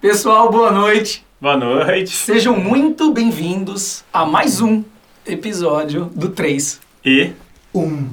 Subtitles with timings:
[0.00, 1.24] Pessoal, boa noite.
[1.40, 2.10] Boa noite.
[2.16, 4.82] Sejam muito bem-vindos a mais um
[5.26, 6.80] episódio do 3.
[7.04, 7.32] E
[7.74, 8.08] Um.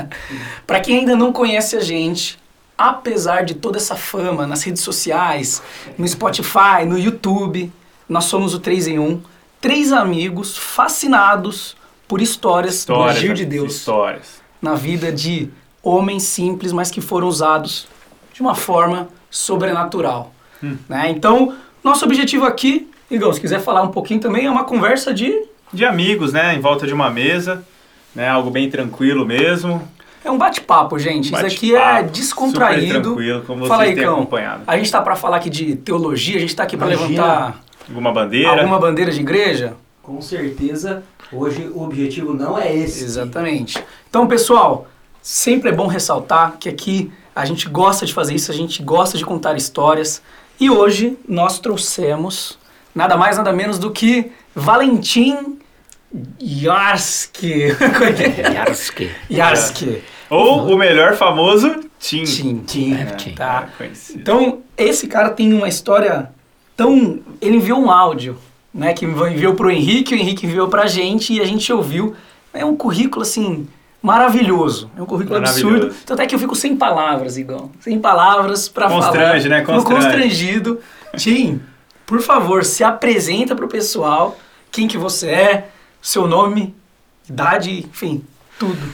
[0.66, 2.38] Para quem ainda não conhece a gente,
[2.76, 5.62] apesar de toda essa fama nas redes sociais,
[5.98, 7.70] no Spotify, no YouTube,
[8.08, 9.20] nós somos o 3 em 1.
[9.60, 11.76] Três amigos fascinados
[12.06, 14.40] por histórias, histórias, do agir de Deus Histórias.
[14.62, 15.50] na vida de
[15.82, 17.86] homens simples, mas que foram usados
[18.32, 20.32] de uma forma sobrenatural.
[20.88, 21.10] Né?
[21.10, 25.44] Então, nosso objetivo aqui, Igor, se quiser falar um pouquinho também, é uma conversa de.
[25.72, 26.54] De amigos, né?
[26.54, 27.64] Em volta de uma mesa,
[28.14, 28.28] né?
[28.28, 29.86] Algo bem tranquilo mesmo.
[30.24, 31.26] É um bate-papo, gente.
[31.32, 32.86] Isso aqui é descontraído.
[32.86, 34.14] Super tranquilo, como Fala vocês aí, têm Cão.
[34.14, 34.62] acompanhado.
[34.66, 38.12] A gente tá para falar aqui de teologia, a gente tá aqui para levantar Alguma
[38.12, 38.50] bandeira?
[38.50, 39.74] alguma bandeira de igreja.
[40.02, 43.04] Com certeza, hoje o objetivo não é esse.
[43.04, 43.82] Exatamente.
[44.08, 44.86] Então, pessoal,
[45.22, 49.16] sempre é bom ressaltar que aqui a gente gosta de fazer isso, a gente gosta
[49.16, 50.22] de contar histórias.
[50.60, 52.58] E hoje nós trouxemos
[52.94, 55.58] nada mais, nada menos do que Valentim
[57.78, 58.52] é?
[58.54, 59.10] Yarski.
[59.30, 60.02] Yarski.
[60.30, 62.24] Ou o melhor famoso Tim.
[62.24, 62.58] Tim.
[62.66, 62.94] Tim.
[62.94, 63.34] É, Tim.
[63.34, 63.68] Tá.
[63.72, 64.20] é conhecido.
[64.20, 66.30] Então, esse cara tem uma história
[66.76, 67.20] tão.
[67.40, 68.38] Ele enviou um áudio,
[68.72, 68.92] né?
[68.94, 72.14] Que enviou pro Henrique, o Henrique enviou pra gente e a gente ouviu.
[72.52, 73.68] É um currículo, assim,
[74.02, 74.90] maravilhoso.
[74.96, 75.94] É um currículo absurdo.
[76.06, 77.70] Tanto é que eu fico sem palavras, Igão.
[77.80, 79.06] Sem palavras pra falar.
[79.06, 79.60] Constrange, né?
[79.60, 80.04] Fico Constrange.
[80.04, 80.80] constrangido.
[81.16, 81.60] Tim,
[82.06, 84.38] por favor, se apresenta pro pessoal.
[84.70, 85.68] Quem que você é,
[86.00, 86.74] seu nome,
[87.28, 88.24] idade, enfim,
[88.58, 88.92] tudo.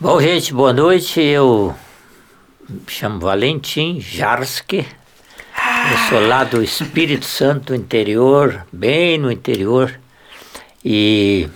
[0.00, 1.20] Bom, gente, boa noite.
[1.20, 1.74] Eu
[2.68, 4.86] me chamo Valentim Jarski.
[5.90, 10.00] Eu sou lá do Espírito Santo interior, bem no interior.
[10.84, 11.48] E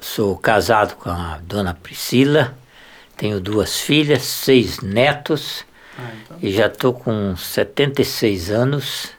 [0.00, 2.56] sou casado com a dona Priscila.
[3.16, 5.64] Tenho duas filhas, seis netos.
[5.98, 6.38] Ah, então.
[6.42, 9.10] E já estou com 76 anos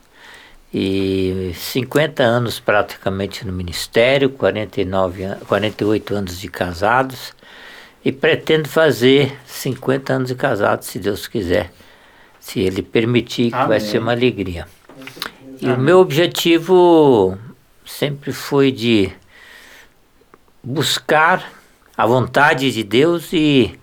[0.73, 7.33] e 50 anos praticamente no ministério, 49 an 48 anos de casados
[8.03, 11.71] e pretendo fazer 50 anos de casados, se Deus quiser,
[12.39, 13.79] se Ele permitir, que vai Amém.
[13.79, 14.67] ser uma alegria.
[15.59, 15.85] E o Amém.
[15.85, 17.37] meu objetivo
[17.85, 19.11] sempre foi de
[20.63, 21.51] buscar
[21.97, 23.79] a vontade de Deus e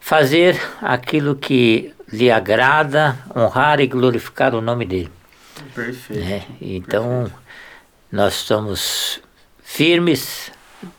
[0.00, 5.10] fazer aquilo que lhe agrada, honrar e glorificar o nome dele.
[5.74, 6.24] Perfeito.
[6.24, 6.44] né?
[6.60, 7.30] Então,
[8.10, 9.20] nós estamos
[9.62, 10.52] firmes,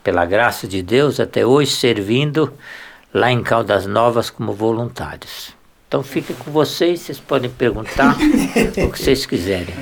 [0.03, 2.51] pela graça de Deus, até hoje servindo
[3.13, 5.55] lá em Caldas Novas como voluntários.
[5.87, 9.73] Então, fica com vocês, vocês podem perguntar o que vocês quiserem.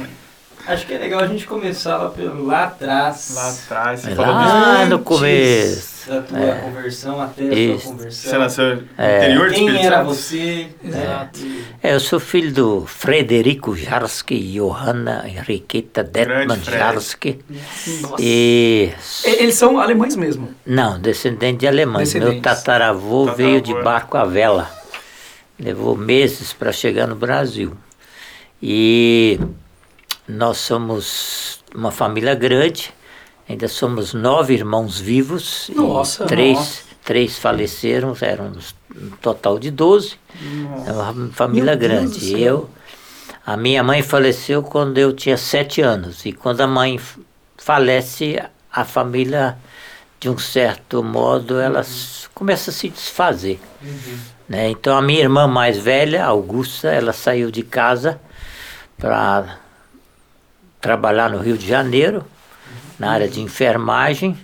[0.68, 3.32] Acho que é legal a gente começar lá, pelo, lá atrás.
[3.36, 5.96] Lá atrás, você É falou lá no começo.
[6.10, 6.56] Da tua É.
[6.62, 7.84] conversão até a Isso.
[7.84, 8.32] sua conversão.
[8.32, 9.18] você nasceu no É.
[9.18, 10.08] interior de Quem Espírito era Santo?
[10.16, 10.68] você?
[10.84, 11.40] Exato.
[11.40, 11.64] né?
[11.84, 16.60] É, eu sou filho do Frederico Jarski e Johanna Henriqueta Detman.
[16.64, 17.40] Jarski.
[18.02, 18.16] Nossa.
[18.20, 18.92] E
[19.24, 20.50] Eles são alemães mesmo.
[20.66, 22.14] Não, descendente de alemães.
[22.14, 24.70] Meu tataravô Tataravô, veio de barco à vela.
[25.60, 27.74] Levou meses para chegar no Brasil.
[28.62, 29.40] E
[30.28, 32.94] nós somos uma família grande.
[33.48, 35.70] Ainda somos nove irmãos vivos.
[35.76, 36.82] Nossa, três, nossa.
[37.04, 40.16] três faleceram, éramos um total de doze.
[40.88, 42.42] É uma família Meu grande.
[42.42, 42.70] eu,
[43.46, 46.26] a minha mãe faleceu quando eu tinha sete anos.
[46.26, 47.00] E quando a mãe
[47.56, 49.58] falece, a família,
[50.20, 53.60] de um certo modo, ela s- começa a se desfazer.
[54.50, 54.70] Né?
[54.72, 58.20] Então a minha irmã mais velha, Augusta, ela saiu de casa
[58.98, 59.60] para
[60.86, 62.24] trabalhar no Rio de Janeiro,
[63.00, 64.38] na área de enfermagem.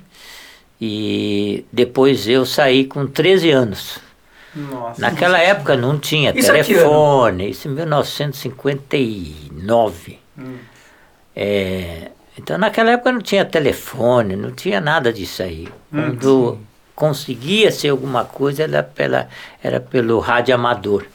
[0.80, 4.00] E depois eu saí com 13 anos.
[4.56, 5.00] Nossa.
[5.00, 10.20] Naquela época não tinha Isso é que telefone, isso em 1959.
[10.38, 10.56] Hum.
[11.36, 15.68] É, então naquela época não tinha telefone, não tinha nada disso aí.
[15.94, 16.58] Hum, Quando
[16.96, 19.30] conseguia ser alguma coisa era, pela,
[19.64, 21.06] era pelo rádio amador,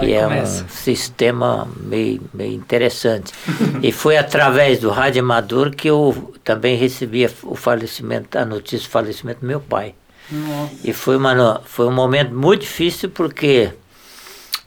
[0.00, 0.64] que é começa.
[0.64, 3.32] um sistema meio, meio interessante.
[3.82, 8.90] e foi através do rádio amador que eu também recebia o falecimento, a notícia do
[8.90, 9.94] falecimento do meu pai.
[10.30, 10.72] Nossa.
[10.84, 13.70] E foi, uma, foi um momento muito difícil porque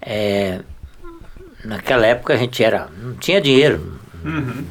[0.02, 0.60] é,
[1.64, 4.66] naquela época a gente era, não tinha dinheiro, Uhum.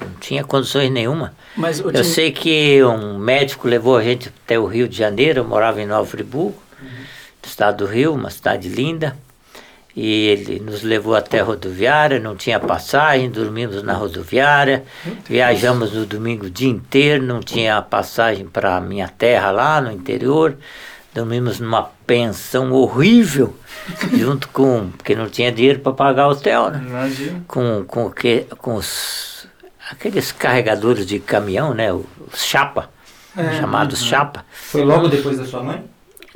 [0.00, 1.32] não tinha condições nenhuma.
[1.56, 5.40] Mas Eu Tim- sei que um médico levou a gente até o Rio de Janeiro,
[5.40, 6.62] eu morava em Nova Friburgo,
[7.42, 9.16] do estado do Rio, uma cidade linda.
[9.96, 14.84] E ele nos levou até a rodoviária, não tinha passagem, dormimos na rodoviária,
[15.28, 19.90] viajamos no domingo o dia inteiro, não tinha passagem para a minha terra lá no
[19.90, 20.56] interior.
[21.12, 23.56] dormimos numa pensão horrível,
[24.16, 24.90] junto com.
[24.96, 26.82] porque não tinha dinheiro para pagar o hotel, né?
[26.86, 27.42] Imagina.
[27.48, 29.48] Com, com, que, com os,
[29.90, 31.92] aqueles carregadores de caminhão, né?
[31.92, 32.06] Os
[32.44, 32.88] chapa,
[33.36, 34.44] É, chamados chapa.
[34.52, 35.84] Foi logo depois da sua mãe?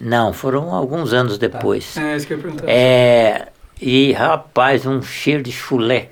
[0.01, 1.97] Não, foram alguns anos depois.
[1.97, 2.65] É, isso que eu ia perguntar.
[2.69, 3.49] É,
[3.81, 6.09] e rapaz, um cheiro de chulé,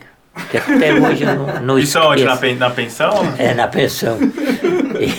[0.50, 2.24] que até hoje eu não, não Isso aonde?
[2.24, 2.40] Na, esqueço.
[2.52, 3.12] pen- na pensão?
[3.38, 4.18] É, na pensão.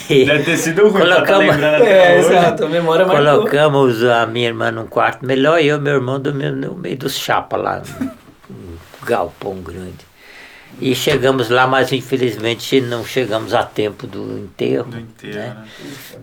[0.10, 3.26] E Deve ter sido ruim tá Colocamos- até É, exato, a memória marcou.
[3.38, 7.18] colocamos a minha irmã num quarto melhor e eu e meu irmão no meio dos
[7.18, 7.82] chapas lá,
[8.50, 9.98] num galpão grande.
[10.82, 14.92] E chegamos lá, mas infelizmente não chegamos a tempo do enterro.
[14.92, 15.50] Do inteiro, né?
[15.50, 15.68] né?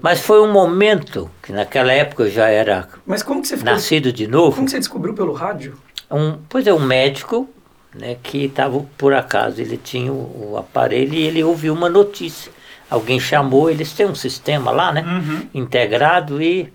[0.03, 3.73] Mas foi um momento que naquela época eu já era Mas como que você ficou?
[3.73, 4.65] nascido de Como novo.
[4.65, 5.79] que você descobriu pelo rádio?
[6.11, 7.49] Um, pois é, um médico
[7.95, 12.53] né, que estava por acaso, ele tinha o, o aparelho e ele ouviu uma notícia.
[12.91, 15.03] Alguém chamou, eles têm um sistema lá, né?
[15.03, 15.47] Uhum.
[15.55, 16.73] Integrado e,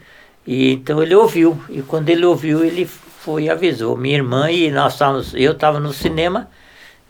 [0.47, 1.59] e então ele ouviu.
[1.69, 5.79] E quando ele ouviu, ele foi e avisou minha irmã e nós estávamos, eu estava
[5.79, 6.47] no cinema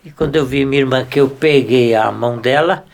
[0.06, 2.86] e quando eu vi minha irmã que eu peguei a mão dela,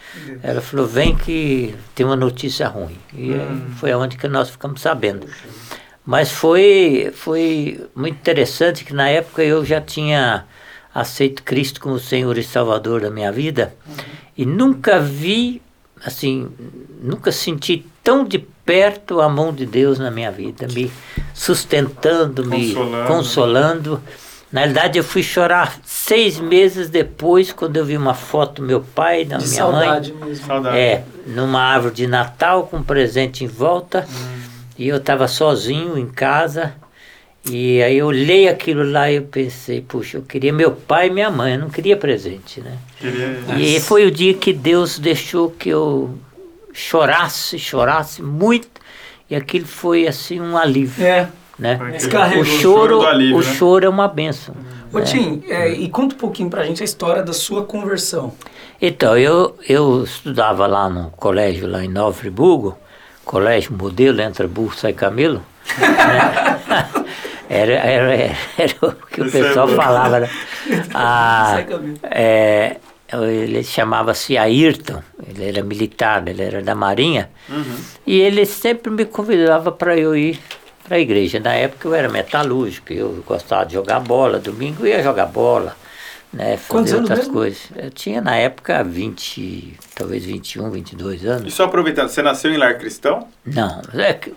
[0.42, 2.98] ela falou, vem que tem uma notícia ruim.
[3.13, 5.28] E aí foi aonde que nós ficamos sabendo.
[6.06, 10.46] Mas foi, foi muito interessante que na época eu já tinha
[10.96, 13.75] aceito Cristo como Senhor e Salvador da minha vida.
[14.38, 15.62] E nunca vi,
[16.04, 16.50] assim,
[17.02, 20.92] nunca senti tão de perto a mão de Deus na minha vida, me
[21.34, 22.74] sustentando, me
[23.06, 24.02] Consolando.
[24.51, 28.81] Na realidade, eu fui chorar seis meses depois, quando eu vi uma foto do meu
[28.81, 29.71] pai e da De minha mãe.
[29.86, 30.45] saudade mesmo.
[30.45, 30.77] Saudade.
[30.77, 34.06] É, numa árvore de Natal com um presente em volta.
[34.77, 36.74] E eu estava sozinho em casa.
[37.45, 41.09] E aí eu olhei aquilo lá e eu pensei, puxa, eu queria meu pai e
[41.12, 42.77] minha mãe, eu não queria presente, né?
[43.00, 43.39] Queria...
[43.57, 46.18] E foi o dia que Deus deixou que eu
[46.74, 48.69] chorasse, chorasse muito.
[49.30, 51.30] E aquilo foi assim um alívio, É.
[51.62, 51.80] né?
[51.92, 52.42] Descarregou.
[52.42, 53.46] O choro, do alívio, o né?
[53.54, 54.56] choro é uma benção.
[54.92, 58.34] Ô Tim, é, e conta um pouquinho pra gente a história da sua conversão.
[58.81, 62.78] Então, eu, eu estudava lá no colégio, lá em Nova Friburgo,
[63.24, 65.42] colégio modelo entre burro e camelo.
[65.78, 66.60] né?
[67.48, 69.75] era, era, era, era o que o Isso é pessoal bom.
[69.75, 70.19] falava.
[70.22, 70.30] Né?
[70.94, 71.68] Ah, Sai
[72.10, 72.78] é,
[73.13, 77.75] ele chamava-se Ayrton, ele era militar, ele era da Marinha, Uhum.
[78.08, 80.40] e ele sempre me convidava para eu ir
[80.91, 81.39] para a igreja.
[81.39, 85.73] Na época eu era metalúrgico, eu gostava de jogar bola, domingo eu ia jogar bola,
[86.33, 87.33] né, fazer Quantos outras mesmo?
[87.33, 87.61] coisas.
[87.77, 91.53] Eu tinha na época 20, talvez 21, 22 E anos.
[91.53, 93.25] só aproveitando, você nasceu em lar cristão?
[93.45, 94.33] Não, é que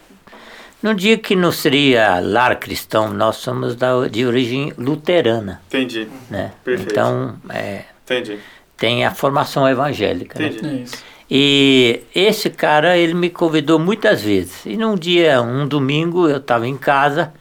[0.81, 6.07] no dia que não seria lar cristão, nós somos da, de origem luterana, Entendi.
[6.31, 6.53] né?
[6.63, 6.93] Perfeito.
[6.93, 8.39] Então, é, Entendi.
[8.77, 10.39] tem a formação evangélica.
[10.39, 10.47] né?
[10.51, 10.69] Entendi.
[10.69, 11.05] É isso.
[11.31, 14.67] E esse cara, ele me convidou muitas vezes.
[14.67, 17.33] E num dia, um domingo, eu estava em casa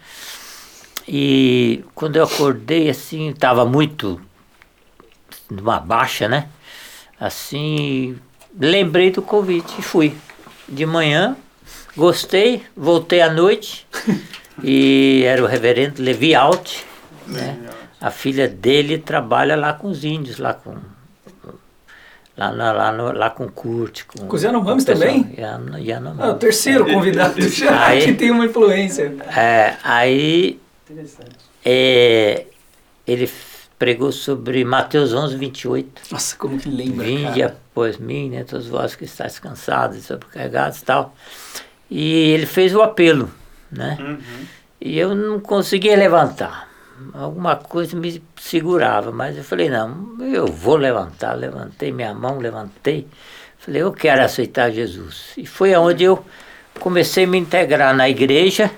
[1.08, 4.22] e quando eu acordei, assim, estava muito
[5.50, 6.48] numa baixa, né?
[7.20, 8.18] Assim,
[8.58, 10.16] lembrei do convite e fui.
[10.68, 11.36] De manhã,
[11.96, 13.86] gostei, voltei à noite
[14.64, 16.84] e era o reverendo Levi Alt,
[17.28, 17.60] né?
[18.00, 20.78] A filha dele trabalha lá com os índios, lá com
[22.38, 24.04] lá, lá, no- lá com Kurt.
[24.06, 25.34] Com, Com o Ziano Ramos o também?
[25.38, 26.22] Yano- Yanomami.
[26.30, 29.14] Ah, o terceiro convidado já Aí- que tem uma influência.
[29.36, 30.60] É, aí
[30.90, 31.36] Interessante.
[31.64, 32.46] é,
[33.08, 33.30] ele
[33.78, 36.02] pregou sobre Mateus 11, 28.
[36.12, 37.58] Nossa, como que lembra, Vinde cara.
[37.72, 41.13] após mim, né, todos vós que estáis cansados e sobrecarregados e tal.
[41.92, 43.30] E ele fez o apelo,
[43.72, 43.98] né?
[44.00, 44.18] Uhum.
[44.80, 46.70] E eu não conseguia levantar.
[47.13, 51.33] Alguma coisa me segurava, mas eu falei, não, eu vou levantar.
[51.33, 53.07] Levantei minha mão, levantei.
[53.57, 55.31] Falei, eu quero aceitar Jesus.
[55.38, 56.24] E foi aonde eu
[56.79, 58.69] comecei a me integrar na igreja.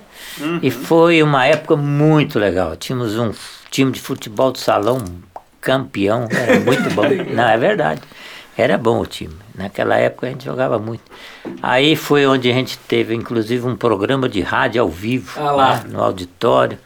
[0.61, 2.75] E foi uma época muito legal.
[2.75, 3.31] Tínhamos um
[3.71, 5.03] time de futebol de salão
[5.61, 7.03] campeão, era muito bom.
[7.33, 8.01] Não, é verdade.
[8.57, 9.35] Era bom o time.
[9.53, 11.03] Naquela época a gente jogava muito.
[11.61, 15.75] Aí foi onde a gente teve, inclusive, um programa de rádio ao vivo, Ah lá.
[15.77, 16.77] né, no auditório.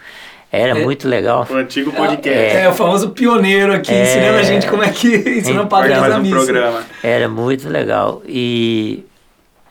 [0.51, 0.83] Era É.
[0.83, 1.45] muito legal.
[1.49, 2.57] O antigo É, podcast.
[2.57, 4.03] é, o famoso pioneiro aqui, É.
[4.03, 5.07] ensinando a gente como é que
[5.39, 6.35] ensina É, na um missa.
[6.35, 6.83] programa.
[7.03, 8.23] Era muito legal.
[8.27, 9.03] E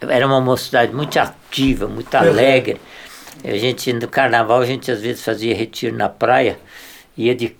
[0.00, 2.80] era uma mocidade muito ativa, muito alegre.
[3.44, 6.58] A gente, no carnaval, a gente às vezes fazia retiro na praia,
[7.16, 7.56] ia de,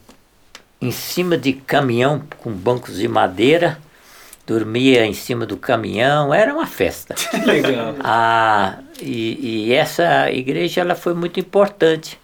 [0.80, 3.78] em cima de caminhão com bancos de madeira,
[4.46, 7.14] dormia em cima do caminhão, era uma festa.
[7.14, 7.94] Que legal.
[8.02, 12.18] Ah, e, e essa igreja ela foi muito importante.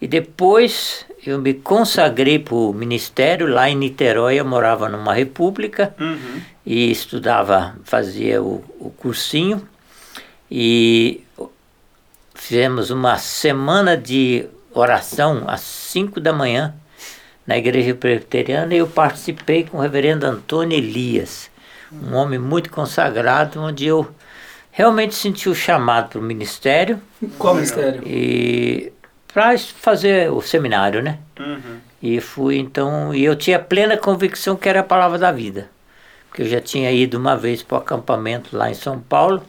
[0.00, 3.46] E depois eu me consagrei para o ministério.
[3.46, 6.40] Lá em Niterói eu morava numa república Uhum.
[6.64, 9.66] e estudava, fazia o, o cursinho.
[10.50, 11.22] E
[12.34, 16.74] fizemos uma semana de oração às 5 da manhã
[17.46, 21.50] na igreja presbiteriana e eu participei com o reverendo Antônio Elias,
[21.90, 24.06] um homem muito consagrado, onde eu
[24.70, 27.00] realmente senti o chamado para o ministério
[27.38, 28.02] Qual ministério?
[28.06, 28.92] e
[29.38, 31.18] para fazer o seminário, né?
[31.38, 31.76] Uhum.
[32.02, 35.70] E fui então, e eu tinha plena convicção que era a palavra da vida.
[36.28, 39.40] Porque eu já tinha ido uma vez para o acampamento lá em São Paulo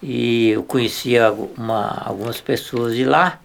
[0.00, 3.40] e eu conhecia uma, algumas pessoas de lá.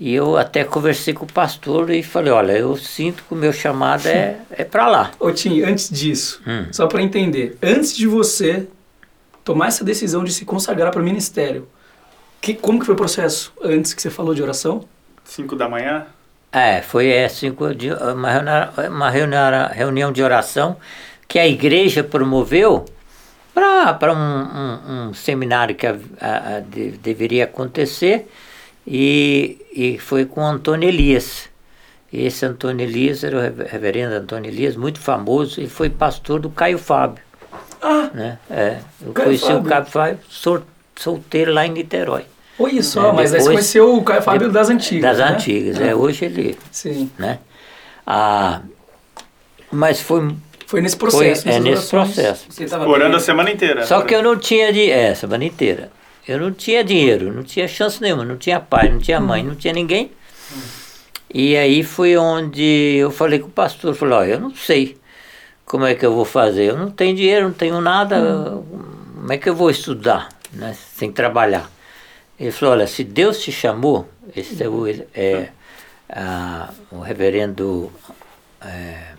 [0.00, 3.52] E eu até conversei com o pastor e falei, olha, eu sinto que o meu
[3.52, 5.10] chamado é, é para lá.
[5.20, 6.68] Ô Tim, antes disso, Hum.
[6.72, 8.66] só para entender, antes de você
[9.44, 11.68] tomar essa decisão de se consagrar para o ministério,
[12.40, 14.84] que, como que foi o processo antes que você falou de oração?
[15.24, 16.06] 5 da manhã?
[16.52, 20.76] É, foi é, cinco de, uma, reunião, uma reunião, reunião de oração
[21.28, 22.84] que a igreja promoveu
[23.52, 28.28] para um, um, um seminário que a- a- a- de- deveria acontecer
[28.86, 31.48] e, e foi com Antônio Elias.
[32.12, 36.48] Esse Antônio Elias era o rever- reverendo Antônio Elias, muito famoso, e foi pastor do
[36.50, 37.22] Caio Fábio.
[37.82, 38.38] Ah, Né?
[38.50, 39.60] É, eu Caio conheci Fábio.
[39.60, 40.18] o Caio Fábio
[40.96, 42.24] solteiro lá em Niterói.
[42.58, 45.34] olha só, É, mas aí você depois- conheceu o Caio Fábio das antigas, Das né?
[45.36, 47.38] antigas, é, hoje ele Sim, né?
[48.06, 48.60] Ah,
[49.70, 50.34] mas foi,
[50.66, 51.48] foi nesse foi processo.
[51.48, 52.46] é nessas nesse processo.
[52.48, 53.84] Você tava Orando bem- a semana inteira.
[53.86, 55.90] Só que eu não tinha de é, semana inteira.
[56.26, 59.54] Eu não tinha dinheiro, não tinha chance nenhuma, não tinha pai, não tinha mãe, não
[59.54, 60.10] tinha ninguém.
[61.32, 64.96] E aí foi onde eu falei com o pastor, falei, ó, eu não sei
[65.64, 66.64] como é que eu vou fazer.
[66.70, 68.60] Eu não tenho dinheiro, não tenho nada,
[69.14, 71.70] como é que eu vou estudar, né, sem trabalhar?
[72.38, 75.50] Ele falou, olha, se Deus te chamou, esse é o, é,
[76.10, 77.90] ah, o reverendo
[78.60, 79.14] é,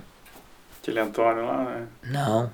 [0.81, 1.87] Aquele Antônio lá, né?
[2.05, 2.51] não,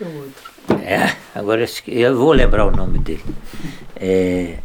[0.00, 0.52] É o outro.
[0.82, 3.24] é, agora eu vou lembrar o nome dele.
[3.96, 4.58] É,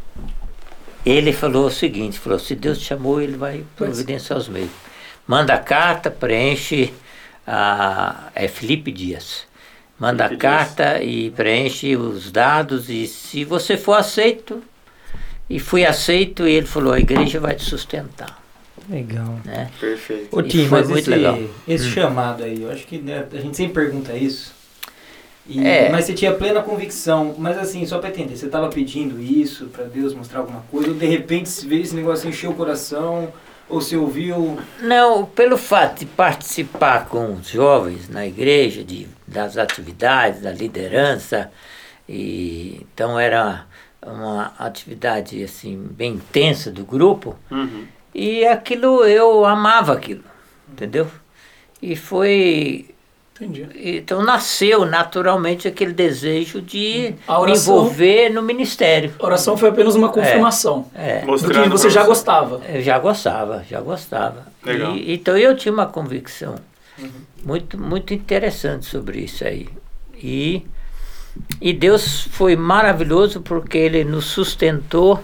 [1.06, 4.70] ele falou o seguinte, falou, se Deus te chamou, ele vai providenciar os meios.
[5.27, 6.94] Manda a carta, preenche
[7.46, 8.30] a.
[8.36, 9.46] É Felipe Dias.
[10.01, 14.63] Manda a carta e preenche os dados e se você for aceito,
[15.48, 18.41] e fui aceito, e ele falou, a igreja vai te sustentar.
[18.89, 19.39] Legal.
[19.46, 19.70] Né?
[19.79, 20.36] Perfeito.
[20.36, 21.39] Ô E Tim, foi mas muito esse, legal.
[21.67, 21.91] esse Hum.
[21.91, 24.51] chamado aí, eu acho que né, a gente sempre pergunta isso.
[25.48, 25.89] E- É.
[25.91, 27.36] Mas você tinha plena convicção.
[27.38, 30.96] Mas assim, só pra entender, você tava pedindo isso pra Deus mostrar alguma coisa, ou
[30.96, 33.31] de repente se veio esse negócio encheu o coração,
[33.72, 34.60] ou você ouviu.
[34.82, 41.51] Não, pelo fato de participar com os jovens na igreja, de, das atividades, da liderança,
[42.08, 43.66] e então era
[44.06, 47.86] uma atividade assim bem intensa do grupo, Uhum.
[48.13, 50.24] e aquilo eu amava aquilo,
[50.72, 51.08] entendeu?
[51.82, 52.94] E foi
[53.42, 53.68] Entendi.
[53.98, 59.14] então nasceu naturalmente aquele desejo de A me oração- envolver no ministério.
[59.20, 61.22] A oração foi apenas uma confirmação É.
[61.22, 62.62] do Mostrando que você já gostava.
[62.70, 64.46] Eu já gostava, já gostava.
[64.64, 64.96] Legal.
[64.96, 66.56] E, então eu tinha uma convicção
[67.44, 69.68] muito, muito interessante sobre isso aí.
[70.16, 70.64] E,
[71.60, 75.20] e Deus foi maravilhoso porque Ele nos sustentou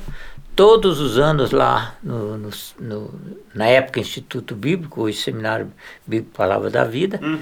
[0.57, 2.49] todos os anos lá no, no,
[2.79, 3.13] no-
[3.53, 5.71] na época Instituto Bíblico, hoje Seminário
[6.05, 7.19] Bíblico Palavra da Vida.
[7.23, 7.39] Uhum.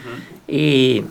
[0.48, 1.04] E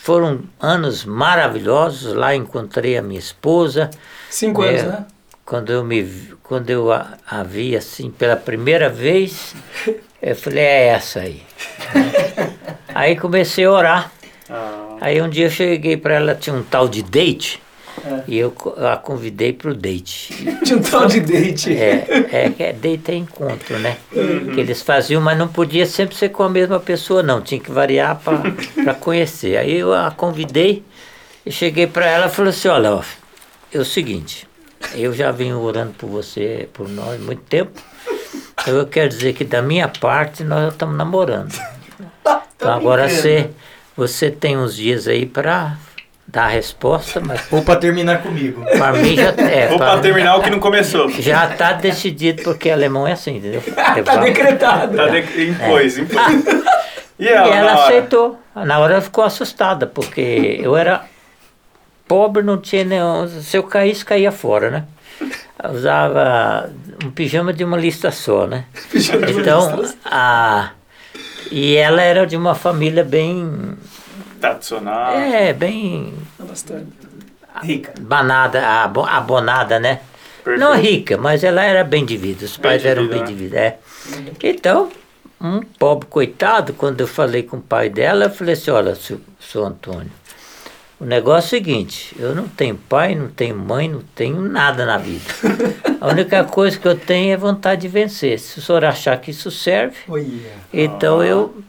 [0.00, 2.12] foram anos maravilhosos.
[2.12, 3.90] Lá encontrei a minha esposa.
[4.28, 4.68] Cinco É.
[4.80, 5.06] anos, né?
[5.44, 9.54] Quando eu me vi- quando eu a, a vi assim pela primeira vez,
[10.20, 11.42] eu falei, é essa aí.
[12.94, 14.12] aí comecei a orar.
[14.50, 17.62] Ah, Aí um dia eu cheguei para ela, tinha um tal de date,
[18.06, 18.22] É.
[18.28, 20.32] e eu a convidei para o date.
[20.64, 21.76] Tinha um tal de date.
[21.76, 23.96] É, é, é date é encontro, né?
[24.10, 27.40] Que eles faziam, mas não podia sempre ser com a mesma pessoa, não.
[27.40, 29.56] Tinha que variar para conhecer.
[29.56, 30.84] Aí eu a convidei
[31.44, 33.02] e cheguei para ela e falei assim, olha, ó,
[33.72, 34.46] é o seguinte,
[34.94, 37.80] eu já venho orando por você, por nós, muito tempo.
[38.60, 41.52] Então eu quero dizer que da minha parte nós já estamos namorando.
[42.56, 43.50] Então agora você,
[43.94, 45.76] você tem uns dias aí para
[46.28, 48.64] dar a resposta, mas Ou pra terminar comigo.
[48.78, 49.68] para mim já é.
[49.70, 51.08] Ou pra- pra terminar o que não começou.
[51.10, 53.62] já está decidido, porque alemão é assim, entendeu?
[54.04, 54.96] tá decretado.
[54.96, 55.18] Tá de...
[55.50, 56.44] Impôs, impôs.
[57.18, 57.84] E E ela, ela na hora?
[57.88, 58.38] aceitou.
[58.54, 61.04] Na hora ela ficou assustada, porque eu era
[62.06, 63.26] pobre, não tinha nenhum.
[63.40, 64.84] Se eu caísse, caía fora, né?
[65.62, 66.70] Eu usava
[67.04, 68.64] um pijama de uma lista só, né?
[69.38, 70.70] Então, a.
[71.50, 73.76] E ela era de uma família bem.
[74.50, 75.14] Tradicional.
[75.16, 76.86] É, bem Bastante.
[77.62, 77.94] Rica.
[78.00, 80.00] banada, abo- abonada, né?
[80.44, 80.60] Perfeito.
[80.60, 82.44] Não rica, mas ela era bem de vida.
[82.44, 83.26] Os Bem pais de eram vida, bem né?
[83.26, 83.58] de vida.
[83.58, 83.78] É.
[84.42, 84.90] Então,
[85.40, 89.20] um pobre coitado, quando eu falei com o pai dela, eu falei assim, olha, seu,
[89.40, 90.10] seu Antônio,
[91.00, 94.86] O negócio é o seguinte, eu não tenho pai, não tenho mãe, não tenho nada
[94.86, 95.24] na vida.
[96.00, 98.38] A única coisa que eu tenho é vontade de vencer.
[98.38, 99.96] Se o senhor achar que isso serve,
[100.72, 101.62] então eu Fala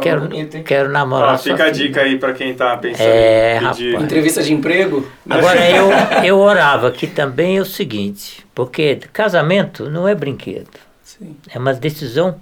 [0.00, 0.62] quero, bonito, hein?
[0.62, 1.88] quero namorar sua fica a filha.
[1.88, 3.90] dica aí pra quem tá pensando É, em pedir.
[3.92, 4.04] rapaz.
[4.04, 5.06] Entrevista de emprego?
[5.28, 5.88] Agora eu,
[6.24, 10.68] eu orava aqui também é o seguinte, porque casamento não é brinquedo,
[11.02, 11.36] Sim.
[11.52, 12.40] é uma decisão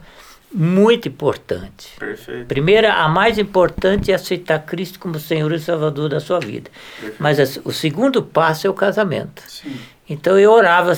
[0.53, 1.89] muito importante.
[1.99, 2.47] Perfeito.
[2.47, 6.71] Primeira, a mais importante é aceitar Cristo como Senhor e Salvador da sua vida.
[6.95, 7.17] perfeito.
[7.21, 9.43] Mas as- o segundo passo é o casamento.
[9.47, 9.77] Sim.
[10.09, 10.93] Então eu orava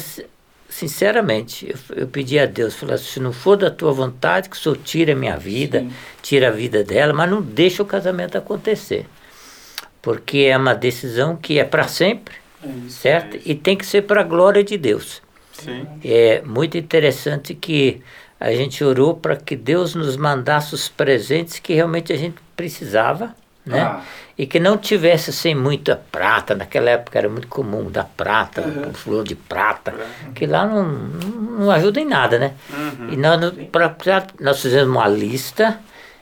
[0.78, 1.68] sinceramente.
[1.90, 4.78] Eu, eu pedia a Deus, falava, se não for da tua vontade, que o Senhor
[4.78, 5.90] tire a minha vida, Sim.
[6.22, 9.06] tira a vida dela, mas não deixa o casamento acontecer.
[10.00, 12.98] Porque é uma decisão que é para sempre, É isso.
[13.00, 13.38] certo?
[13.44, 15.20] E tem que ser para a glória de Deus.
[15.52, 15.86] Sim.
[16.04, 18.00] É muito interessante que
[18.38, 23.34] a gente orou para que Deus nos mandasse os presentes que realmente a gente precisava,
[23.68, 23.80] né?
[23.82, 24.00] Ah.
[24.36, 26.54] E que não tivesse sem muita prata.
[26.54, 28.92] Naquela época era muito comum dar prata, Uhum.
[28.94, 29.92] flor de prata,
[30.34, 32.52] que lá não, não ajuda em nada, né?
[32.72, 33.08] Uhum.
[33.12, 35.78] E nós, pra- nós fizemos uma lista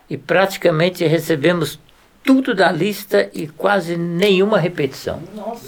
[0.08, 1.78] e praticamente recebemos
[2.24, 5.20] tudo da lista e quase nenhuma repetição.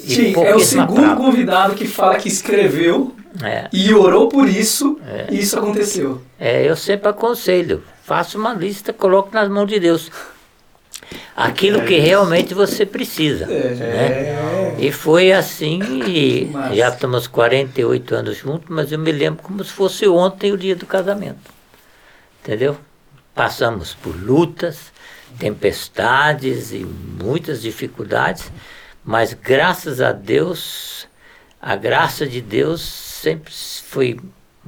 [0.04, 1.16] E Sim, é o segundo prata.
[1.16, 3.68] convidado que fala que escreveu É.
[3.72, 4.98] e orou por isso
[5.30, 6.20] e isso aconteceu.
[6.40, 10.10] É, eu sempre aconselho, faça uma lista, coloque nas mãos de Deus.
[11.36, 13.46] Aquilo que realmente você precisa.
[13.46, 14.76] Né?
[14.78, 19.72] E foi assim, e já estamos 48 anos juntos, mas eu me lembro como se
[19.72, 21.50] fosse ontem o dia do casamento.
[22.42, 22.76] Entendeu?
[23.34, 24.92] Passamos por lutas,
[25.38, 28.50] tempestades e muitas dificuldades,
[29.04, 31.06] mas graças a Deus,
[31.60, 34.18] a graça de Deus sempre foi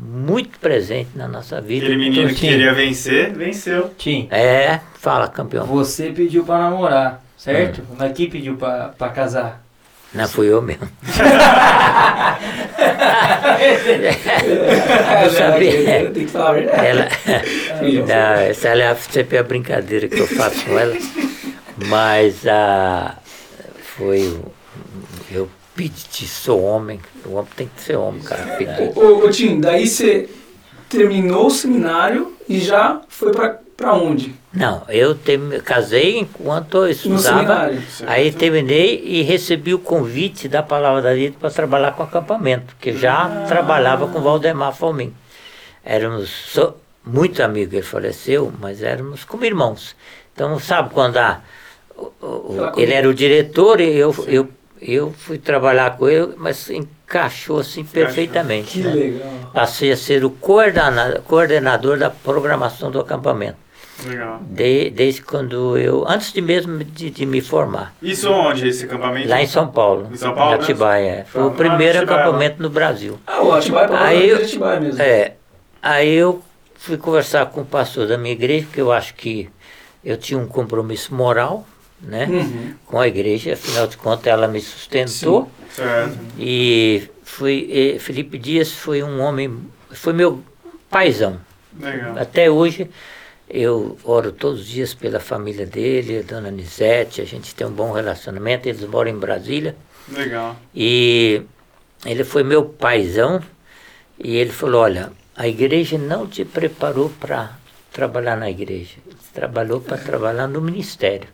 [0.02, 1.85] muito presente na nossa vida.
[1.87, 2.49] Aquele menino que Sim.
[2.49, 3.90] queria vencer, venceu.
[3.99, 5.66] Tim, É, fala, campeão.
[5.66, 7.83] você pediu pra namorar, certo?
[7.83, 7.97] Hum.
[7.99, 9.62] Mas quem pediu pra, pra casar?
[10.14, 10.88] Não fui eu mesmo.
[13.61, 16.11] É, sabia.
[16.12, 16.87] Tem que falar a verdade.
[16.87, 17.09] Ela,
[18.07, 20.97] não, essa é sempre a brincadeira que eu faço com ela.
[21.88, 23.16] Mas ah,
[23.97, 24.23] foi.
[24.28, 24.52] o-
[25.30, 27.00] Eu pedi, sou homem.
[27.25, 28.56] O homem tem que ser homem, cara.
[28.56, 28.93] Pedi.
[28.99, 30.28] Ô, ô Tim, daí você
[30.89, 34.35] terminou o seminário e já foi pra, pra onde?
[34.52, 37.71] Não, eu termi- casei enquanto eu estudava.
[38.06, 42.93] Aí terminei e recebi o convite da Palavra da Vida para trabalhar com acampamento, que
[42.97, 45.15] já trabalhava com Valdemar Fomin.
[45.85, 46.75] Éramos so-
[47.06, 49.95] muito amigos, ele faleceu, mas éramos como irmãos.
[50.35, 51.41] Então, sabe quando a,
[51.97, 54.49] o- o- ele era o diretor e eu, eu,
[54.80, 58.73] eu fui trabalhar com ele, mas encaixou assim perfeitamente.
[58.73, 58.93] Que né?
[58.93, 59.28] legal.
[59.52, 63.56] Passei a ser o coordena- coordenador da programação do acampamento.
[64.06, 64.40] Legal.
[64.43, 67.95] De- desde quando eu, antes de mesmo de, de me formar.
[68.00, 69.28] Isso onde, esse acampamento?
[69.28, 70.08] Lá em São Paulo.
[70.10, 71.10] Em São Paulo Em Atibaia.
[71.10, 71.25] é.
[71.25, 72.23] Foi Ah, o primeiro Atibaia, lá.
[72.23, 73.19] acampamento no Brasil.
[73.26, 75.02] Ah, o Atibaia pra Aí aí eu- Atibaia mesmo.
[75.02, 75.34] É.
[75.82, 76.43] Aí eu
[76.76, 79.50] fui conversar com o pastor da minha igreja, porque eu acho que
[80.02, 81.66] eu tinha um compromisso moral,
[82.02, 82.26] né?
[82.26, 82.75] Uhum.
[82.86, 85.50] Com a igreja, afinal de contas ela me sustentou.
[86.39, 89.58] E fui, e Felipe Dias foi um homem,
[89.91, 90.43] foi meu
[90.89, 91.41] paizão.
[91.78, 92.19] Legal.
[92.19, 92.91] Até hoje
[93.49, 97.73] eu oro todos os dias pela família dele, a dona Nisete, a gente tem um
[97.73, 99.76] bom relacionamento, eles moram em Brasília.
[100.08, 100.56] Legal.
[100.75, 101.43] E
[102.04, 103.43] ele foi meu paizão
[104.19, 107.58] e ele falou, olha, a igreja não te preparou para
[107.93, 108.97] trabalhar na igreja,
[109.32, 111.28] trabalhou para trabalhar no ministério.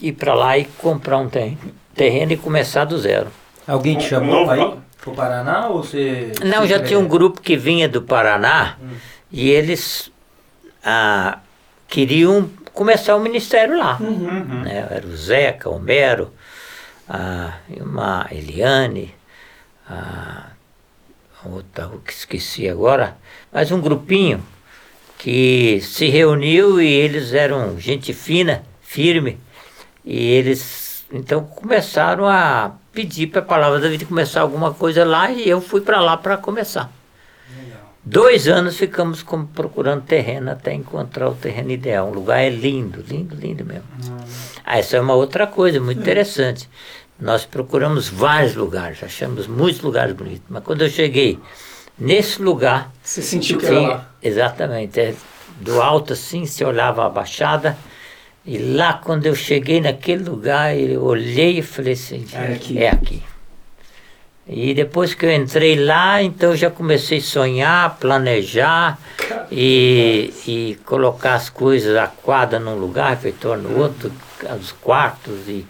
[0.00, 1.58] ir para lá e comprar um terreno,
[1.94, 3.28] terreno e começar do zero.
[3.66, 6.32] Alguém te chamou novo para ir pro Paraná ou você...
[6.44, 8.76] Não, já tinha um grupo que vinha do Paraná
[9.30, 10.10] e eles
[10.84, 11.40] ah,
[11.88, 13.96] queriam começar o ministério lá.
[14.00, 14.62] Uhum.
[14.62, 14.86] né?
[14.90, 16.32] Era o Zeca, o Homero,
[17.08, 19.14] a uma Eliane,
[19.88, 20.50] a
[21.44, 23.16] outra que esqueci agora,
[23.52, 24.42] mas um grupinho
[25.18, 29.38] que se reuniu e eles eram gente fina, firme,
[30.04, 35.30] e eles então começaram a pedir para a palavra da vida começar alguma coisa lá
[35.30, 36.90] e eu fui para lá para começar.
[38.04, 42.08] Dois anos ficamos com- procurando terreno até encontrar o terreno ideal.
[42.08, 43.84] O lugar é lindo, lindo, lindo mesmo.
[44.64, 46.68] Ah, essa é uma outra coisa muito interessante.
[47.18, 50.42] Nós procuramos vários lugares, achamos muitos lugares bonitos.
[50.48, 51.38] Mas quando eu cheguei
[51.98, 54.10] nesse lugar, Você sentiu que era lá.
[54.22, 55.14] exatamente, é,
[55.60, 57.76] do alto assim, se olhava a baixada.
[58.44, 62.78] E lá, quando eu cheguei naquele lugar, eu olhei e falei assim: É aqui.
[62.78, 63.22] É aqui.
[64.48, 68.96] E depois que eu entrei lá, então eu já comecei a sonhar, planejar
[69.50, 74.12] e, e colocar as coisas, a quadra num lugar, refeitório no outro,
[74.60, 75.66] os quartos e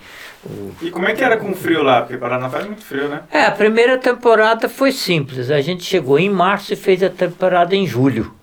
[0.81, 2.03] E como é que era com frio lá?
[2.03, 3.23] Porque Paraná faz muito frio, né?
[3.31, 5.51] é, a primeira temporada foi simples.
[5.51, 8.35] A gente chegou em março e fez a temporada em julho.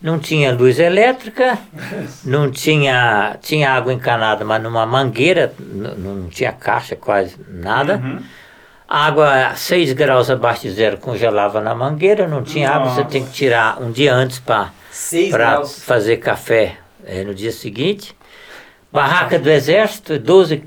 [0.00, 1.58] Não tinha luz elétrica,
[2.24, 7.96] não tinha, tinha água encanada, mas numa mangueira, não tinha caixa, quase nada.
[7.96, 8.20] Uhum.
[8.88, 13.10] Água a 6 graus abaixo de zero congelava na mangueira, não tinha água, você Nossa.
[13.10, 14.70] tem que tirar um dia antes para
[15.84, 18.16] fazer café eh, no dia seguinte.
[18.90, 20.62] Barraca do exército, 12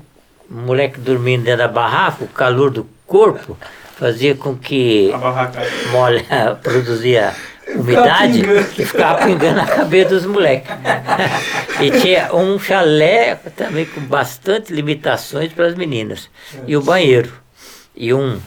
[0.52, 3.56] moleque dormindo dentro da barraca, o calor do corpo
[3.96, 5.60] fazia com que A barraca.
[5.90, 7.34] molha, produzia
[7.74, 8.42] umidade
[8.78, 10.70] e ficava pingando na cabeça dos moleques.
[11.80, 16.28] e tinha um chalé também com bastante limitações para as meninas.
[16.66, 17.32] E o banheiro.
[17.94, 18.38] E um,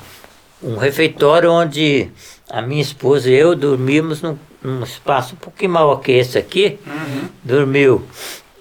[0.62, 2.10] um refeitório onde
[2.50, 6.78] a minha esposa e eu dormimos num, num espaço um pouquinho maior que esse aqui.
[6.86, 7.30] Uhum.
[7.44, 8.06] Dormiu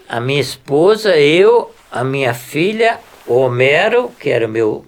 [0.07, 4.85] a minha esposa, eu, a minha filha, o Homero, que era meu.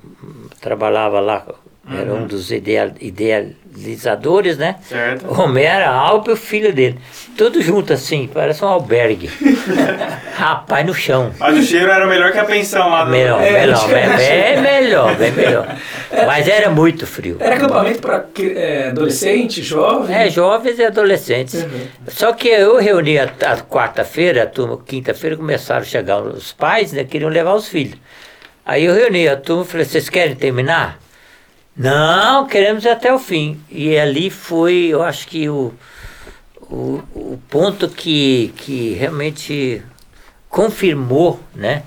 [0.62, 1.45] trabalhava lá,
[1.89, 4.76] era um dos ideal, idealizadores, né?
[4.84, 5.26] Certo.
[5.39, 7.00] Homero, a Alba e o filho dele.
[7.38, 9.30] Tudo junto assim, parece um albergue.
[10.36, 11.32] Rapaz, no chão.
[11.39, 13.12] Mas o cheiro era melhor que a pensão lá do...
[13.12, 14.17] Melhor, É, melhor, diferente.
[14.17, 15.76] bem melhor, bem melhor.
[16.26, 17.38] Mas era muito frio.
[17.39, 18.26] Era acampamento para
[18.89, 20.15] adolescente, jovem?
[20.15, 21.63] É, jovens e adolescentes.
[21.63, 21.88] Uhum.
[22.08, 26.91] Só que eu reuni a, a quarta-feira, a turma, quinta-feira começaram a chegar os pais,
[26.91, 27.97] né, queriam levar os filhos.
[28.67, 30.99] Aí eu reuni a turma e falei, vocês querem terminar?
[31.73, 33.58] Não, queremos ir até o fim.
[33.71, 35.73] E ali foi, eu acho que o,
[36.63, 39.82] o, o ponto que, que realmente
[40.49, 41.84] confirmou né,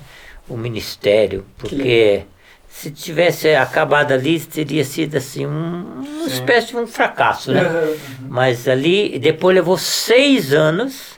[0.49, 2.23] o ministério, porque
[2.67, 7.61] se tivesse acabado ali, teria sido assim um, uma espécie de um fracasso, né?
[7.61, 7.97] Uhum.
[8.27, 11.11] Mas ali, depois levou seis anos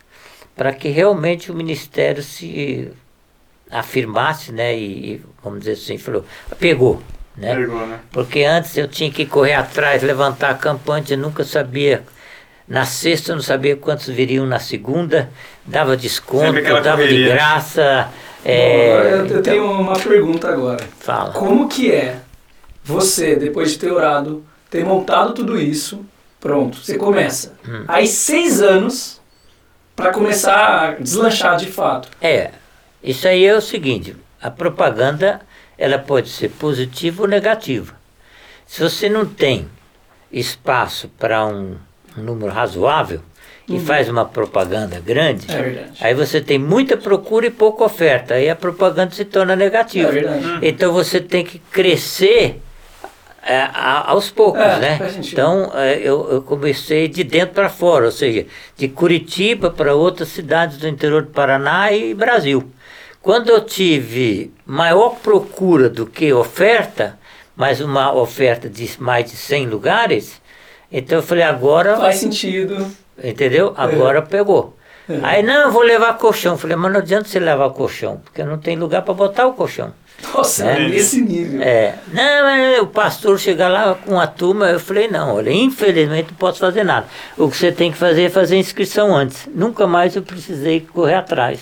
[0.58, 2.92] para que realmente o Ministério se
[3.74, 4.76] afirmasse, né?
[4.78, 6.26] E, e, vamos dizer assim, falou,
[6.60, 7.02] pegou,
[7.36, 7.56] né?
[7.56, 8.00] Pegou, né?
[8.12, 12.04] Porque antes eu tinha que correr atrás, levantar a campante, eu nunca sabia.
[12.68, 15.30] Na sexta eu não sabia quantos viriam na segunda,
[15.66, 18.08] dava desconto, dava de graça.
[18.44, 20.84] Bom, É, eu, eu então, tenho uma pergunta agora.
[21.00, 21.34] Fala.
[21.34, 22.20] Como que é
[22.84, 26.06] você, depois de ter orado, ter montado tudo isso,
[26.40, 27.54] pronto, você começa.
[27.68, 27.84] Hum.
[27.88, 29.22] Aí seis anos
[29.96, 32.10] para começar a deslanchar de fato.
[32.22, 32.52] É,
[33.04, 35.42] isso aí é o seguinte, a propaganda
[35.78, 37.94] ela pode ser positiva ou negativa.
[38.66, 39.68] Se você não tem
[40.32, 41.76] espaço para um,
[42.18, 43.22] um número razoável
[43.68, 48.50] e faz uma propaganda grande, É aí você tem muita procura e pouca oferta, aí
[48.50, 50.10] a propaganda se torna negativa.
[50.10, 50.60] É verdade.
[50.62, 52.62] Então você tem que crescer
[53.46, 55.00] é, a- aos poucos, É, né?
[55.18, 58.46] Então é, eu, eu comecei de dentro para fora, ou seja,
[58.78, 62.72] de Curitiba para outras cidades do interior do Paraná e Brasil.
[63.24, 67.18] Quando eu tive maior procura do que oferta,
[67.56, 70.42] mas uma oferta de mais de 100 lugares,
[70.92, 72.86] então eu falei, agora Faz sentido.
[73.24, 73.74] Entendeu?
[73.78, 74.76] Agora pegou.
[75.22, 76.58] Aí, não, eu vou levar colchão.
[76.58, 79.94] Falei, mas não adianta você levar colchão, porque não tem lugar para botar o colchão.
[80.34, 80.88] Nossa, É.
[80.90, 81.62] nesse nível.
[81.62, 86.28] É, não, mas o pastor chega lá com a turma, eu falei, não, olha, infelizmente
[86.32, 87.08] não posso fazer nada.
[87.38, 89.48] O que você tem que fazer é fazer inscrição antes.
[89.54, 91.60] Nunca mais eu precisei correr atrás.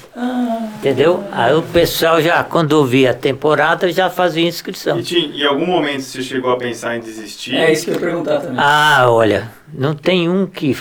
[0.79, 1.23] Entendeu?
[1.31, 4.99] Aí o pessoal já, quando ouvia a temporada, já fazia inscrição.
[4.99, 7.55] E Tim, em algum momento você chegou a pensar em desistir?
[7.55, 8.57] É isso que eu ia perguntar também.
[8.59, 10.75] Ah, olha, não tem um que,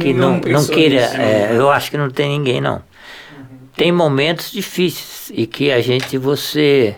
[0.00, 0.96] que Não não, não, queira.
[0.96, 2.82] é, eu acho que não tem ninguém, não.
[3.76, 6.94] Tem momentos difíceis e que a gente, você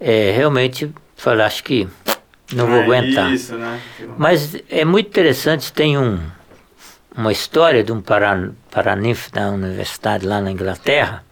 [0.00, 1.86] é, realmente fala, acho que
[2.52, 3.32] não vou É aguentar.
[3.32, 3.80] Isso, né?
[4.16, 6.18] Mas é muito interessante, tem um,
[7.16, 11.24] uma história de um paran, paraninfo da universidade lá na Inglaterra.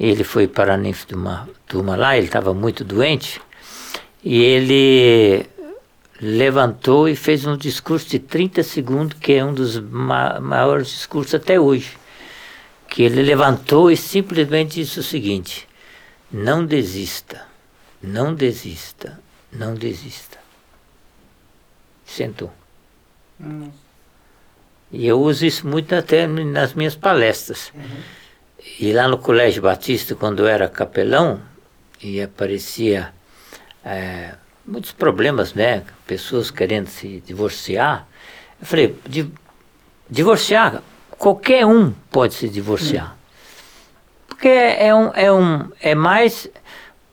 [0.00, 3.40] Ele foi paraninfo de uma turma lá, ele estava muito doente.
[4.24, 5.46] E ele
[6.20, 11.34] levantou e fez um discurso de 30 segundos, que é um dos ma maiores discursos
[11.34, 11.98] até hoje.
[12.88, 15.68] Que ele levantou e simplesmente disse o seguinte:
[16.32, 17.51] não desista,
[18.02, 19.18] não desista,
[19.52, 20.38] não desista.
[22.06, 22.52] Sentou.
[24.90, 27.72] E eu uso isso muito até nas minhas palestras.
[28.78, 31.40] E lá no Colégio Batista, quando eu era capelão,
[32.02, 33.12] e aparecia
[33.84, 34.34] eh,
[34.66, 35.82] muitos problemas, né?
[36.06, 38.06] Pessoas querendo se divorciar.
[38.60, 39.32] Eu falei, "Di-
[40.10, 43.16] divorciar, qualquer um pode se divorciar.
[44.28, 46.48] Porque é, um, é, um, é mais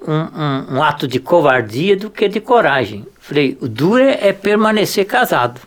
[0.05, 3.05] um, um- um ato de covardia do que de coragem.
[3.19, 5.61] Falei, o duro é permanecer casado.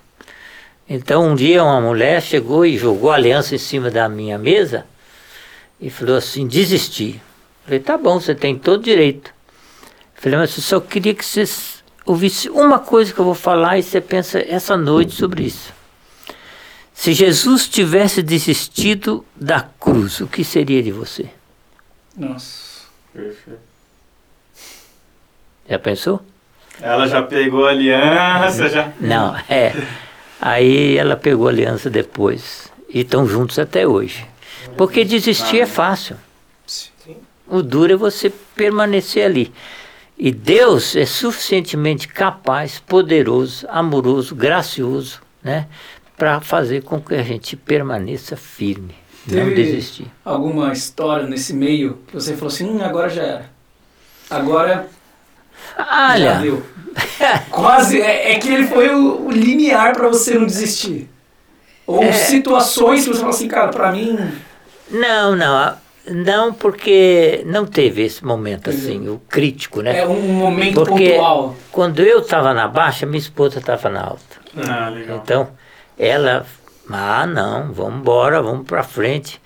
[0.89, 4.85] Então um dia uma mulher chegou e jogou a aliança em cima da minha mesa
[5.81, 7.21] e falou assim, desisti.
[7.65, 9.33] Falei, tá bom, você tem todo direito.
[10.15, 11.45] Falei, mas eu só queria que você
[12.05, 15.73] ouvisse uma coisa que eu vou falar e você pensa essa noite sobre isso.
[16.93, 21.27] Se Jesus tivesse desistido da cruz, o que seria de você?
[22.17, 22.83] Nossa.
[23.13, 23.72] Perfeito.
[25.73, 26.21] Já pensou?
[26.83, 28.93] Ela já pegou a aliança, já.
[29.01, 29.73] Não, é.
[30.39, 32.71] Aí ela pegou a aliança depois.
[32.91, 34.27] E estão juntos até hoje.
[34.77, 36.17] Porque desistir é fácil.
[37.49, 39.51] O duro é você permanecer ali.
[40.19, 45.67] E Deus é suficientemente capaz, poderoso, amoroso, gracioso, né?
[46.19, 48.95] Para fazer com que a gente permaneça firme.
[49.27, 50.07] Não Teve- desistir.
[50.23, 53.51] Alguma história nesse meio que você falou assim, hum, agora já era.
[54.29, 54.87] Agora
[55.79, 56.43] Olha.
[57.51, 61.09] Quase, é, é que ele foi o, o limiar pra você não desistir.
[61.87, 62.13] Ou É.
[62.13, 64.19] situações que você fala assim, cara, pra mim.
[64.91, 65.83] não, não.
[66.05, 70.01] Não, porque não teve esse momento assim, o crítico, né?
[70.01, 71.55] É um momento Porque pontual.
[71.71, 74.37] quando eu estava na baixa, minha esposa estava na alta.
[74.69, 75.21] Ah, legal.
[75.23, 75.49] Então,
[75.97, 76.45] ela,
[76.91, 79.41] ah, não, vamos embora, vamos para frente.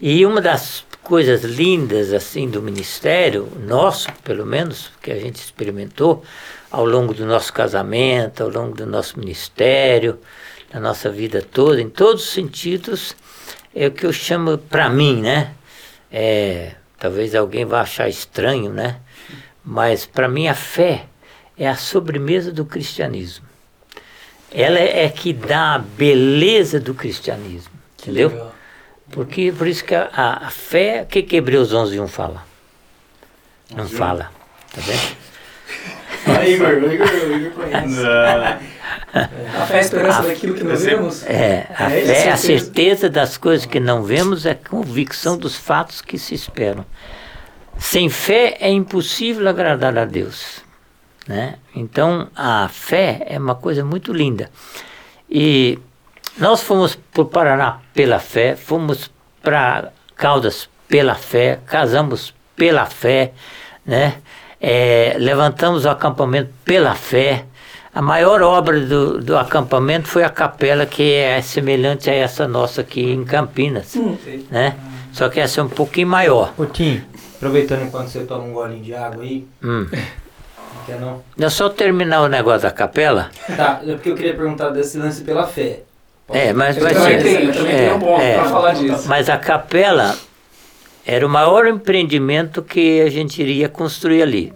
[0.00, 6.22] E uma das coisas lindas assim do ministério, nosso, pelo menos, que a gente experimentou
[6.70, 10.18] ao longo do nosso casamento, ao longo do nosso ministério,
[10.70, 13.16] da nossa vida toda, em todos os sentidos,
[13.74, 15.54] é o que eu chamo para mim, né?
[16.12, 19.00] É, talvez alguém vá achar estranho, né?
[19.64, 21.06] Mas para mim a fé
[21.56, 23.46] é a sobremesa do cristianismo.
[24.52, 28.28] Ela é que dá a beleza do cristianismo, entendeu?
[28.28, 28.57] Legal.
[29.10, 32.44] Porque por isso que a, a- a fé, o que que Hebreus 11, 1 fala?
[33.74, 33.88] Não um.
[33.88, 34.30] fala,
[34.74, 35.16] tá vendo?
[36.26, 38.06] Ah, Igor, Igor, Igor conhece.
[39.14, 41.22] A fé é a esperança daquilo que não sempre- vemos.
[41.26, 42.64] É, a É, fé é a certeza.
[42.64, 46.84] certeza das coisas que não vemos, é a convicção dos fatos que se esperam.
[47.78, 50.62] Sem fé é impossível agradar a Deus.
[51.26, 51.56] Né?
[51.74, 54.50] Então a fé é uma coisa muito linda.
[55.30, 55.78] E
[56.38, 59.10] nós fomos para o Paraná pela fé, fomos
[59.42, 63.32] para Caldas pela fé, casamos pela fé,
[63.86, 64.16] né?
[64.60, 67.44] É, levantamos o acampamento pela fé.
[67.94, 72.80] A maior obra do, do acampamento foi a capela, que é semelhante a essa nossa
[72.80, 73.94] aqui em Campinas.
[74.50, 74.76] Né?
[75.12, 76.52] Só que essa é um pouquinho maior.
[76.58, 77.02] Ô Tim,
[77.36, 79.86] aproveitando enquanto você toma um golinho de água aí, Hum.
[79.90, 81.22] não quer não?
[81.38, 83.30] É só terminar o negócio da capela.
[83.56, 85.82] Tá, é porque eu queria perguntar desse lance pela fé.
[86.28, 87.22] É, mas vai ser.
[87.22, 88.34] tenho, eu também é, um é.
[88.34, 89.08] pra falar disso.
[89.08, 90.16] Mas a capela
[91.06, 94.52] era o maior empreendimento que a gente iria construir ali.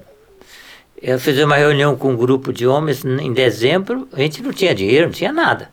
[1.00, 4.74] Eu fiz uma reunião com um grupo de homens em dezembro, a gente não tinha
[4.74, 5.70] dinheiro, não tinha nada.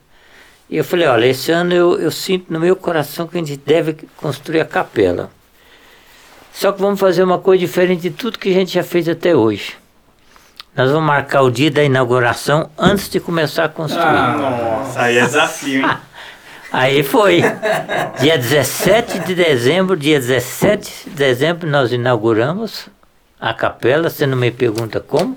[0.68, 3.56] E eu falei, olha, esse ano eu, eu sinto no meu coração que a gente
[3.56, 5.30] deve construir a capela.
[6.52, 9.34] Só que vamos fazer uma coisa diferente de tudo que a gente já fez até
[9.34, 9.74] hoje.
[10.76, 14.04] Nós vamos marcar o dia da inauguração antes de começar a construir.
[14.04, 15.96] Ah, nossa, aí é desafio, hein?
[16.72, 17.42] Aí foi.
[18.20, 22.86] Dia 17 de dezembro, dia 17 de dezembro, nós inauguramos
[23.40, 25.36] a capela, você não me pergunta como,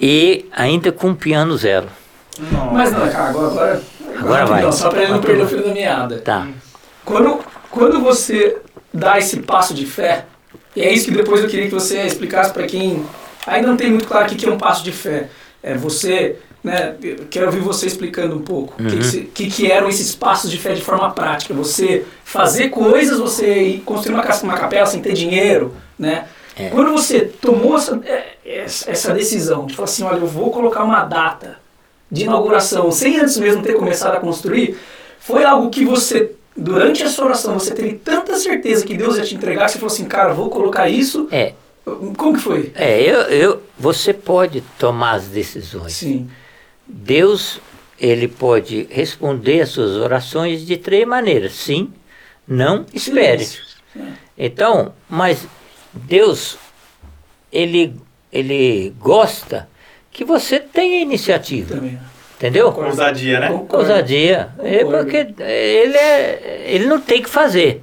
[0.00, 1.86] e ainda com piano zero.
[2.40, 2.72] Nossa.
[2.72, 3.82] Mas não, cara, agora, agora,
[4.18, 4.62] Agora vai.
[4.62, 6.18] Não, só pra ele não perder o fio da meada.
[6.18, 6.48] Tá.
[7.04, 8.58] Quando, quando você
[8.92, 10.24] dá esse passo de fé,
[10.74, 13.04] e é isso que depois eu queria que você explicasse para quem
[13.46, 15.28] ainda não tem muito claro o que é um passo de fé.
[15.62, 16.94] É você, né,
[17.30, 20.58] quero ouvir você explicando um pouco o que, que, que, que eram esses passos de
[20.58, 21.52] fé de forma prática.
[21.54, 26.26] Você fazer coisas, você ir construir uma, uma capela sem ter dinheiro, né?
[26.56, 26.68] É.
[26.68, 30.84] Quando você tomou essa, é, essa essa decisão de falar assim, olha, eu vou colocar
[30.84, 31.58] uma data
[32.10, 34.76] de inauguração, sem antes mesmo ter começado a construir,
[35.20, 39.22] foi algo que você, durante a sua oração, você teve tanta certeza que Deus ia
[39.22, 41.28] te entregar, que você falou assim, cara, vou colocar isso.
[41.30, 41.52] É,
[42.16, 42.72] Como que foi?
[42.74, 45.92] é eu, eu, você pode tomar as decisões.
[45.94, 46.28] Sim.
[46.86, 47.60] Deus,
[47.98, 51.52] ele pode responder às suas orações de três maneiras.
[51.52, 51.92] Sim,
[52.46, 53.44] não, espere.
[53.44, 53.62] Silêncio.
[54.36, 55.46] Então, mas
[55.92, 56.56] Deus,
[57.52, 57.94] ele,
[58.32, 59.68] ele gosta
[60.10, 61.98] que você tenha iniciativa, Também.
[62.36, 62.68] entendeu?
[62.68, 63.48] Ousadia, né?
[63.48, 63.76] Concordo.
[63.76, 64.50] Ousadia.
[64.58, 67.82] É porque ele, é, ele não tem que fazer.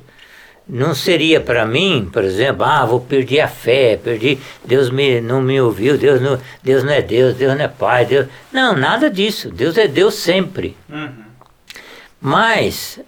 [0.69, 5.41] Não seria para mim, por exemplo, ah, vou perder a fé, perdi, Deus me, não
[5.41, 8.27] me ouviu, Deus não, Deus não é Deus, Deus não é Pai, Deus.
[8.51, 9.49] Não, nada disso.
[9.49, 10.75] Deus é Deus sempre.
[10.89, 11.23] Uhum.
[12.19, 12.99] Mas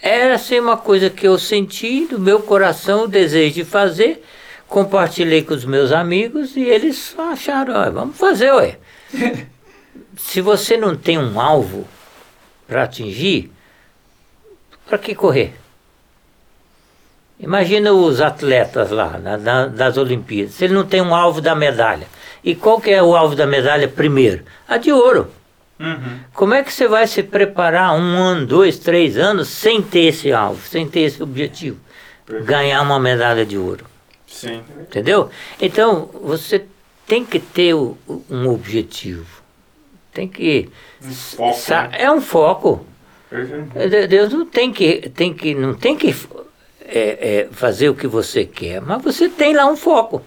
[0.00, 4.22] era assim uma coisa que eu senti do meu coração, o desejo de fazer.
[4.68, 8.78] Compartilhei com os meus amigos e eles acharam, "Ó, vamos fazer, ué.
[10.16, 11.88] Se você não tem um alvo
[12.66, 13.50] para atingir,
[14.86, 15.54] para que correr?
[17.40, 20.54] Imagina os atletas lá na- na- das Olimpíadas.
[20.54, 22.06] Se ele não tem um alvo da medalha.
[22.42, 24.42] E qual que é o alvo da medalha primeiro?
[24.66, 25.28] A de ouro.
[25.78, 26.18] Uhum.
[26.34, 30.32] Como é que você vai se preparar um ano, dois, três anos sem ter esse
[30.32, 31.78] alvo, sem ter esse objetivo?
[32.26, 32.46] Perfeito.
[32.48, 33.84] Ganhar uma medalha de ouro.
[34.26, 34.60] Sim.
[34.80, 35.30] Entendeu?
[35.60, 36.64] Então, você
[37.06, 37.96] tem que ter o-
[38.28, 39.26] um objetivo.
[40.12, 40.68] Tem que.
[41.00, 41.90] Foco, sa- né?
[42.00, 42.84] É um foco.
[43.30, 43.88] Perfeito.
[43.88, 46.12] De- Deus não tem que, tem que, não tem que
[46.88, 47.00] é,
[47.42, 50.22] é, fazer o que você quer, mas você tem lá um foco.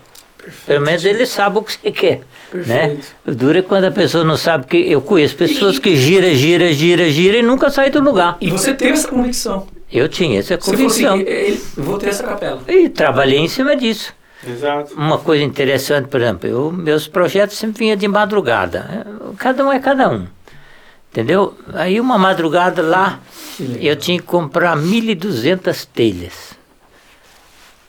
[0.65, 2.21] Pelo menos ele sabe o que você quer.
[2.53, 2.87] Né?
[2.87, 3.07] Perfeito.
[3.27, 4.77] O duro é quando a pessoa não sabe que.
[4.77, 8.37] Eu conheço pessoas que gira, gira, gira, gira e nunca saem do lugar.
[8.41, 9.67] E você teve essa convicção.
[9.91, 11.33] Eu tinha essa Você falou assim, convicção.
[11.35, 12.61] "Ele- eu vou ter essa capela.
[12.67, 14.13] E trabalhei em cima disso.
[14.47, 14.95] Exato.
[14.95, 19.05] Uma coisa interessante, por exemplo, eu, meus projetos sempre vinham de madrugada.
[19.37, 20.25] Cada um é cada um.
[21.11, 21.57] Entendeu?
[21.73, 23.19] Aí uma madrugada lá,
[23.81, 26.51] eu tinha que comprar 1.200 telhas.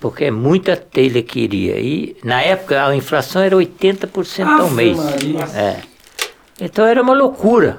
[0.00, 1.78] Porque é muita telha que iria.
[1.78, 4.98] E na época a inflação era 80% ao mês.
[5.54, 5.76] É.
[6.60, 7.78] Então era uma loucura.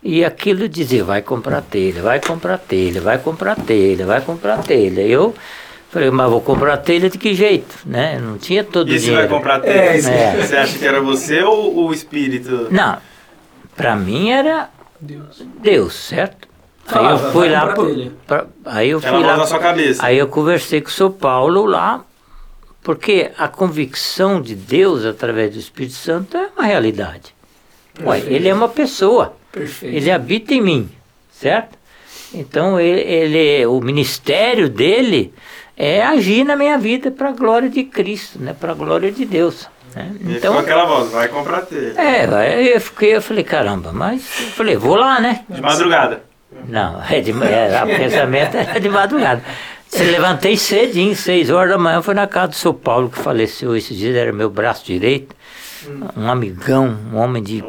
[0.00, 5.00] E aquilo dizia, vai comprar telha, vai comprar telha, vai comprar telha, vai comprar telha.
[5.00, 5.34] Eu
[5.90, 7.76] falei, mas vou comprar telha de que jeito?
[7.84, 8.18] Né?
[8.20, 9.28] Não tinha todo o E você dinheiro.
[9.28, 10.04] vai comprar É, tênis?
[10.04, 10.36] isso é.
[10.46, 12.68] Você acha que era você ou o espírito?
[12.70, 12.98] Não,
[13.76, 15.42] para mim era Deus.
[15.60, 16.48] Deus, certo?
[16.86, 20.04] Aí Falava, eu fui lá, pro- pra- aí eu Ela fui lá, na sua cabeça.
[20.04, 22.04] aí eu conversei com o São Paulo lá,
[22.82, 27.34] porque a convicção de Deus através do Espírito Santo é uma realidade.
[28.04, 29.36] Ué, ele é uma pessoa.
[29.52, 29.94] Perfeito.
[29.94, 30.90] Ele habita em mim,
[31.30, 31.78] certo?
[32.34, 35.32] Então ele, ele- o ministério dele
[35.76, 38.54] é agir na minha vida para a glória de Cristo, né?
[38.58, 39.68] Para a glória de Deus.
[39.94, 40.14] Né?
[40.20, 41.94] Então aquela voz, vai comprar telha.
[42.00, 45.44] é, aí eu fiquei, eu falei caramba, mas eu falei vou lá, né?
[45.48, 46.22] De madrugada.
[46.68, 49.42] Não, é de, é, o pensamento era de madrugada.
[49.88, 53.76] Se levantei cedinho, seis horas da manhã, fui na casa do seu Paulo que faleceu
[53.76, 55.36] esses dias, era meu braço direito,
[56.16, 57.62] um amigão, um homem de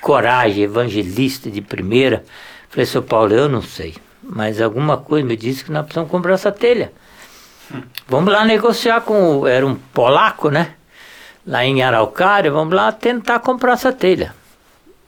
[0.00, 2.24] coragem, evangelista de primeira.
[2.70, 6.34] Falei, seu Paulo, eu não sei, mas alguma coisa me disse que nós precisamos comprar
[6.34, 6.90] essa telha.
[8.08, 9.46] Vamos lá negociar com o.
[9.46, 10.74] Era um polaco, né?
[11.46, 14.34] Lá em Araucária, vamos lá tentar comprar essa telha.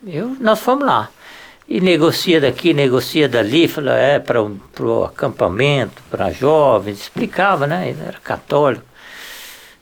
[0.07, 1.09] Eu, nós fomos lá.
[1.67, 7.89] E negocia daqui, negocia dali, falou, é para o acampamento, para jovens, explicava, né?
[7.89, 8.85] Ele era católico.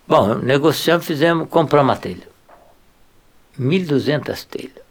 [0.07, 2.29] Bom, negociamos, fizemos, compramos a telha.
[3.59, 4.83] 1.200 telhas.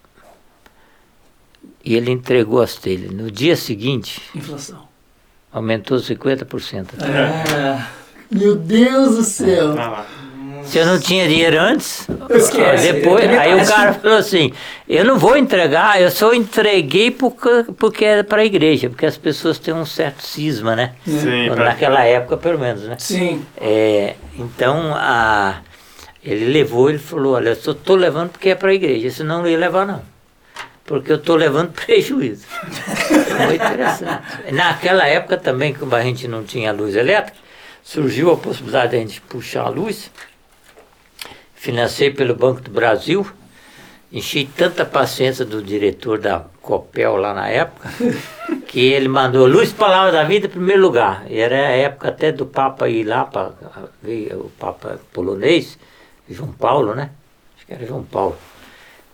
[1.83, 3.11] E ele entregou as telhas.
[3.11, 4.87] No dia seguinte, Inflação.
[5.51, 6.87] aumentou 50%.
[7.01, 7.85] É.
[8.29, 9.75] Meu Deus do céu.
[9.75, 10.05] Lá.
[10.71, 12.93] Se eu não tinha dinheiro antes, Esquece.
[12.93, 14.53] depois, Ele aí o cara falou assim,
[14.87, 19.17] eu não vou entregar, eu só entreguei porque, porque era para a igreja, porque as
[19.17, 20.93] pessoas têm um certo cisma, né?
[21.05, 22.95] Sim, Naquela época, pelo menos, né?
[22.99, 23.45] Sim.
[23.57, 25.57] É, então, a,
[26.23, 29.39] ele levou, ele falou, olha, eu só estou levando porque é para a igreja, senão
[29.41, 30.01] não ia levar não.
[30.85, 32.45] Porque eu estou levando prejuízo.
[32.47, 34.53] Foi interessante.
[34.53, 37.37] Naquela época também, como a gente não tinha luz elétrica,
[37.83, 40.09] surgiu a possibilidade de a gente puxar a luz
[41.61, 43.23] financei pelo Banco do Brasil,
[44.11, 47.87] enchi tanta paciência do diretor da Copel lá na época,
[48.65, 51.23] que ele mandou Luz Palavra da Vida em primeiro lugar.
[51.29, 53.51] E era a época até do Papa ir lá, para
[54.01, 55.77] ver o Papa polonês,
[56.27, 57.11] João Paulo, né?
[57.55, 58.35] Acho que era João Paulo.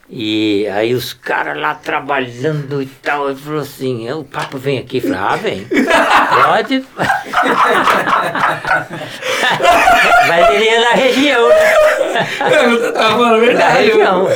[0.10, 5.02] E aí os caras lá trabalhando e tal, ele falou assim, o Papa vem aqui,
[5.02, 5.68] falei, ah, vem,
[6.46, 6.86] pode.
[10.28, 11.74] Mas ele ia na região, né?
[12.64, 13.78] Eu tava falando a verdade.
[13.84, 14.28] região.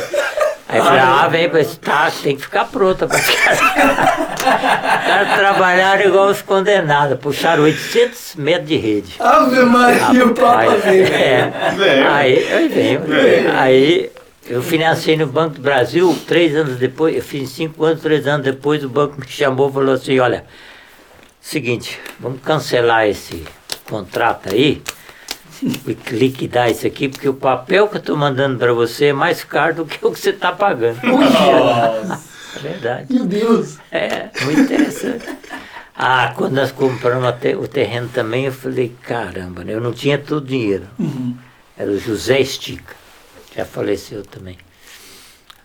[0.68, 3.60] Aí eu falei, ah, vem, mas tá, tem que ficar pronta para os caras.
[3.60, 9.14] Os caras trabalharam igual os condenados, puxaram 800 metros de rede.
[9.20, 11.06] Ave Maria, o Papa Aí, veio.
[11.14, 11.52] é,
[12.08, 13.02] aí, aí veio.
[13.54, 14.10] Aí
[14.46, 18.44] eu financei no Banco do Brasil, três anos depois, eu fiz cinco anos, três anos
[18.44, 20.44] depois, o banco me chamou e falou assim, olha,
[21.40, 23.44] seguinte, vamos cancelar esse
[23.88, 24.82] contrato aí
[25.62, 29.44] e liquidar isso aqui, porque o papel que eu estou mandando para você é mais
[29.44, 31.00] caro do que o que você está pagando.
[32.54, 33.10] É verdade.
[33.10, 33.78] Meu Deus.
[33.90, 35.24] É, muito interessante.
[35.96, 39.72] Ah, quando nós compramos o terreno também, eu falei, caramba, né?
[39.72, 40.86] eu não tinha todo o dinheiro.
[41.78, 42.94] Era o José Estica,
[43.54, 44.58] já faleceu também.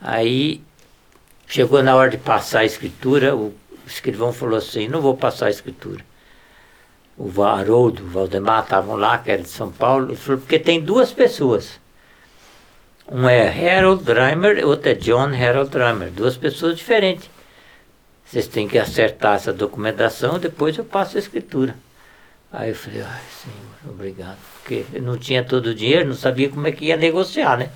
[0.01, 0.61] Aí
[1.47, 3.53] chegou na hora de passar a escritura, o
[3.85, 6.05] escrivão falou assim, não vou passar a escritura.
[7.17, 10.79] O Haroldo, o Valdemar estavam lá, que era de São Paulo, ele falou, porque tem
[10.79, 11.79] duas pessoas.
[13.09, 17.29] Um é Harold Reimer, outro é John Harold Reimer, duas pessoas diferentes.
[18.25, 21.75] Vocês têm que acertar essa documentação, depois eu passo a escritura.
[22.51, 24.56] Aí eu falei, ai senhor, obrigado.
[24.67, 27.69] Porque não tinha todo o dinheiro, não sabia como é que ia negociar, né?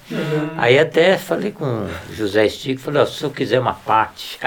[0.58, 4.38] Aí até falei com o José Stico, falei, ó, se eu quiser uma parte,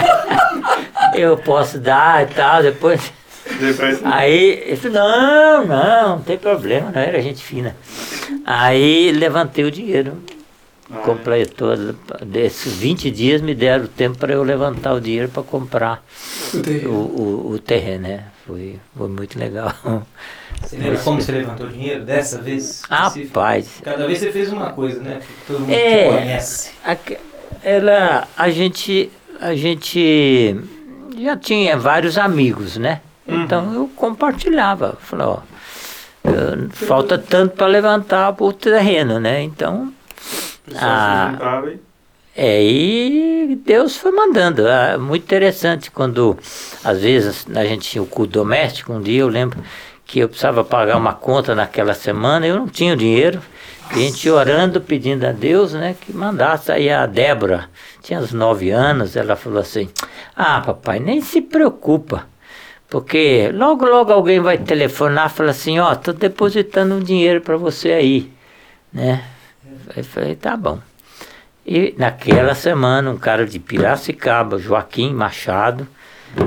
[1.14, 3.12] eu posso dar e tal, depois.
[3.60, 7.76] Depois, Aí ele falou, não, não, não tem problema, não era gente fina.
[8.46, 10.14] Aí levantei o dinheiro.
[10.90, 11.76] Ah, Completou,
[12.24, 16.02] desses 20 dias me deram tempo para eu levantar o dinheiro para comprar
[16.86, 18.24] o, o, o terreno, né?
[18.46, 19.74] Foi, foi muito legal.
[20.62, 22.82] Você lembra como você levantou o dinheiro dessa vez?
[22.88, 25.20] Rapaz, Cada vez você fez uma coisa, né?
[25.46, 26.04] Todo mundo É.
[26.04, 26.70] te conhece.
[26.84, 27.18] Aque-
[27.62, 30.56] ela, a gente, a gente
[31.18, 33.00] já tinha vários amigos, né?
[33.26, 35.38] Então eu compartilhava, falei, ó,
[36.24, 39.42] eu- falta tanto para levantar o terreno, né?
[39.42, 39.92] Então,
[40.66, 41.78] juntava e...
[42.36, 44.66] é, e Deus foi mandando.
[44.66, 46.38] É muito interessante quando,
[46.84, 49.58] às vezes, a gente tinha o culto doméstico, um dia eu lembro
[50.08, 53.42] que eu precisava pagar uma conta naquela semana, eu não tinha o dinheiro,
[53.90, 56.72] a gente orando, pedindo a Deus, né, que mandasse.
[56.72, 57.68] Aí a Débora,
[58.02, 59.90] tinha uns nove anos, ela falou assim,
[60.34, 62.26] ah, papai, nem se preocupa,
[62.88, 67.58] porque logo, logo alguém vai telefonar e falar assim, ó, tô depositando um dinheiro para
[67.58, 68.32] você aí,
[68.90, 69.22] né?
[69.94, 70.78] Eu falei, tá bom.
[71.66, 75.86] E naquela semana, um cara de Piracicaba, Joaquim Machado,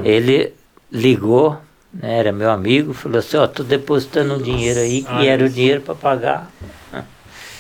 [0.04, 0.52] ele
[0.92, 1.60] ligou,
[1.94, 5.44] né, era meu amigo, falou assim, ó, tô depositando um dinheiro aí, que Ai, era
[5.44, 5.56] o isso.
[5.56, 6.52] dinheiro para pagar.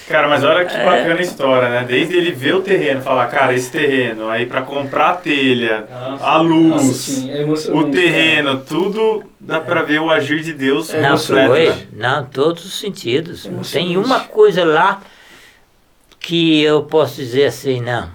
[0.07, 0.65] Cara, mas olha É.
[0.65, 1.85] que bacana a história, né?
[1.87, 6.25] Desde ele ver o terreno, falar, cara, esse terreno, aí pra comprar a telha, Nossa.
[6.25, 10.93] a luz, Nossa, sim, é o terreno, tudo dá pra ver o agir de Deus
[10.93, 11.87] É não completo, foi, né?
[11.93, 13.45] não, todos os sentidos.
[13.45, 15.01] Não tem uma coisa lá
[16.19, 18.09] que eu posso dizer assim, não,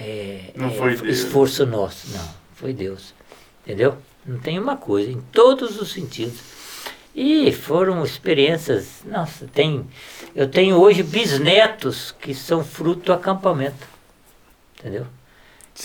[0.00, 1.18] é, Não é foi Deus.
[1.18, 2.24] esforço nosso, não,
[2.54, 3.12] foi Deus.
[3.66, 3.94] Entendeu?
[4.26, 6.38] Não tem uma coisa, em todos os sentidos.
[7.14, 9.84] E foram experiências, nossa, tem,
[10.34, 13.88] eu tenho hoje bisnetos que são fruto do acampamento.
[14.78, 15.06] Entendeu?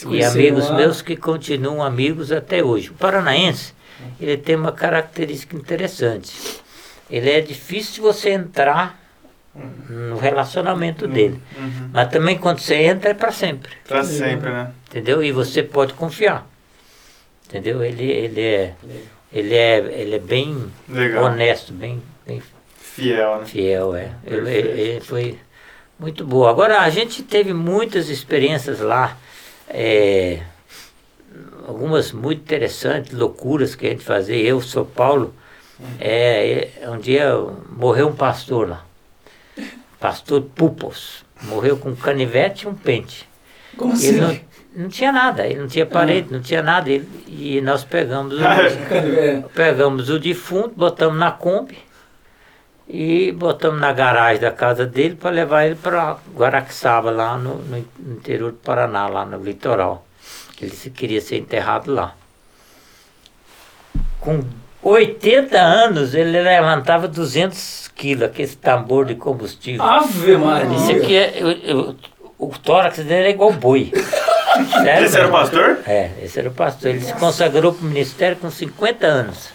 [0.10, 0.76] E amigos lá.
[0.76, 2.90] meus que continuam amigos até hoje.
[2.90, 3.74] O paranaense,
[4.20, 6.62] ele tem uma característica interessante.
[7.10, 9.00] Ele é difícil você entrar
[9.90, 11.42] no relacionamento dele.
[11.58, 11.90] Uhum.
[11.94, 13.72] Mas também quando você entra é para sempre.
[13.88, 14.72] Pra sempre, né?
[14.90, 15.24] Entendeu?
[15.24, 16.46] E você pode confiar.
[17.48, 17.84] Entendeu?
[17.84, 18.74] Ele, ele, é,
[19.32, 21.26] ele, é, ele é bem Legal.
[21.26, 22.42] honesto, bem, bem
[22.96, 23.46] Fiel, né?
[23.46, 24.12] fiel, é.
[24.26, 25.38] Ele, ele foi
[26.00, 26.50] muito boa.
[26.50, 29.18] Agora, a gente teve muitas experiências lá,
[29.68, 30.42] é,
[31.68, 34.38] algumas muito interessantes, loucuras que a gente fazia.
[34.38, 35.34] Eu, São Paulo,
[36.00, 37.34] é, é, um dia
[37.70, 38.86] morreu um pastor lá,
[40.00, 43.28] pastor Pupos, morreu com um canivete e um pente.
[43.76, 44.08] Como assim?
[44.08, 44.40] Ele não,
[44.76, 48.42] não tinha nada, ele não tinha parede, não tinha nada, ele- e nós pegamos o.
[49.54, 51.78] Pegamos o defunto, botamos na Kombi
[52.88, 57.78] e botamos na garagem da casa dele para levar ele para Guaraxaba, lá no, no
[57.78, 60.06] interior do Paraná, lá no litoral.
[60.62, 62.14] Ele se queria ser enterrado lá.
[64.20, 64.44] Com
[64.82, 69.84] 80 anos ele levantava 200 quilos, aquele tambor de combustível.
[69.84, 70.76] Ave Maria.
[70.78, 71.34] Isso aqui é.
[71.38, 71.96] eu- eu-
[72.38, 73.92] o tórax dele é igual boi.
[74.84, 75.06] Sério?
[75.06, 75.78] Esse era o pastor?
[75.88, 76.90] É, esse era o pastor.
[76.92, 79.50] Ele se consagrou para o ministério com 50 anos.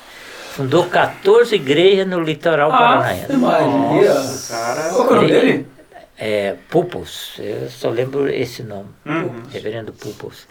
[0.53, 3.33] Fundou 14 igrejas no litoral Ave paranaense.
[3.33, 4.91] Nossa, cara.
[4.91, 5.67] Qual é o nome dele?
[6.23, 8.91] É, Pupos, eu só lembro esse nome.
[9.07, 9.43] Uhum.
[9.51, 10.47] Reverendo Pupos.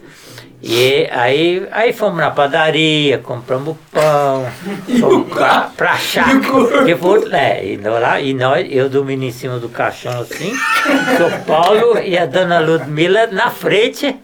[0.64, 4.48] E aí, aí fomos na padaria, compramos pão,
[5.00, 6.98] fomos pra, pra chácara.
[6.98, 11.46] Foi, é, e, nós lá, e nós, eu dormindo em cima do caixão assim, o
[11.46, 14.16] Paulo e a dona Ludmila na frente,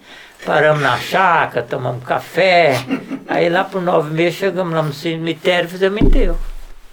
[0.44, 2.74] paramos na chácara, tomamos café.
[3.28, 6.36] Aí lá por nove meses chegamos lá no cemitério, fizemos enterro.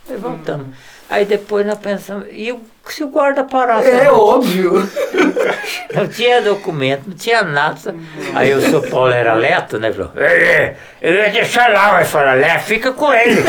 [0.08, 0.68] Aí voltamos.
[1.10, 2.62] Aí depois nós pensamos, e o-
[2.92, 3.90] se o guarda parasse?
[3.90, 4.74] É óbvio.
[5.94, 7.96] Não tinha documento, não tinha nada.
[8.34, 9.92] Aí o São Paulo era leto, né?
[9.94, 13.42] Falou, "É, eu ia deixar lá, mas falou, Lé, fica com ele.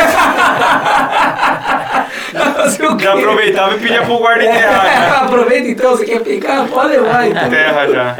[3.00, 5.16] Já aproveitava e pedia pro guarda enterrar, né?
[5.16, 6.66] Aproveita então, você quer pegar?
[6.68, 7.48] Pode levar então.
[7.50, 8.16] Terra já.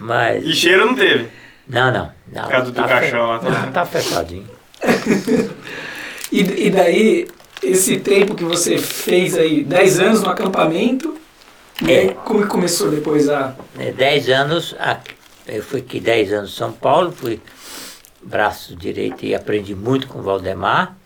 [0.00, 0.44] Mas.
[0.44, 1.28] E cheiro não teve.
[1.68, 2.10] Não, não.
[2.32, 3.52] não Por causa do tá caixão lá, fe- tá?
[3.60, 4.46] Não, tá fechadinho.
[6.32, 7.28] E, e daí,
[7.62, 11.16] esse tempo que você fez aí, 10 anos no acampamento,
[11.82, 12.04] É.
[12.06, 12.14] né?
[12.24, 13.56] como que começou depois a...
[13.78, 14.74] É, Dez anos,
[15.46, 17.40] eu fui aqui dez anos em São Paulo, fui
[18.22, 20.96] braço direito e aprendi muito com o Valdemar.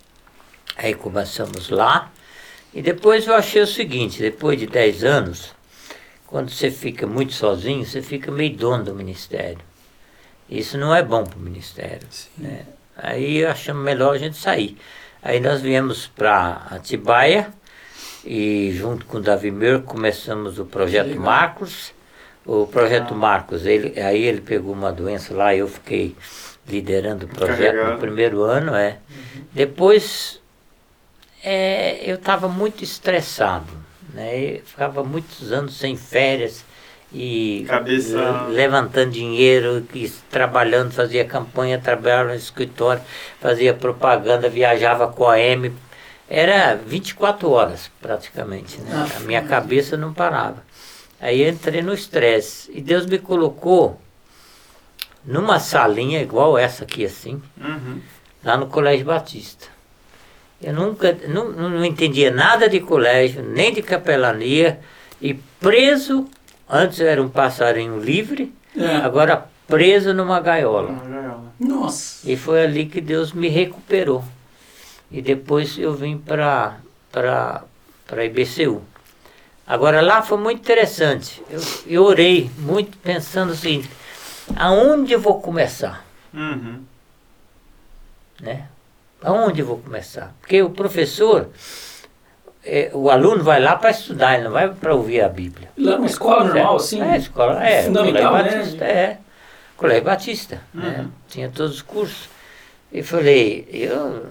[0.77, 2.11] Aí começamos lá.
[2.75, 5.55] E depois eu achei o seguinte, depois de 10 anos,
[6.27, 9.59] quando você fica muito sozinho, você fica meio dono do ministério.
[10.51, 12.07] Isso não é bom para o ministério.
[12.37, 12.63] né?
[12.97, 14.77] Aí achamos melhor a gente sair.
[15.25, 17.49] Aí nós viemos para Atibaia
[18.23, 21.25] e junto com o Davi Mir começamos o projeto legal.
[21.25, 21.95] Marcos.
[22.45, 26.15] O projeto Marcos, ele, aí ele pegou uma doença lá, eu fiquei
[26.69, 28.01] liderando o projeto no Carregado.
[28.01, 28.75] primeiro ano.
[28.75, 28.99] É.
[29.51, 30.43] Depois
[31.43, 33.73] é, eu estava muito estressado,
[34.13, 34.57] né?
[34.57, 36.63] Eu ficava muitos anos sem férias
[37.15, 43.01] e Cabeça- le- levantando dinheiro, e trabalhando, fazia campanha, trabalhava no escritório,
[43.41, 45.73] fazia propaganda, viajava com a M.
[46.29, 48.91] Era 24 horas praticamente, né?
[48.93, 50.63] Ah, a minha cabeça não parava.
[51.21, 54.01] Aí eu entrei no estresse e Deus me colocou
[55.25, 58.01] numa salinha igual essa aqui assim, Uhum.
[58.43, 59.69] lá no Colégio Batista.
[60.63, 64.81] Eu nunca, não, não entendia nada de colégio, nem de capelania,
[65.21, 66.27] e preso,
[66.75, 68.97] antes eu era um passarinho livre, É.
[68.97, 70.91] agora preso numa gaiola.
[71.59, 72.29] Nossa.
[72.31, 74.25] E foi ali que Deus me recuperou.
[75.11, 76.77] E depois eu vim para
[77.13, 78.83] para IBCU.
[79.67, 81.41] Agora lá foi muito interessante.
[81.49, 83.89] Eu, eu orei muito pensando o seguinte,
[84.57, 86.05] aonde eu vou começar?
[86.35, 86.81] Uhum.
[88.41, 88.67] né?
[89.23, 90.35] Aonde eu vou começar?
[90.41, 91.49] Porque o professor,
[92.65, 95.69] é, o aluno vai lá para estudar, ele não vai para ouvir a Bíblia.
[95.77, 97.01] Lá numa escola normal, assim?
[97.01, 98.59] É, escola, é, Fundamental, Colégio né?
[98.59, 99.19] Batista, é.
[99.77, 101.07] Colégio Batista, né?
[101.29, 102.29] Tinha todos os cursos.
[102.93, 104.27] E falei, eu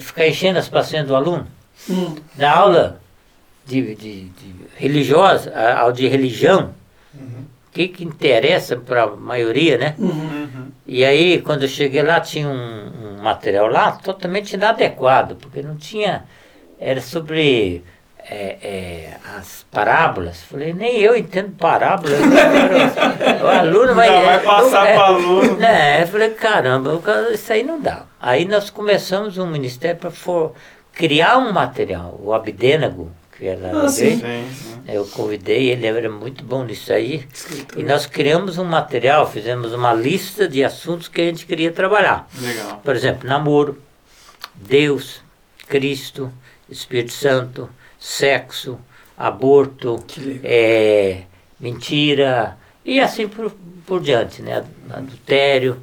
[0.00, 1.46] ficar enchendo as pacientes do aluno.
[1.88, 2.16] Hum.
[2.36, 3.00] Na aula
[3.64, 6.74] de, de, de religiosa, a aula de religião,
[7.14, 9.94] o que, que interessa para a maioria, né?
[9.96, 10.08] Uhum.
[10.08, 10.66] Uhum.
[10.84, 15.76] E aí, quando eu cheguei lá, tinha um, um material lá totalmente inadequado, porque não
[15.76, 16.24] tinha.
[16.80, 17.84] Era sobre
[18.18, 20.40] é, é, as parábolas.
[20.42, 22.14] Falei, nem eu entendo parábola.
[23.42, 24.08] o aluno vai.
[24.08, 25.56] Já vai passar é, pro aluno.
[25.56, 28.04] Né, eu falei, caramba, o cara- isso aí não dá.
[28.20, 30.10] Aí nós começamos um ministério para
[30.92, 32.18] criar um material.
[32.22, 34.18] O Abdênago, que era Ah, da sim.
[34.18, 34.80] Sim, sim.
[34.88, 37.26] eu convidei, ele era muito bom nisso aí.
[37.76, 42.26] E nós criamos um material, fizemos uma lista de assuntos que a gente queria trabalhar.
[42.40, 42.80] Legal.
[42.82, 43.78] Por exemplo, namoro,
[44.54, 45.22] Deus,
[45.68, 46.30] Cristo,
[46.70, 47.68] Espírito Santo,
[47.98, 48.78] sexo,
[49.16, 50.02] aborto,
[50.42, 51.22] é,
[51.58, 53.52] mentira e assim por,
[53.86, 54.64] por diante, né?
[54.90, 55.82] Adultério.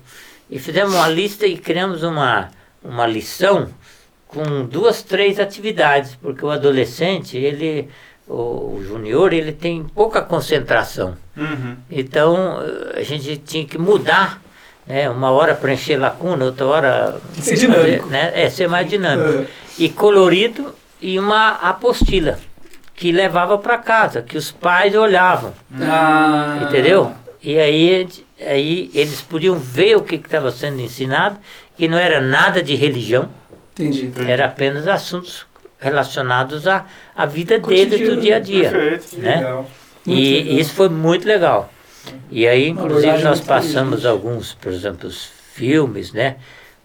[0.50, 2.50] E fizemos uma lista e criamos uma,
[2.84, 3.70] uma lição
[4.28, 7.90] com duas, três atividades, porque o adolescente, ele,
[8.28, 11.18] o, junior, ele tem pouca concentração.
[11.36, 11.78] Uhum.
[11.90, 12.60] Então
[12.94, 14.42] a gente tinha que mudar,
[14.88, 15.10] né?
[15.10, 18.08] Uma hora preencher lacuna, outra hora Ser dinâmico.
[18.08, 18.32] né?
[18.36, 19.44] É, ser mais dinâmico.
[19.44, 19.48] É.
[19.78, 22.40] E colorido e uma apostila
[22.96, 26.60] que levava para casa, que os pais olhavam, Ah.
[26.64, 27.12] entendeu?
[27.44, 28.08] E aí,
[28.46, 31.38] aí eles podiam ver o que estava sendo ensinado,
[31.78, 33.30] que não era nada de religião,
[33.80, 34.12] Entendi.
[34.28, 35.46] era apenas assuntos
[35.80, 36.86] relacionados à,
[37.16, 38.72] à vida deles do dia a dia.
[38.72, 39.22] Perfeito.
[39.22, 39.36] Né?
[39.36, 39.70] Legal.
[40.04, 40.60] Muito E legal.
[40.60, 41.72] isso foi muito legal.
[42.30, 45.10] E aí, inclusive, nós passamos alguns, por exemplo,
[45.54, 46.38] filmes, né?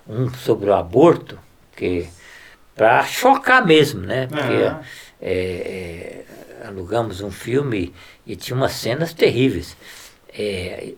[0.08, 1.38] Um sobre o aborto,
[1.70, 2.08] Porque
[2.74, 4.26] para chocar mesmo, né?
[4.26, 4.76] Porque É.
[5.20, 6.24] é,
[6.62, 7.92] é, alugamos um filme
[8.26, 9.76] e tinha umas cenas terríveis.
[10.32, 10.92] É,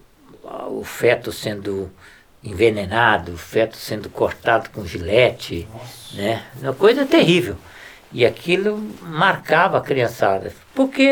[0.69, 1.91] o feto sendo
[2.43, 5.67] envenenado, o feto sendo cortado com gilete,
[6.13, 6.43] né?
[6.61, 7.57] Uma coisa terrível.
[8.15, 10.53] E aquilo marcava a criançada.
[10.75, 11.05] Porque,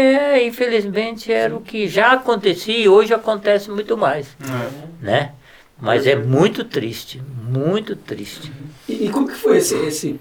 [0.46, 5.04] infelizmente, era o que já acontecia e hoje acontece muito mais, É.
[5.04, 5.32] né?
[5.80, 8.52] Mas é muito triste, muito triste.
[8.88, 10.20] E, e como que foi esse, esse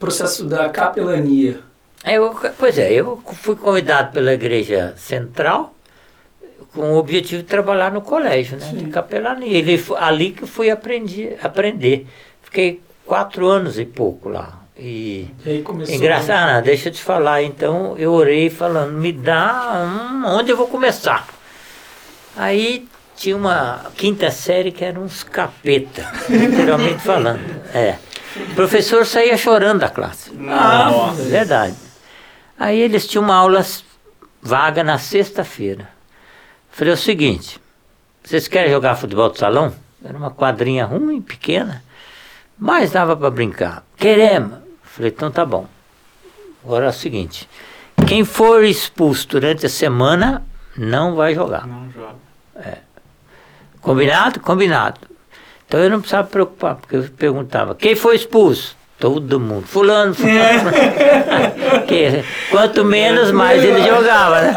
[0.00, 1.60] processo da capelania?
[2.02, 5.74] Eu, pois é, eu fui convidado pela Igreja Central
[6.72, 8.72] com o objetivo de trabalhar no colégio, né?
[8.72, 9.46] De capelania.
[9.58, 12.06] Ele, fo- ali que fui aprendi, aprender.
[12.42, 14.61] Fiquei quatro anos e pouco lá.
[14.76, 17.42] E E engraçado, ah, deixa eu te falar.
[17.42, 21.26] Então eu orei falando, me dá um, onde eu vou começar.
[22.36, 27.40] Aí tinha uma quinta série que era uns capeta, literalmente falando.
[27.74, 27.98] É.
[28.50, 30.32] O professor saía chorando da classe.
[30.32, 31.22] Nossa.
[31.24, 31.76] Verdade.
[32.58, 33.64] Aí eles tinham uma aula
[34.40, 35.88] vaga na sexta-feira.
[36.70, 37.60] Falei o seguinte,
[38.24, 39.74] vocês querem jogar futebol de salão?
[40.02, 41.84] Era uma quadrinha ruim, pequena,
[42.58, 43.84] mas dava para brincar.
[43.96, 44.61] Queremos.
[44.92, 45.66] Falei, então tá bom.
[46.62, 47.48] Agora é o seguinte,
[48.06, 50.44] quem for expulso durante a semana
[50.76, 51.66] não vai jogar.
[51.66, 52.14] Não joga.
[53.80, 54.38] Combinado?
[54.40, 55.00] Combinado.
[55.66, 58.76] Então eu não precisava me preocupar, porque eu perguntava, quem foi expulso?
[58.98, 59.66] Todo mundo.
[59.66, 60.70] Fulano, fulano.
[61.88, 64.56] Que, quanto menos, mais ele jogava, né?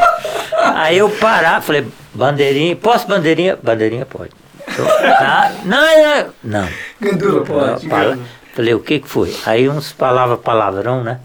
[0.75, 3.57] Aí eu parava, falei, bandeirinha, posso bandeirinha?
[3.61, 4.31] Bandeirinha pode.
[4.67, 5.51] Então, tá?
[5.63, 6.69] Não, não, não.
[7.01, 7.87] Gandula, pode.
[7.89, 8.19] Fala.
[8.55, 9.35] Falei, o que que foi?
[9.45, 11.19] Aí uns palavra palavrão, né?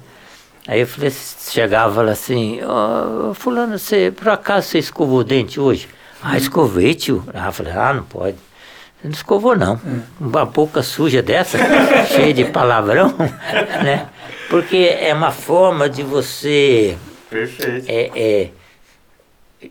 [0.66, 5.24] Aí eu falei, chegava e falava assim, ô fulano, você, por acaso você escovou o
[5.24, 5.89] dente hoje?
[6.20, 7.24] Ah, escovei, tio.
[7.33, 8.37] Ah, eu falei, ah, não pode.
[9.01, 9.81] Você não escovou não.
[10.20, 11.57] Uma boca suja dessa,
[12.12, 13.14] cheia de palavrão,
[13.85, 14.09] né?
[14.49, 16.99] Porque é uma forma de você
[17.31, 17.87] Perfeito.
[17.89, 18.51] é, é,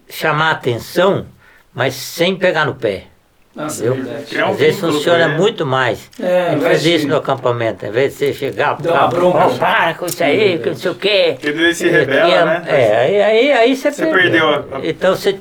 [0.09, 1.25] chamar atenção,
[1.73, 3.07] mas sem pegar no pé.
[3.59, 5.33] Nossa, é Eu- um Às vezes funciona ele.
[5.37, 6.09] muito mais.
[6.19, 8.77] É, a gente ao faz invés de- isso no acampamento, ao invés de você chegar,
[8.81, 9.37] Dá uma bronca.
[9.47, 11.31] "Ó, para com isso aí, que não sei o quê.
[11.33, 12.63] Porque ele se rebela, é, né?
[12.67, 15.37] É, aí, aí, aí você, Você perdeu a- Então você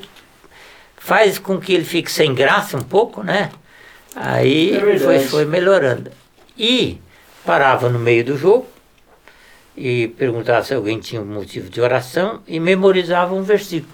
[0.97, 3.49] faz com que ele fique sem graça um pouco, né?
[4.15, 6.11] Aí É foi, foi melhorando.
[6.57, 6.99] E
[7.45, 8.67] parava no meio do jogo
[9.77, 13.93] e perguntava se alguém tinha um motivo de oração e memorizava um versículo.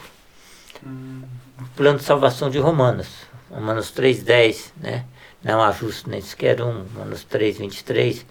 [1.76, 3.25] Plano de salvação de Romanos.
[3.50, 5.06] Romanos 3,10, né?
[5.44, 6.84] Não há justo nem sequer um.
[6.96, 8.24] Romanos 3,23.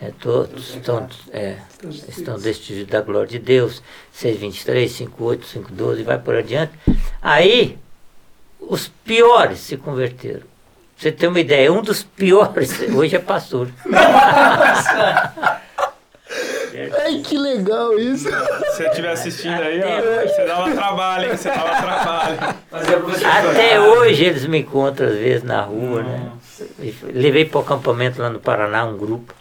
[0.00, 1.58] É, todos estão, é,
[2.08, 3.82] estão destituídos da glória de Deus.
[4.16, 6.72] 6,23, 5,8, 5,12 e vai por adiante.
[7.20, 7.78] Aí,
[8.60, 10.52] os piores se converteram.
[10.96, 13.68] Você ter uma ideia, um dos piores hoje é pastor.
[17.04, 18.28] Ai, que legal isso.
[18.28, 21.36] Se você estiver assistindo aí, ó, você dava trabalho, hein?
[21.36, 22.38] Você dava trabalho.
[23.50, 26.30] Até hoje eles me encontram às vezes na rua, né?
[27.02, 29.34] Levei para o acampamento lá no Paraná um grupo.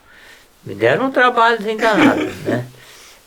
[0.64, 2.66] Me deram um trabalho enganado, né?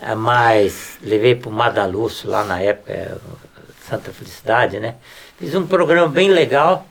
[0.01, 3.13] Ah, Mas levei para o Madalosso lá na época, é,
[3.89, 4.95] Santa Felicidade, né?
[5.39, 6.87] Fiz um programa bem legal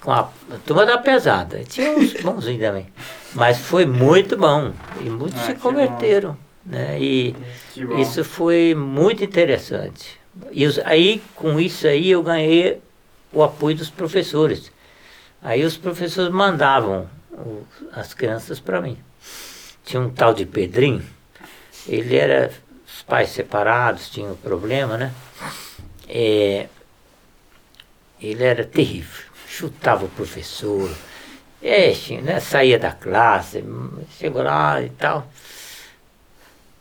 [0.00, 0.28] com a
[0.66, 1.60] turma da pesada.
[1.68, 2.86] Tinha uns bonzinhos também.
[3.34, 4.72] Mas foi muito bom.
[5.00, 6.36] E muitos Ah, se converteram.
[6.64, 6.98] Né?
[7.00, 7.36] E
[8.00, 10.18] isso foi muito interessante.
[10.50, 12.80] E os- aí, com isso aí, eu ganhei
[13.32, 14.72] o apoio dos professores.
[15.42, 18.96] Aí os professores mandavam o- as crianças para mim.
[19.84, 21.04] Tinha um tal de Pedrinho,
[21.86, 22.50] ele era
[22.86, 25.12] os pais separados, tinham um problema, né?
[26.08, 26.68] É,
[28.20, 30.90] ele era terrível, chutava o professor,
[31.62, 32.40] é, tinha, né?
[32.40, 33.62] saía da classe,
[34.18, 35.26] chegou lá e tal.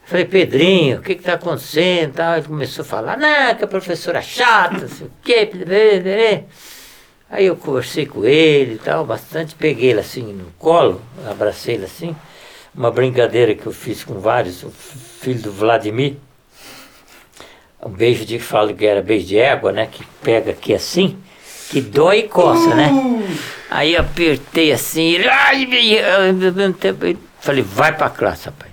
[0.06, 2.14] Falei, Pedrinho, o que está acontecendo?
[2.16, 2.36] Tal.
[2.38, 5.46] Ele começou a falar, não, que a professora é chata, não sei o quê.
[5.52, 6.44] blá, blá, blá."
[7.30, 11.86] Aí eu conversei com ele e tal, bastante, peguei ele assim no colo, abracei ele
[11.86, 12.16] assim.
[12.76, 16.16] Uma brincadeira que eu fiz com vários, o filho do Vladimir.
[17.84, 19.88] Um beijo de falo que era beijo de égua, né?
[19.92, 21.18] Que pega aqui assim,
[21.70, 22.92] que dói e coça, né?
[23.70, 28.73] Aí eu apertei assim, ele, ai, mesmo tempo, ele- falei, vai pra classe, rapaz.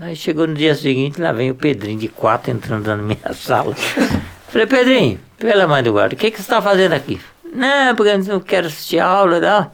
[0.00, 3.74] Aí chegou no dia seguinte, lá vem o Pedrinho de quatro entrando na minha sala.
[4.48, 7.20] Falei, Pedrinho, pela mãe do guarda, o que, que você está fazendo aqui?
[7.52, 9.72] Não, porque eu não quero assistir aula e tal.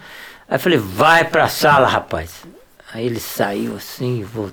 [0.48, 2.42] Aí falei, vai pra sala, rapaz.
[2.92, 4.50] Aí ele saiu assim, vou,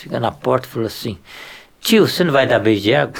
[0.00, 1.18] chega na porta e falou assim,
[1.80, 3.14] tio, você não vai dar beijo de água?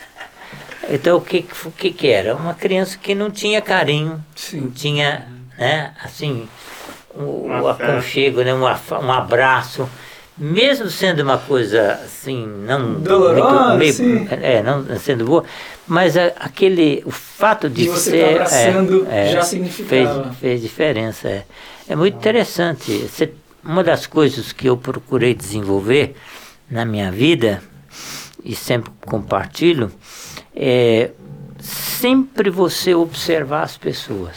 [0.88, 2.34] então o que, que- o que que era?
[2.34, 4.60] Uma criança que não tinha carinho, Sim.
[4.62, 5.26] não tinha,
[5.58, 6.48] né, assim,
[7.14, 8.54] o, o aconchego, né?
[8.54, 9.88] um, um abraço.
[10.42, 14.26] Mesmo sendo uma coisa assim, não Dolorosa, muito, sim.
[14.30, 15.44] é, não sendo boa,
[15.86, 20.24] mas a- aquele, o fato de De você ser, tá abraçando é, é, já significava.
[20.24, 21.28] fez, fez diferença.
[21.28, 21.44] É,
[21.90, 22.90] é muito interessante.
[23.00, 26.16] Você- uma das coisas que eu procurei desenvolver
[26.70, 27.62] na minha vida
[28.42, 29.92] e sempre compartilho
[30.56, 31.10] é
[31.60, 34.36] sempre você observar as pessoas.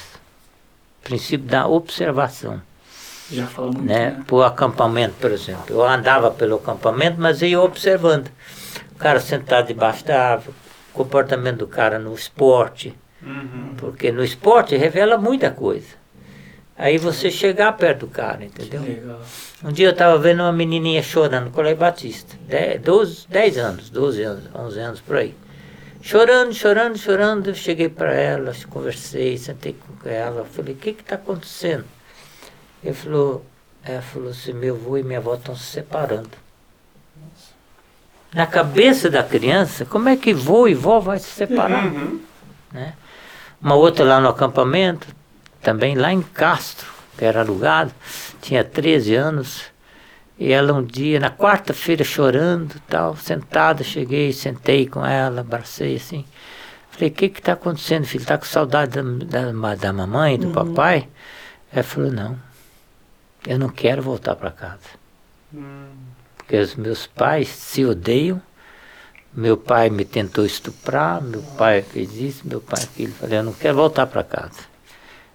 [1.02, 2.62] Princípio da observação
[3.36, 3.44] Já
[3.82, 4.12] né?
[4.12, 4.24] né?
[4.28, 5.66] Por acampamento, por exemplo.
[5.70, 8.30] Eu andava pelo acampamento, mas ia observando.
[8.94, 10.56] O cara sentado debaixo da árvore,
[10.92, 13.76] o comportamento do cara no esporte, Uhum.
[13.78, 15.88] porque no esporte revela muita coisa.
[16.78, 18.82] Aí você chegar perto do cara, entendeu?
[19.64, 24.24] Um dia eu estava vendo uma menininha chorando Colégio Batista, 10, 12, 10 anos, 12
[24.24, 25.36] anos, 11 anos por aí.
[26.02, 27.48] Chorando, chorando, chorando.
[27.48, 30.44] Eu cheguei para ela, conversei, sentei com ela.
[30.44, 31.86] Falei: O que está acontecendo?
[32.84, 33.46] Ele falou:
[33.84, 36.44] Ela falou assim: Meu avô e minha avó estão se separando.
[38.34, 41.86] Na cabeça da criança, como é que vô e vó vai se separar?
[41.86, 42.20] Uhum.
[42.72, 42.94] né?
[43.62, 45.08] Uma outra lá no acampamento,
[45.62, 47.94] também lá em Castro, que era alugado,
[48.42, 49.62] tinha 13 anos.
[50.38, 56.26] E ela um dia, na quarta-feira, chorando, tal, sentada, cheguei, sentei com ela, abracei assim.
[56.90, 58.24] Falei, o que que está acontecendo, filho?
[58.24, 61.08] Está com saudade da, da, da mamãe, do papai?
[61.72, 62.38] Ela falou, não,
[63.48, 64.80] eu não quero voltar para casa.
[66.38, 68.42] Porque os meus pais se odeiam.
[69.36, 73.14] Meu pai me tentou estuprar, meu pai fez isso, meu pai aquilo.
[73.14, 74.72] Falei, eu não quero voltar para casa.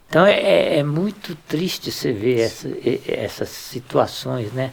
[0.09, 2.69] Então é, é- é muito triste você ver essa-
[3.07, 4.73] essas situações, né?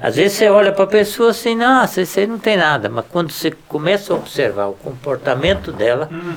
[0.00, 3.04] Às vezes você olha para a pessoa assim, nossa, isso aí não tem nada, mas
[3.10, 6.36] quando você começa a observar o comportamento dela, Uhum.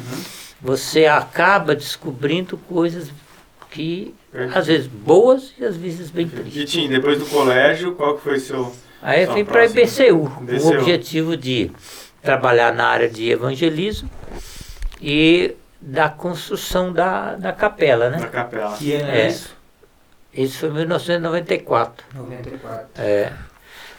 [0.61, 3.09] você acaba descobrindo coisas
[3.77, 4.59] que Verdade.
[4.59, 6.71] às vezes boas e às vezes bem E tristes.
[6.71, 8.73] Tim, depois do colégio, qual que foi seu.
[9.01, 9.65] Aí eu fui para a.
[9.65, 11.71] IBCU, com o objetivo de
[12.21, 14.09] trabalhar na área de evangelismo
[15.01, 18.19] e da construção da, da capela, né?
[18.31, 18.75] capela?
[18.75, 19.21] Que ano É.
[19.21, 19.55] é isso?
[20.33, 22.05] Isso foi em 1994.
[22.15, 22.87] 94.
[22.97, 23.31] É.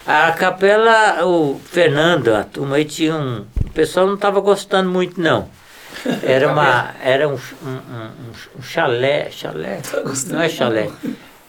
[0.07, 3.45] A capela, o Fernando, a turma aí tinha um.
[3.65, 5.49] O pessoal não estava gostando muito, não.
[6.23, 6.95] Era uma.
[7.03, 9.31] Era um, um, um, um chalé.
[9.31, 9.81] Chalé?
[10.29, 10.91] Não é chalé.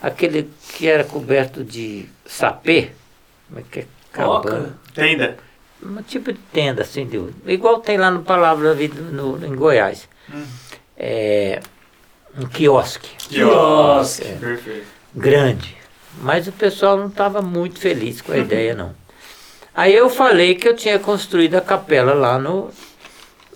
[0.01, 2.91] Aquele que era coberto de sapê.
[3.47, 3.85] Como é que é?
[4.13, 4.77] Cabana.
[4.93, 5.37] Tenda?
[5.81, 9.55] Um tipo de tenda, assim, de, igual tem lá no Palavra da Vida no, em
[9.55, 10.09] Goiás.
[10.97, 11.61] É,
[12.37, 14.27] um quiosque Quiosque.
[14.27, 14.33] É.
[14.33, 14.87] Perfeito.
[15.15, 15.77] grande.
[16.21, 18.93] Mas o pessoal não estava muito feliz com a ideia, não.
[19.73, 22.69] Aí eu falei que eu tinha construído a capela lá no,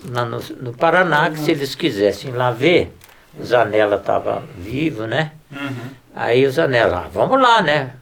[0.09, 2.93] lá no, no Paraná, que se eles quisessem lá ver,
[3.39, 5.31] o Zanella estava vivo, né?
[5.51, 5.89] Uhum.
[6.15, 7.93] Aí o Zanella, ah, vamos lá, né?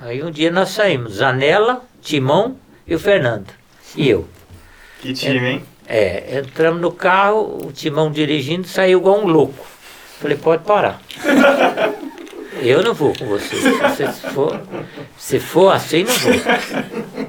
[0.00, 2.56] Aí um dia nós saímos, Zanella, Timão
[2.86, 3.52] e o Fernando.
[3.94, 4.26] E eu.
[5.00, 5.64] Que time, hein?
[5.86, 9.66] É, entramos no carro, o Timão dirigindo, saiu igual um louco.
[10.20, 11.00] Falei, pode parar.
[12.62, 13.62] Eu não vou com vocês.
[13.62, 14.60] Se vocês for,
[15.16, 16.32] se for assim, não vou.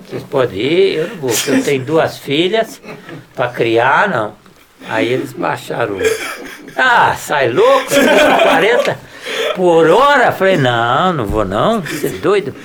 [0.07, 2.81] Vocês podem ir, eu não vou, porque eu tenho duas filhas
[3.35, 4.35] para criar, não.
[4.89, 5.97] Aí eles baixaram.
[6.75, 7.87] Ah, sai louco,
[8.43, 8.97] 40
[9.55, 10.31] por hora?
[10.31, 12.55] Falei, não, não vou não, você é doido?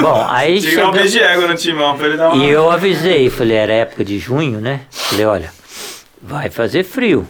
[0.00, 2.44] Bom, aí Diga um beijo de égua no timão pra ele dar uma.
[2.44, 4.82] E eu avisei, falei, era época de junho, né?
[4.90, 5.52] Falei, olha,
[6.20, 7.26] vai fazer frio.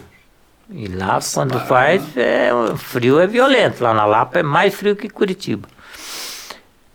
[0.73, 3.83] E lá, quando faz, é, o frio é violento.
[3.83, 5.67] Lá na Lapa é mais frio que Curitiba.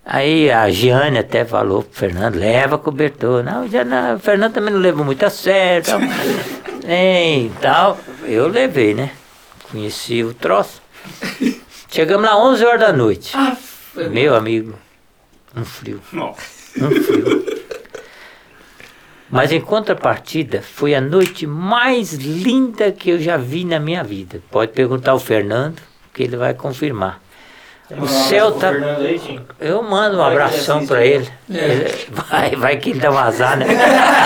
[0.05, 3.45] Aí a Giane até falou pro Fernando, leva cobertor.
[3.45, 5.85] Não, já não, o Fernando também não levou muito a sério.
[5.85, 6.01] Tal.
[6.85, 7.99] Nem e tal.
[8.25, 9.13] Eu levei, né?
[9.71, 10.83] Conheci o troço.
[11.91, 13.33] Chegamos lá 11 horas da noite.
[13.37, 13.57] Ah,
[14.11, 14.75] Meu amigo,
[15.55, 16.01] um frio.
[16.13, 16.41] Nossa.
[16.79, 17.58] Um frio.
[19.31, 24.41] Mas em contrapartida, foi a noite mais linda que eu já vi na minha vida.
[24.51, 25.81] Pode perguntar ao Fernando,
[26.15, 27.21] que ele vai confirmar.
[27.91, 28.71] O céu tá.
[29.61, 31.29] Eu mando um abração para ele.
[31.49, 33.65] Ele- Vai, vai que ele dá um azar, né?
[33.69, 33.75] De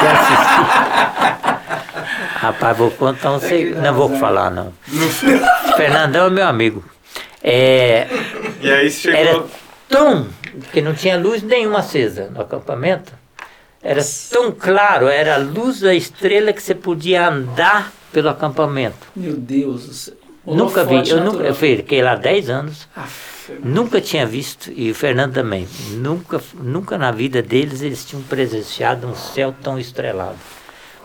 [0.07, 1.63] assistir.
[2.39, 3.81] Rapaz, vou contar um segredo.
[3.81, 4.73] Não vou falar, não.
[5.77, 6.85] Fernandão é meu amigo.
[7.43, 8.09] É,
[8.61, 9.19] E aí chegou.
[9.21, 9.43] era
[9.89, 10.27] tão
[10.73, 13.13] que não tinha luz nenhuma acesa no acampamento.
[13.83, 19.09] Era tão claro, era a luz da estrela que você podia andar pelo acampamento.
[19.17, 20.15] Meu Deus do céu.
[20.47, 24.95] nunca vi, eu nunca, eu fiquei lá 10 anos, Aff, nunca tinha visto, e o
[24.95, 30.39] Fernando também, nunca, nunca na vida deles eles tinham presenciado um céu tão estrelado.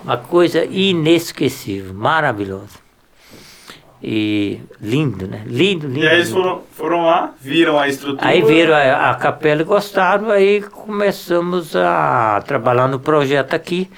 [0.03, 2.86] Uma coisa inesquecível, maravilhosa.
[4.01, 5.41] E lindo, né?
[5.45, 5.99] Lindo, lindo.
[6.05, 8.27] E aí eles foram, foram lá, viram a estrutura.
[8.27, 13.89] Aí viram a, a capela e gostaram, aí começamos a trabalhar no projeto aqui.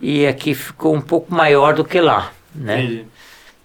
[0.00, 2.82] E aqui ficou um pouco maior do que lá, né?
[2.82, 3.04] Entendi.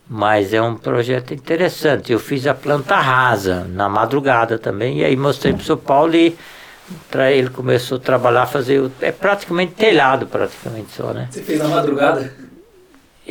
[0.07, 2.11] Mas é um projeto interessante.
[2.11, 6.15] Eu fiz a planta rasa na madrugada também, e aí mostrei para o São Paulo
[6.15, 6.35] e
[7.11, 8.79] pra ele começou a trabalhar, fazer.
[8.79, 11.27] o- É praticamente telhado, praticamente só, né?
[11.29, 12.33] Você fez na madrugada?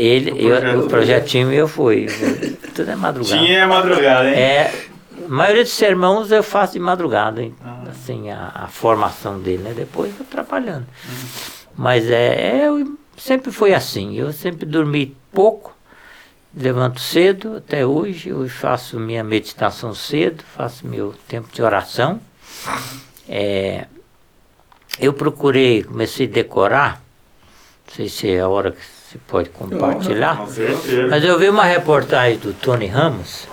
[0.01, 2.07] Ele, O eu- projeto- o projetinho eu fui.
[2.75, 3.43] Tudo é madrugada.
[3.45, 4.35] Tinha a madrugada, hein?
[4.37, 4.75] É,
[5.25, 7.53] a maioria dos sermãos eu faço de madrugada, hein?
[7.65, 7.83] Ah.
[7.91, 9.73] assim, a, a formação dele, né?
[9.75, 10.87] Depois eu trabalhando.
[11.77, 15.77] Mas é, é, eu sempre foi assim, eu sempre dormi pouco,
[16.57, 22.21] levanto cedo até hoje, eu faço minha meditação cedo, faço meu tempo de oração.
[23.29, 23.87] É,
[25.01, 27.03] eu procurei, comecei a decorar,
[27.89, 30.47] não sei se é a hora que se pode compartilhar.
[31.09, 33.49] Mas eu vi uma reportagem do Tony Ramos,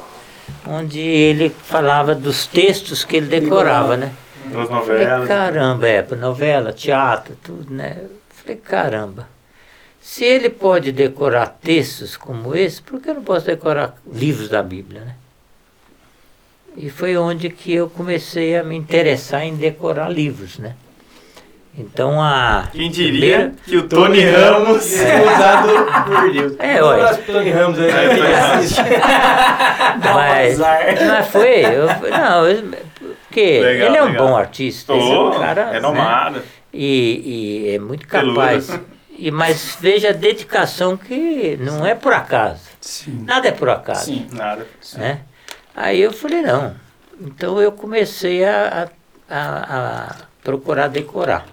[0.68, 4.12] onde ele falava dos textos que ele decorava, né?
[4.51, 5.28] Das Falei, novelas.
[5.28, 7.97] caramba, é, novela, teatro, tudo, né?
[8.30, 9.28] Falei, caramba,
[10.01, 14.62] se ele pode decorar textos como esse, por que eu não posso decorar livros da
[14.62, 15.16] Bíblia, né?
[16.78, 20.76] E foi onde que eu comecei a me interessar em decorar livros, né?
[21.78, 24.93] Então a Quem diria primeira- que o Tony Ramos.
[25.01, 25.69] É usado
[26.05, 26.53] por Deus.
[26.59, 26.78] É,
[27.23, 27.89] pro Tony Ramos aí.
[27.89, 28.76] É, Tony Ramos.
[30.01, 32.63] Dá um Mas, mas foi, eu, não, eu-
[33.28, 34.28] porque Legal, ele é um legal.
[34.28, 36.41] bom artista, esse é um cara, né, renomado.
[36.73, 38.36] e, e é muito Peludo.
[38.39, 38.80] capaz.
[39.17, 42.61] E, mas veja a dedicação que não é por acaso.
[42.80, 43.23] Sim.
[43.26, 44.05] Nada é por acaso.
[44.05, 44.28] Sim.
[44.32, 44.65] Nada.
[44.95, 45.19] Né?
[45.76, 46.73] Aí eu falei, não.
[47.19, 48.88] Então eu comecei a,
[49.30, 51.45] a, a- a procurar decorar.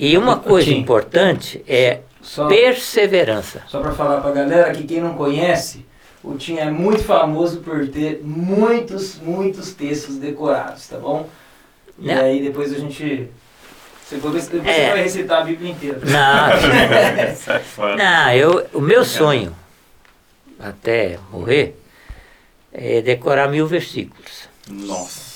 [0.00, 0.78] E uma coisa Tim.
[0.78, 3.62] importante é Só, perseverança.
[3.66, 5.84] só pra falar pra galera que quem não conhece,
[6.22, 11.28] o Tim é muito famoso por ter muitos, muitos textos decorados, tá bom?
[11.98, 12.20] E Né?
[12.20, 13.28] aí depois a gente.
[14.06, 14.48] Você, depois É.
[14.48, 15.98] você vai recitar a Bíblia inteira.
[15.98, 17.96] Não, Sai fora.
[17.96, 19.54] Não, eu, o meu sonho,
[20.60, 21.76] até morrer,
[22.72, 24.48] é decorar mil versículos.
[24.68, 25.26] Nossa.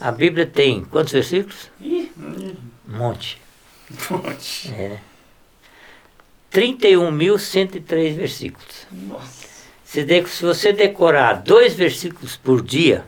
[0.00, 1.68] A Bíblia tem quantos versículos?
[1.80, 3.40] Ih, Um monte.
[4.10, 4.68] Nossa.
[4.74, 5.00] É, né?
[6.52, 8.86] 31.103 versículos.
[8.90, 9.48] nossa.
[9.84, 13.06] Se, de- se você decorar dois versículos por dia,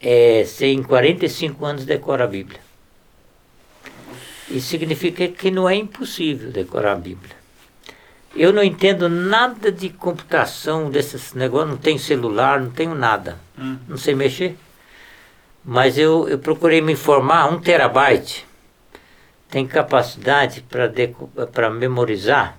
[0.00, 2.60] é, você em 45 anos decora a Bíblia.
[4.48, 7.36] Isso significa que não é impossível decorar a Bíblia.
[8.34, 13.38] Eu não entendo nada de computação, desses negócios, não tenho celular, não tenho nada.
[13.58, 13.76] Hum.
[13.86, 14.56] Não sei mexer.
[15.62, 18.46] Mas eu, eu procurei me informar, um terabyte
[19.52, 20.64] tem capacidade
[21.52, 22.58] para memorizar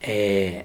[0.00, 0.64] é,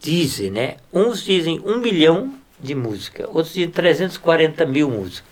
[0.00, 0.78] dizem, né?
[0.90, 5.28] Uns dizem um milhão de música, outros dizem 340 mil músicas.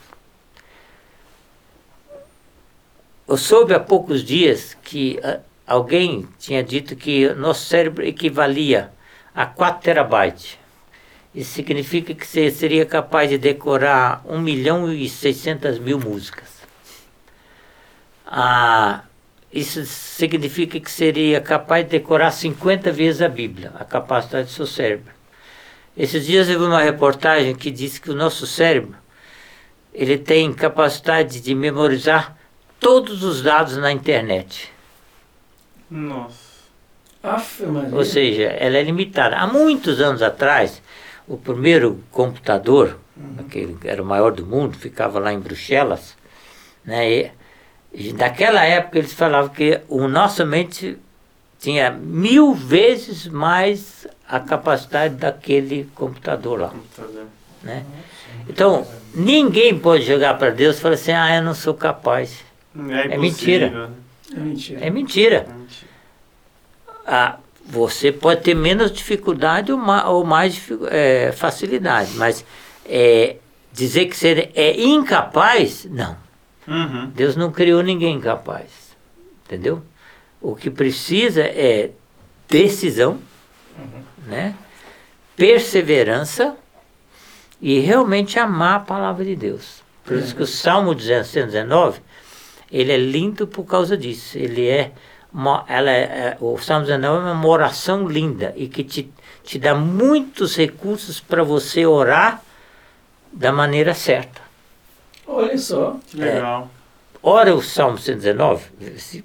[3.26, 8.92] Eu soube há poucos dias que ah, alguém tinha dito que nosso cérebro equivalia
[9.34, 10.58] a 4 terabytes.
[11.34, 16.51] Isso significa que você seria capaz de decorar 1 milhão e 600 mil músicas.
[18.34, 19.02] Ah,
[19.52, 24.66] isso significa que seria capaz de decorar 50 vezes a Bíblia, a capacidade do seu
[24.66, 25.12] cérebro.
[25.94, 28.96] Esses dias eu vi uma reportagem que disse que o nosso cérebro
[29.92, 32.34] ele tem capacidade de memorizar
[32.80, 34.72] todos os dados na internet.
[35.90, 36.52] Nossa.
[37.22, 37.62] Aff.
[37.92, 39.36] Ou seja, ela é limitada.
[39.36, 40.80] Há muitos anos atrás,
[41.28, 42.98] o primeiro computador,
[43.38, 46.16] aquele que era o maior do mundo, ficava lá em Bruxelas,
[46.82, 47.12] né?
[47.12, 47.41] E,
[47.94, 50.96] e naquela época eles falavam que o nossa mente
[51.58, 56.68] tinha mil vezes mais a capacidade daquele computador lá.
[56.68, 57.26] Computador.
[57.62, 57.84] Né?
[58.48, 62.38] Então, ninguém pode jogar para Deus e falar assim, ah, eu não sou capaz.
[62.88, 63.66] É, É mentira.
[63.66, 63.90] impossível.
[64.34, 64.80] É mentira.
[64.86, 65.36] É mentira.
[65.48, 65.86] É mentira.
[67.06, 72.44] Ah, você pode ter menos dificuldade ou, ma- ou mais é, facilidade, mas
[72.86, 73.36] é,
[73.72, 76.16] dizer que você é incapaz, não.
[76.66, 77.10] Uhum.
[77.14, 78.96] Deus não criou ninguém incapaz,
[79.44, 79.82] entendeu?
[80.40, 81.90] O que precisa é
[82.48, 83.18] decisão,
[84.26, 84.54] né?
[85.36, 86.54] perseverança
[87.60, 89.82] e realmente amar a palavra de Deus.
[90.04, 92.00] Por isso que o Salmo 119,
[92.70, 94.36] ele é lindo por causa disso.
[94.36, 94.92] Ele é,
[95.32, 99.10] uma, ela é, é- o Salmo 19 é uma oração linda e que te,
[99.44, 102.42] te dá muitos recursos para você orar
[103.32, 104.41] da maneira certa.
[105.26, 105.96] Olha só.
[106.08, 106.70] Que legal.
[107.22, 108.64] Ora o Salmo 119,
[108.98, 109.24] se-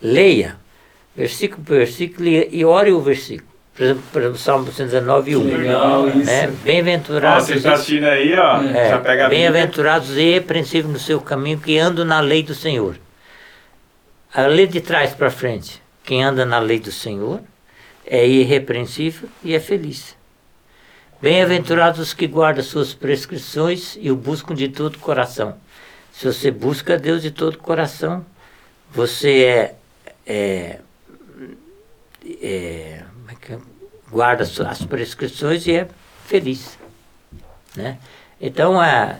[0.00, 0.56] leia,
[1.14, 3.48] versículo por versículo, e, e ore o versículo.
[3.76, 5.42] Por exemplo, por exemplo Salmo 119, 1.
[5.58, 6.18] Legal isso.
[6.24, 6.48] Né?
[6.48, 7.46] Ó, Bem-aventurados.
[7.46, 8.62] você está assistindo aí, ó.
[8.62, 9.28] É, já pega.
[9.28, 12.96] Bem-aventurados e repreensíveis no seu caminho que andam na lei do Senhor.
[14.34, 15.82] A lei de trás para frente.
[16.04, 17.40] Quem anda na lei do Senhor
[18.06, 20.16] é irrepreensível e é feliz.
[21.20, 25.54] Bem-aventurados os que guardam suas prescrições e o buscam de todo coração.
[26.12, 28.24] Se você busca Deus de todo coração,
[28.90, 29.74] você é,
[30.26, 30.78] é,
[32.24, 33.58] é, é é?
[34.10, 35.88] guarda as prescrições e é
[36.24, 36.78] feliz.
[37.76, 37.98] Né?
[38.40, 39.16] Então, a,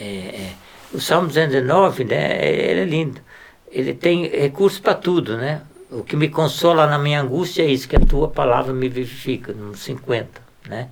[0.00, 0.52] é,
[0.92, 3.20] o Salmo 209, né, ele é lindo.
[3.70, 5.62] Ele tem recursos para tudo, né?
[5.90, 9.52] O que me consola na minha angústia é isso, que a tua palavra me vivifica,
[9.52, 10.88] no 50, né?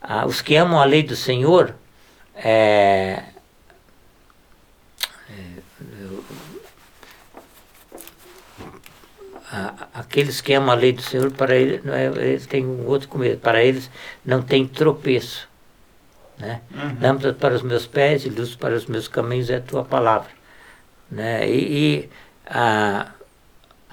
[0.00, 1.74] Ah, os que amam a lei do Senhor,
[2.34, 3.22] é,
[9.50, 12.86] a- aqueles que amam a lei do Senhor, para eles, não é, eles têm um
[12.86, 13.90] outro começo, para eles
[14.24, 15.48] não tem tropeço.
[16.38, 16.60] Né?
[16.74, 16.96] Uhum.
[17.00, 20.30] Lâmpada para os meus pés e luz para os meus caminhos é a tua palavra.
[21.10, 21.48] Né?
[21.48, 21.60] E,
[22.04, 22.10] e
[22.46, 23.12] a,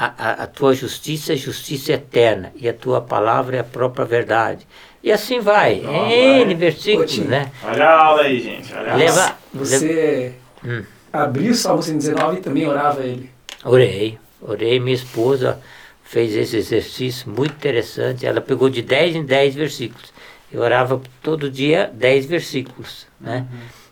[0.04, 4.04] a, a- a tua justiça é justiça eterna e a tua palavra é a própria
[4.06, 4.66] verdade.
[5.04, 6.56] E assim vai, Ó, N vai.
[6.56, 7.52] versículos, né?
[7.64, 8.74] Olha a aula aí, gente.
[8.74, 8.96] Olha.
[8.96, 10.34] Leva- Você
[10.66, 10.84] Hum.
[11.12, 13.30] abriu o Salmo 119 e também orava ele.
[13.64, 14.80] Orei, orei.
[14.80, 15.60] Minha esposa
[16.04, 18.26] fez esse exercício muito interessante.
[18.26, 20.12] Ela pegou de 10 em 10 versículos.
[20.52, 23.08] Eu orava todo dia 10 versículos.
[23.20, 23.46] Né?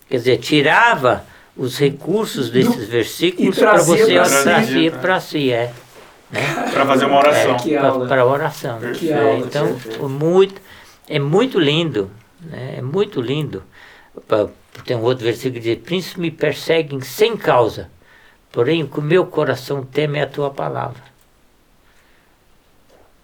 [0.10, 1.24] Quer dizer, tirava
[1.58, 5.72] os recursos desses versículos e para você trazia para si, é.
[6.74, 7.58] Para fazer uma oração.
[7.82, 8.08] Aula.
[8.08, 8.80] Para oração.
[8.94, 9.98] Que É, aula, então, perfeito.
[9.98, 10.62] foi muito,
[11.08, 12.12] é muito lindo.
[12.42, 12.76] Né?
[12.78, 13.64] É muito lindo.
[14.86, 17.90] Tem um outro versículo que diz: Príncipes me perseguem sem causa,
[18.52, 21.10] porém o que o meu coração teme é a tua palavra.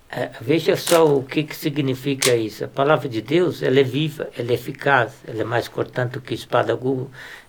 [0.09, 2.63] É, veja só o que, que significa isso.
[2.63, 6.21] A palavra de Deus ela é viva, ela é eficaz, ela é mais cortante do
[6.21, 6.71] que espada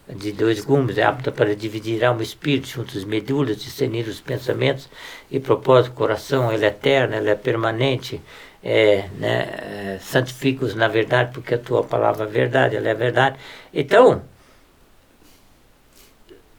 [0.09, 4.89] de dois gumes, é apta para dividir alma e espírito, juntos medulas, discernir os pensamentos
[5.31, 8.21] e propósito coração, ela é eterna, ela é permanente,
[8.63, 13.37] é, né, é, santifica-os na verdade, porque a tua palavra é verdade, ela é verdade.
[13.75, 14.23] Então,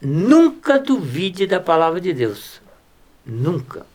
[0.01, 2.61] nunca duvide da palavra de Deus.
[3.25, 3.85] Nunca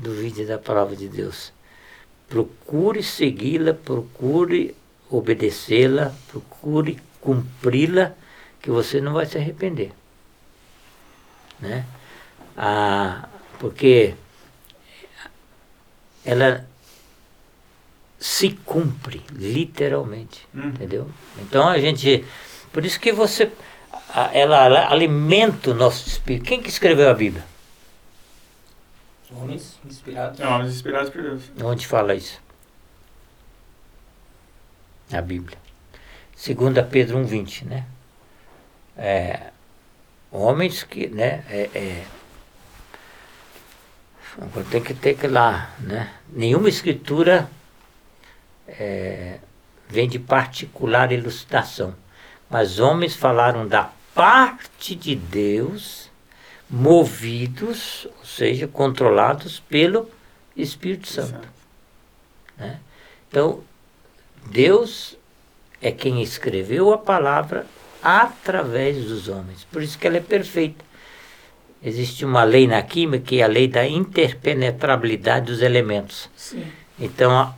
[0.00, 1.52] duvide da palavra de Deus.
[2.28, 4.74] Procure segui-la, procure
[5.10, 8.14] obedecê-la, procure cumpri-la,
[8.60, 9.92] que você não vai se arrepender.
[11.60, 11.84] Né?
[12.56, 13.28] Ah,
[13.58, 14.14] porque
[16.24, 16.66] ela
[18.18, 20.46] se cumpre, literalmente.
[20.54, 20.68] Uhum.
[20.68, 21.10] Entendeu?
[21.40, 22.24] Então a gente.
[22.72, 23.50] Por isso que você.
[24.32, 26.44] Ela, ela alimenta o nosso espírito.
[26.46, 27.44] Quem que escreveu a Bíblia?
[29.30, 30.40] Homens inspirados.
[30.40, 31.42] É homens inspirados por Deus.
[31.62, 32.40] Onde fala isso?
[35.10, 35.58] Na Bíblia.
[36.34, 37.86] 2 Pedro 1,20, né?
[38.96, 39.50] É,
[40.30, 41.44] homens que, né?
[41.48, 42.04] É, é,
[44.70, 46.12] tem que ter que lá, né?
[46.28, 47.48] Nenhuma escritura
[48.66, 49.38] é,
[49.88, 51.94] vem de particular elucidação,
[52.50, 56.10] mas homens falaram da parte de Deus,
[56.68, 60.10] movidos, ou seja, controlados pelo
[60.56, 61.48] Espírito Santo.
[62.56, 62.80] né?
[63.28, 63.62] Então,
[64.46, 65.16] Deus
[65.82, 67.66] é quem escreveu a palavra
[68.06, 69.66] através dos homens.
[69.72, 70.84] Por isso que ela é perfeita.
[71.82, 76.28] Existe uma lei na química que é a lei da interpenetrabilidade dos elementos.
[76.36, 76.64] Sim.
[76.98, 77.52] Então, a-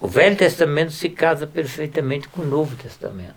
[0.00, 3.34] o Velho Testamento se casa perfeitamente com o Novo Testamento.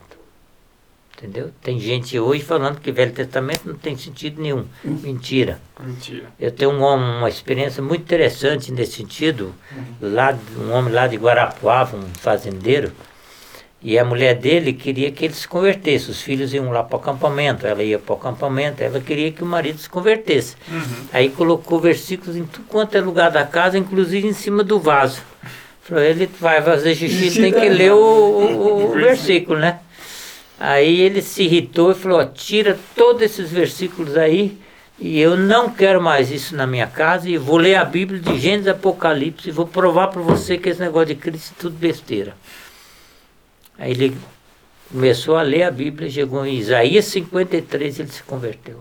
[1.18, 1.52] Entendeu?
[1.62, 4.66] Tem gente hoje falando que o Velho Testamento não tem sentido nenhum.
[4.84, 5.62] Mentira.
[5.80, 6.26] Mentira.
[6.38, 9.54] Eu tenho um homem, uma experiência muito interessante nesse sentido.
[10.02, 12.92] Lá, de- um homem lá de Guarapuava, um fazendeiro,
[13.84, 16.10] e a mulher dele queria que ele se convertesse.
[16.10, 19.44] Os filhos iam lá para o acampamento, ela ia para o acampamento, ela queria que
[19.44, 20.56] o marido se convertesse.
[20.72, 21.06] Uhum.
[21.12, 25.22] Aí colocou versículos em tudo quanto é lugar da casa, inclusive em cima do vaso.
[25.82, 29.80] Falou, ele vai fazer xixi, tem que ler o, o- o versículo, né?
[30.60, 34.58] Aí ele se irritou e falou, tira todos esses versículos aí,
[34.98, 38.40] e eu não quero mais isso na minha casa, e vou ler a Bíblia de
[38.40, 41.76] Gênesis e Apocalipse, e vou provar para você que esse negócio de Cristo é tudo
[41.76, 42.34] besteira.
[43.78, 44.16] Aí ele
[44.92, 48.80] começou a ler a Bíblia, chegou em Isaías 53 ele se converteu.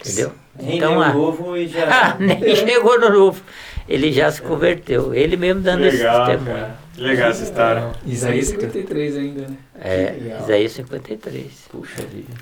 [0.00, 0.32] Entendeu?
[0.60, 1.86] Nem então, a- novo e já.
[2.12, 3.42] ah, nem chegou no novo.
[3.88, 5.14] Ele já se converteu.
[5.14, 6.56] Ele mesmo dando Legal, esse testemunho.
[6.64, 6.78] cara.
[6.98, 7.92] Legal essa história.
[8.06, 9.56] Isaías 53 ainda, né?
[9.80, 10.38] É.
[10.42, 11.46] Isaías 53.
[11.70, 12.32] Puxa vida.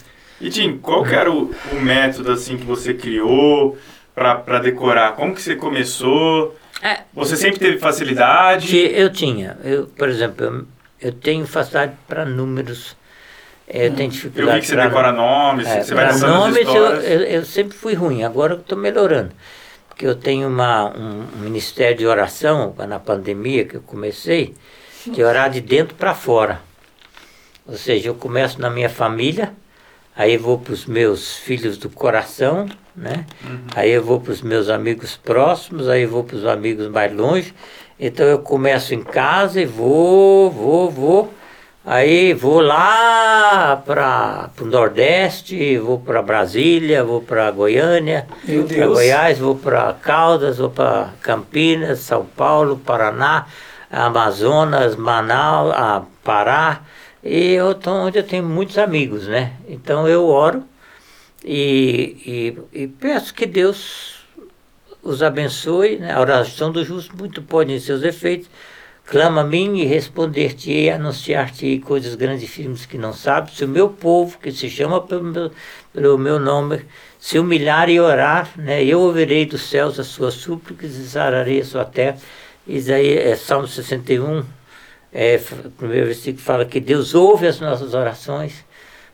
[0.40, 3.76] E Tim, qual que era o, o método assim que você criou
[4.14, 5.12] para decorar?
[5.16, 6.56] Como que você começou?
[6.82, 7.00] É.
[7.14, 8.66] Você sempre teve facilidade?
[8.68, 10.66] Que eu tinha, eu, por exemplo, eu,
[11.00, 12.96] eu tenho facilidade para números,
[13.66, 16.32] é, eu tenho Eu dificuldade vi que você pra- decora nomes, É, você vai lançando
[16.32, 19.30] as nomes eu, eu, eu sempre fui ruim, agora eu estou melhorando.
[19.88, 24.52] Porque eu tenho uma, um, um ministério de oração na pandemia que eu comecei,
[25.12, 26.60] que é orar de dentro para fora.
[27.66, 29.54] Ou seja, eu começo na minha família,
[30.16, 33.24] aí vou para os meus filhos do coração, né?
[33.74, 37.12] Aí eu vou para os meus amigos próximos, aí eu vou para os amigos mais
[37.12, 37.54] longe.
[37.98, 41.34] Então eu começo em casa e vou, vou, vou.
[41.86, 48.86] Aí vou lá para o Nordeste, vou para Brasília, vou para Goiânia, Meu para.
[48.86, 53.46] Goiás, vou para Caldas, vou para Campinas, São Paulo, Paraná,
[53.90, 56.80] Amazonas, Manaus, ah, Pará.
[57.24, 59.54] E eu tô onde eu tenho muitos amigos, né?
[59.66, 60.62] Então eu oro
[61.42, 64.16] e, e, e peço que Deus
[65.02, 65.96] os abençoe.
[65.96, 66.12] Né?
[66.12, 68.50] A oração do justo muito pode em seus efeitos.
[69.06, 73.56] Clama a mim e responder-te-ei, anunciar-te-ei coisas grandes e firmes que não sabes.
[73.56, 75.50] Se o meu povo, que se chama pelo meu,
[75.92, 76.84] pelo meu nome,
[77.18, 81.64] se humilhar e orar, né, eu ouvirei dos céus as suas súplicas e sararei a
[81.64, 82.18] sua terra.
[82.66, 84.42] Isaías, é, Salmo 61,
[85.14, 88.64] é, o primeiro versículo fala que Deus ouve as nossas orações.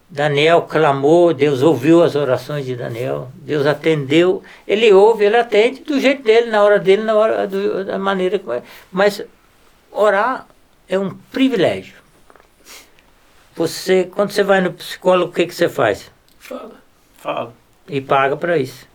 [0.09, 6.01] Daniel clamou, Deus ouviu as orações de Daniel, Deus atendeu, ele ouve, ele atende do
[6.01, 8.63] jeito dele, na hora dele, na hora do- da maneira como é.
[8.91, 9.23] Mas
[9.93, 10.49] orar
[10.89, 11.95] é um privilégio.
[13.55, 16.11] Você, quando você vai no psicólogo, o que, que você faz?
[16.41, 16.73] Fala.
[17.19, 17.55] Fala.
[17.89, 18.89] E paga para isso.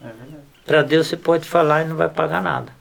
[0.00, 0.42] É verdade.
[0.64, 2.72] Para Deus você pode falar e não vai pagar nada.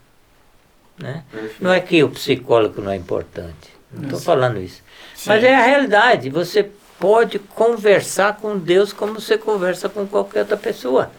[0.97, 1.23] Né?
[1.59, 3.75] Não é que o psicólogo não é importante.
[3.91, 4.81] Não estou falando isso.
[5.15, 5.29] Sim.
[5.29, 6.29] Mas é a realidade.
[6.29, 6.69] Você
[6.99, 11.11] pode conversar com Deus como você conversa com qualquer outra pessoa.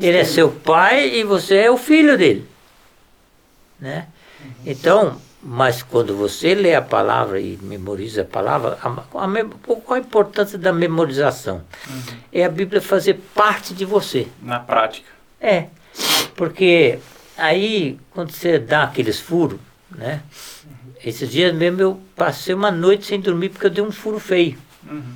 [0.00, 2.46] Ele é seu pai e você é o filho dele.
[3.78, 4.06] Né?
[4.64, 9.98] Então, mas quando você lê a palavra e memoriza a palavra, a, a, qual a
[9.98, 11.62] importância da memorização?
[12.32, 14.28] É a Bíblia fazer parte de você.
[14.42, 15.08] Na prática.
[15.40, 15.66] É,
[16.36, 16.98] porque
[17.40, 19.58] aí quando você dá aqueles furos,
[19.90, 20.22] né?
[21.04, 24.58] Esses dias mesmo eu passei uma noite sem dormir porque eu dei um furo feio.
[24.88, 25.14] Uhum.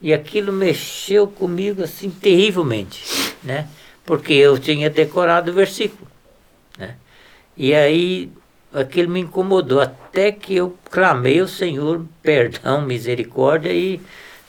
[0.00, 3.04] E aquilo mexeu comigo assim terrivelmente,
[3.42, 3.68] né?
[4.04, 6.08] Porque eu tinha decorado o versículo,
[6.78, 6.94] né?
[7.56, 8.30] E aí
[8.72, 14.00] aquilo me incomodou até que eu clamei ao Senhor perdão, misericórdia e,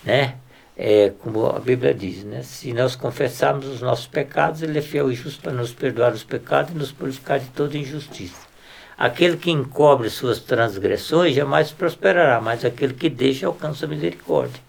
[0.03, 0.35] né?
[0.79, 2.43] É, como a Bíblia diz, né?
[2.43, 6.23] Se nós confessarmos os nossos pecados, Ele é fiel e justo para nos perdoar os
[6.23, 8.45] pecados e nos purificar de toda injustiça.
[8.95, 14.61] Aquele que encobre suas transgressões jamais prosperará, mas aquele que deixa alcança a misericórdia.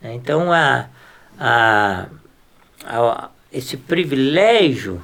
[0.00, 0.12] né?
[0.14, 0.88] Então, a,
[1.38, 2.06] a,
[2.84, 5.02] a- esse privilégio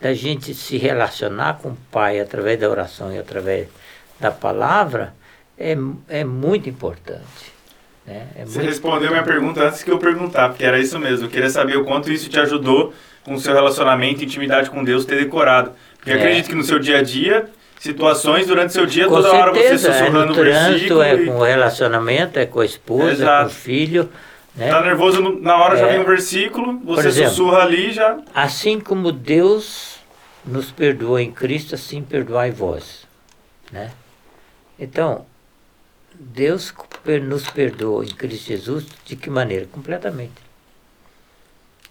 [0.00, 3.68] da gente se relacionar com o Pai através da oração e através
[4.20, 5.14] da palavra
[5.56, 5.74] é,
[6.08, 7.53] é muito importante.
[8.06, 8.26] Né?
[8.36, 11.26] É Você respondeu minha pergunta antes que eu perguntar, porque era isso mesmo.
[11.26, 12.92] Eu queria saber o quanto isso te ajudou
[13.24, 15.72] com o seu relacionamento, intimidade com Deus, ter decorado.
[15.96, 16.14] Porque É.
[16.14, 17.46] acredito que no seu dia a dia,
[17.78, 21.26] situações durante seu dia, Com toda hora você certeza, é sussurrando no trânsito, é e
[21.26, 23.46] com o relacionamento, é com a esposa, é com Exato.
[23.46, 24.08] o filho.
[24.54, 24.68] Né?
[24.68, 25.92] Tá nervoso, no- na hora já É.
[25.92, 28.18] vem um versículo, você exemplo, sussurra ali já.
[28.34, 29.96] Assim como Deus
[30.44, 33.04] nos perdoou em Cristo, assim perdoai vós.
[33.72, 33.90] Né?
[34.78, 35.24] Então,
[36.14, 36.72] Deus
[37.04, 39.66] nos perdoou em Cristo Jesus de que maneira?
[39.66, 40.32] Completamente.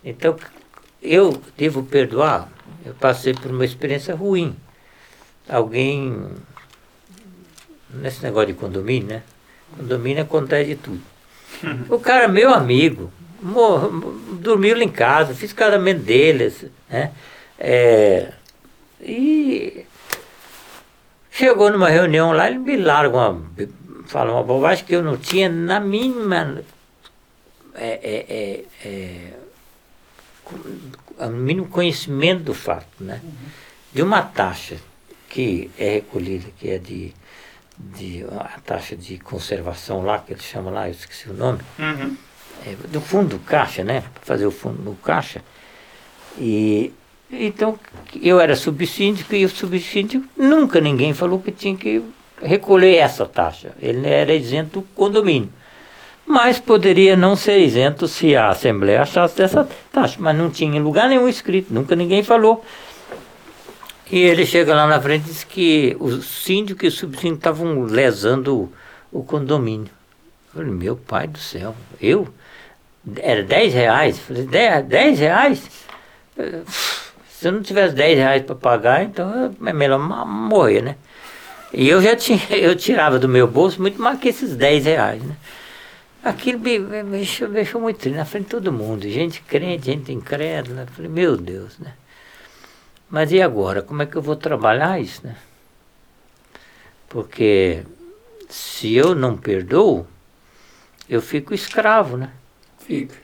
[0.03, 0.35] Então,
[1.01, 2.49] eu devo perdoar.
[2.85, 4.55] Eu passei por uma experiência ruim.
[5.47, 6.27] Alguém.
[7.89, 9.23] Nesse negócio de condomínio, né?
[9.77, 11.01] Condomínio acontece de tudo.
[11.89, 13.11] O cara, meu amigo,
[13.41, 13.89] mor-
[14.39, 17.11] dormiu lá em casa, fiz casamento deles, né?
[17.59, 18.33] É,
[18.99, 19.85] e
[21.29, 23.41] chegou numa reunião lá, ele me larga uma,
[24.05, 26.61] fala uma bobagem que eu não tinha na mínima,
[27.75, 29.33] é, é, é, é,
[30.43, 30.59] com-
[31.17, 33.21] o mínimo conhecimento do fato, né?
[33.91, 34.77] De uma taxa
[35.29, 37.13] que é recolhida, que é de,
[37.77, 42.15] de a taxa de conservação lá, que eles chamam lá, eu esqueci o nome, Uhum.
[42.65, 44.03] é, do fundo do caixa, né?
[44.21, 45.41] Fazer o fundo no caixa.
[46.37, 46.91] E
[47.31, 47.79] então
[48.21, 52.03] eu era subsíndico e o subsíndico nunca ninguém falou que tinha que
[52.43, 53.71] recolher essa taxa.
[53.81, 55.49] Ele era isento do condomínio.
[56.25, 60.81] Mas poderia não ser isento se a Assembleia achasse dessa taxa, mas não tinha em
[60.81, 62.63] lugar nenhum escrito, nunca ninguém falou.
[64.09, 67.81] E ele chega lá na frente e diz que o síndico e o subsíndico estavam
[67.83, 68.55] lesando
[69.11, 69.89] o, o condomínio.
[70.53, 72.27] Eu falei, meu pai do céu, eu?
[73.17, 74.19] Era 10 reais.
[74.19, 75.69] Falei, 10, 10 reais?
[76.37, 76.61] Eh,
[77.27, 80.95] Se eu não tivesse 10 reais para pagar, então é melhor morrer, né?
[81.73, 85.23] E eu já tinha, eu tirava do meu bolso muito mais que esses 10 reais,
[85.23, 85.35] né?
[86.23, 89.09] Aquilo me, me, me deixou, me deixou muito triste na frente de todo mundo.
[89.09, 90.81] Gente crente, gente incrédula.
[90.81, 91.93] Eu Falei, meu Deus, né?
[93.09, 93.81] Mas e agora?
[93.81, 95.35] Como é que eu vou trabalhar isso, né?
[97.09, 97.83] Porque
[98.49, 100.07] se eu não perdoo,
[101.09, 102.31] eu fico escravo, né?
[102.79, 103.15] Fica.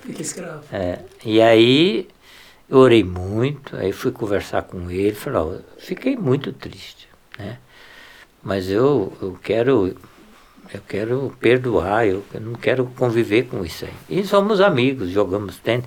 [0.00, 0.64] Fica escravo.
[0.72, 2.08] É, e aí
[2.68, 6.97] eu orei muito, aí fui conversar com ele, falei, ó, fiquei muito triste,
[7.38, 7.58] né?
[8.42, 9.94] Mas eu, eu quero
[10.72, 14.18] eu quero perdoar, eu, não quero conviver com isso aí.
[14.18, 15.86] E somos amigos, jogamos tênis.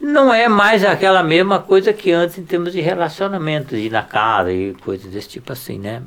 [0.00, 4.02] Não é mais aquela mesma coisa que antes em termos de relacionamento, de ir na
[4.02, 6.02] casa e coisas desse tipo assim, né?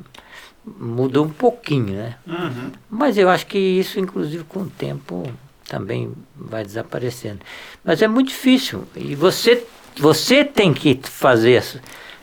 [0.64, 2.16] Mudou um pouquinho, né?
[2.26, 2.72] Uhum.
[2.90, 5.30] Mas eu acho que isso, inclusive, com o tempo
[5.68, 7.40] também vai desaparecendo.
[7.84, 8.84] Mas é muito difícil.
[8.94, 9.64] E você,
[9.98, 11.80] você tem que fazer isso.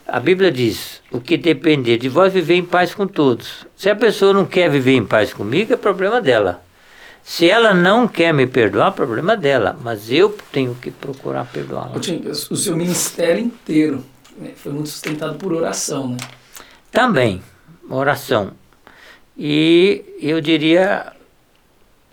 [0.08, 3.66] A Bíblia diz: o que depender de vós, viver em paz com todos.
[3.76, 6.64] Se a pessoa não quer viver em paz comigo, é problema dela.
[7.24, 9.78] Se ela não quer me perdoar, é problema dela.
[9.82, 11.94] Mas eu tenho que procurar perdoá-la.
[12.50, 14.04] O seu ministério inteiro
[14.38, 16.18] né, foi muito sustentado por oração, né?
[16.92, 17.42] Também,
[17.90, 18.52] oração.
[19.38, 21.14] E eu diria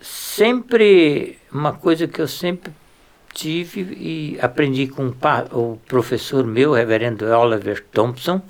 [0.01, 2.71] sempre uma coisa que eu sempre
[3.33, 5.13] tive e aprendi com
[5.51, 8.41] o professor meu, reverendo Oliver Thompson,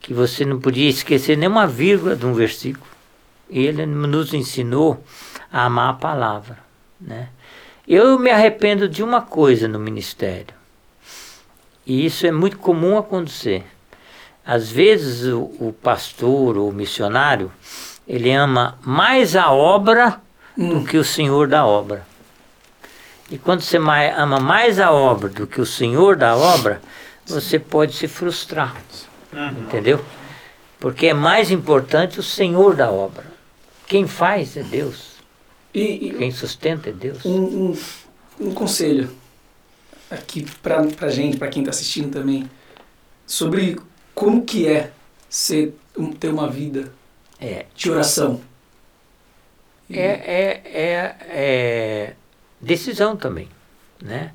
[0.00, 2.86] que você não podia esquecer nenhuma vírgula de um versículo.
[3.48, 5.02] E ele nos ensinou
[5.52, 6.58] a amar a palavra.
[7.00, 7.28] Né?
[7.86, 10.54] Eu me arrependo de uma coisa no ministério.
[11.86, 13.64] E isso é muito comum acontecer.
[14.44, 17.50] Às vezes o, o pastor ou o missionário,
[18.06, 20.20] ele ama mais a obra
[20.56, 22.06] do que o senhor da obra.
[23.30, 26.80] E quando você mai- ama mais a obra do que o senhor da obra,
[27.26, 28.74] você pode se frustrar.
[29.32, 29.48] Uhum.
[29.62, 30.04] Entendeu?
[30.80, 33.24] Porque é mais importante o senhor da obra.
[33.86, 35.10] Quem faz é Deus.
[35.72, 37.24] E, e Quem sustenta é Deus.
[37.24, 37.78] um, um,
[38.40, 39.10] um conselho
[40.10, 42.50] aqui pra, pra gente, pra quem tá assistindo também,
[43.24, 43.78] sobre
[44.14, 44.90] como que é
[45.28, 45.76] ser,
[46.18, 46.92] ter uma vida
[47.38, 48.40] É, de oração.
[49.88, 52.14] É, é, é, é
[52.60, 53.48] decisão também,
[54.02, 54.32] né?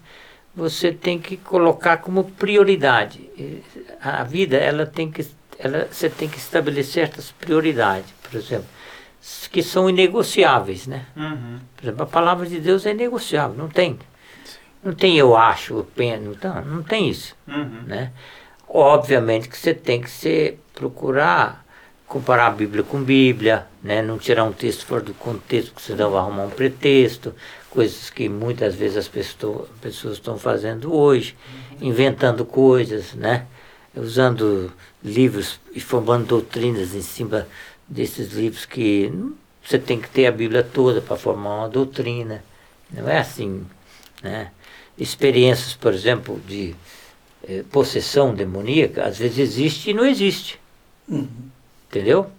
[0.55, 3.29] Você tem que colocar como prioridade.
[4.01, 5.25] A vida, ela tem que,
[5.59, 8.67] ela, você tem que estabelecer certas prioridades, por exemplo,
[9.51, 11.05] que são inegociáveis, né?
[11.15, 11.59] Uhum.
[11.75, 13.99] Por exemplo, a palavra de Deus é negociável, não tem.
[14.81, 17.81] Não tem eu acho, eu penso, não, tá- não tem isso Uhum.
[17.87, 18.11] né?
[18.67, 21.65] Obviamente que você tem que se procurar
[22.07, 24.01] comparar a Bíblia com Bíblia, né?
[24.01, 27.33] Não tirar um texto fora do contexto, porque senão vai arrumar um pretexto,
[27.75, 31.35] coisas que muitas vezes as pessoas, pessoas estão fazendo hoje,
[31.81, 33.45] inventando coisas, né?
[33.93, 34.71] Usando
[35.03, 37.45] livros e formando doutrinas em cima
[37.85, 39.11] desses livros que
[39.61, 42.41] você tem que ter a Bíblia toda para formar uma doutrina.
[42.89, 43.65] Não é assim,
[44.23, 44.51] né?
[44.97, 46.73] Experiências, por exemplo, de
[47.45, 50.57] eh, possessão demoníaca, às vezes existe e não existe.
[51.09, 51.27] Uhum.
[51.89, 52.31] Entendeu?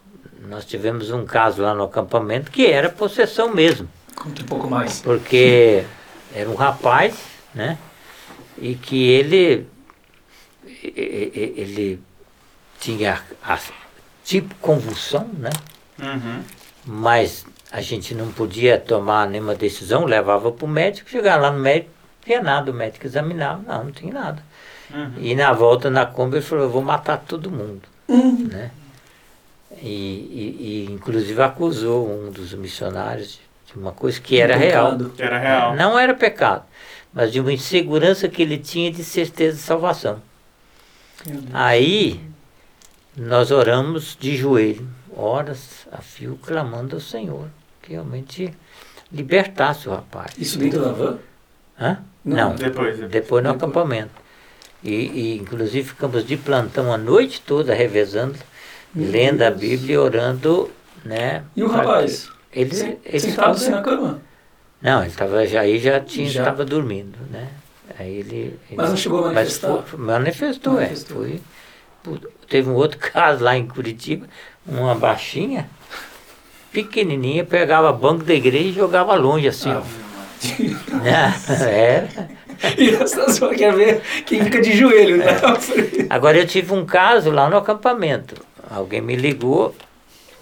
[0.48, 5.00] Nós tivemos um caso lá no acampamento que era possessão mesmo, Conta um pouco mais.
[5.00, 5.84] porque
[6.34, 7.14] era um rapaz,
[7.54, 7.78] né?
[8.58, 9.68] E que ele
[10.82, 12.00] ele
[12.80, 13.58] tinha a,
[14.24, 15.50] tipo convulsão, né?
[16.00, 16.42] Uhum.
[16.84, 21.58] Mas a gente não podia tomar nenhuma decisão, levava para o médico, chegava lá no
[21.58, 24.42] médico, não tinha nada, o médico examinava, não, não tinha nada.
[24.90, 25.12] Uhum.
[25.18, 27.82] E na volta na Kombi ele falou, eu vou matar todo mundo.
[28.08, 28.48] Uhum.
[28.50, 28.70] Né?
[29.82, 34.96] E, e, e, inclusive acusou um dos missionários de uma coisa que era real.
[35.16, 35.74] Que era real.
[35.76, 36.64] Não era pecado,
[37.12, 40.20] mas de uma insegurança que ele tinha de certeza de salvação.
[41.52, 42.20] Aí
[43.16, 44.86] nós oramos de joelho,
[45.16, 47.48] horas a fio, clamando ao Senhor,
[47.82, 48.52] que realmente
[49.10, 50.32] libertasse o rapaz.
[50.38, 51.18] Isso dentro da van?
[51.80, 51.98] Hã?
[52.24, 52.50] Não.
[52.50, 52.98] Não, Depois.
[52.98, 53.46] depois no Depois.
[53.46, 54.10] acampamento.
[54.82, 58.36] E, e, inclusive ficamos de plantão a noite toda revezando,
[58.94, 59.60] Meu lendo a Deus.
[59.60, 60.70] Bíblia e orando,
[61.04, 61.44] né?
[61.56, 62.28] E o rapaz?
[62.52, 64.22] Ele, Se- ele Sentado assim estava- na cama?
[64.80, 66.42] Não, ele estava já aí já tinha Já.
[66.42, 67.48] estava dormindo, né?
[67.98, 69.82] Aí ele, ele- Mas não chegou a mas manifestar?
[69.82, 71.24] foi- manifestou, Manifestou.
[71.26, 71.30] é.
[72.02, 74.26] Foi, teve um outro caso lá em Curitiba,
[74.66, 75.68] uma baixinha,
[76.72, 81.06] pequenininha, pegava banco da igreja e jogava longe assim, Ah, ó.
[81.66, 82.36] Era.
[82.78, 85.26] e a situação quer ver quem fica de joelho, né?
[86.08, 88.34] Agora eu tive um caso lá no acampamento.
[88.70, 89.74] Alguém me ligou,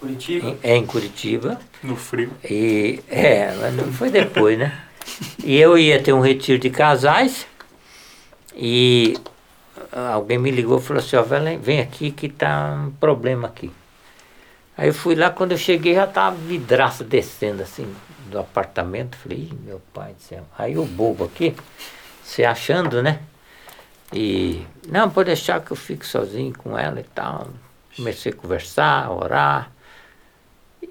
[0.05, 0.47] Curitiba.
[0.49, 2.31] em, é em Curitiba, No frio.
[2.49, 4.81] e é, mas não foi depois, né?
[5.43, 7.45] E eu ia ter um retiro de casais
[8.55, 9.15] e
[9.91, 11.23] alguém me ligou e falou assim, ó,
[11.61, 13.71] vem, aqui que tá um problema aqui.
[14.77, 17.87] Aí eu fui lá, quando eu cheguei já tava vidraça descendo assim
[18.29, 19.15] do apartamento.
[19.17, 20.43] Falei, Ih, meu pai do céu.
[20.57, 21.55] Aí o bobo aqui,
[22.23, 23.19] se achando, né?
[24.13, 27.47] E, não, pode deixar que eu fique sozinho com ela e tal.
[27.95, 29.71] Comecei a conversar, a orar.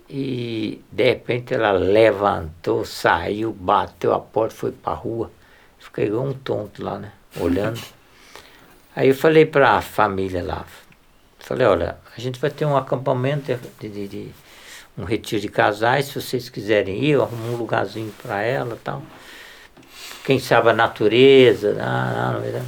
[0.08, 5.30] E de repente ela levantou, saiu, bateu a porta, foi pra rua.
[5.78, 7.12] Fiquei igual um tonto lá, né?
[7.38, 7.80] Olhando.
[8.96, 10.64] Aí eu falei para a família lá,
[11.40, 14.30] falei, olha, a gente vai ter um acampamento de, de, de
[14.96, 19.02] um retiro de casais, se vocês quiserem ir, eu arrumo um lugarzinho para ela tal.
[20.24, 22.66] Quem sabe a natureza, ah, não, não,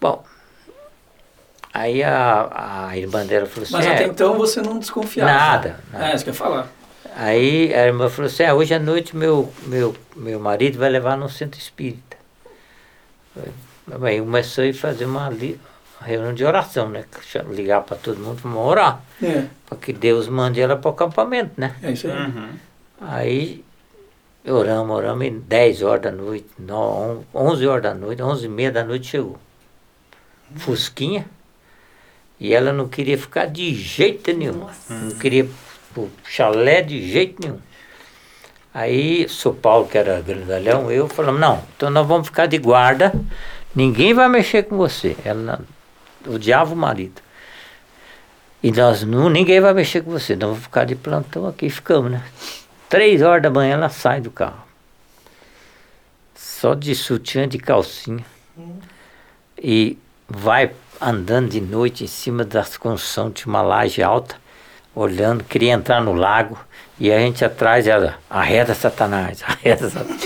[0.00, 0.24] Bom,
[1.72, 3.72] aí a, a irmã dela falou assim...
[3.72, 5.30] Mas até é, então você não desconfiava.
[5.32, 5.80] Nada.
[5.92, 6.10] nada.
[6.10, 6.68] É, isso que eu ia falar.
[7.16, 11.16] Aí a irmã falou assim, é, hoje à noite meu, meu, meu marido vai levar
[11.16, 12.16] no centro espírita.
[14.02, 15.30] Aí começou a fazer uma
[16.00, 17.04] reunião de oração, né?
[17.50, 19.02] Ligar para todo mundo, vamos orar.
[19.22, 19.46] É.
[19.66, 21.74] Para que Deus mande ela para o acampamento, né?
[21.82, 22.12] É isso aí.
[22.12, 22.48] Uhum.
[23.00, 23.64] Aí
[24.46, 26.46] oramos, oramos, e 10 horas da noite,
[27.34, 29.38] 11 horas da noite, 11 e meia da noite chegou.
[30.56, 31.26] Fusquinha.
[32.40, 34.54] E ela não queria ficar de jeito nenhum.
[34.54, 34.94] Nossa.
[34.94, 35.46] Não queria
[35.96, 37.58] o chalé de jeito nenhum.
[38.72, 43.12] Aí, São Paulo, que era grandalhão, eu falamos, não, então nós vamos ficar de guarda
[43.74, 45.16] Ninguém vai mexer com você.
[45.24, 45.60] Ela
[46.26, 47.22] odiava o marido.
[48.62, 50.34] E nós não, ninguém vai mexer com você.
[50.34, 51.70] Nós vamos ficar de plantão aqui.
[51.70, 52.22] Ficamos, né?
[52.88, 54.64] Três horas da manhã ela sai do carro.
[56.34, 58.24] Só de sutiã de calcinha.
[59.56, 59.96] E
[60.28, 64.36] vai andando de noite em cima das construções de uma laje alta,
[64.94, 66.58] olhando, queria entrar no lago.
[66.98, 70.20] E a gente atrás, ela, arreda Satanás, arreda Satanás.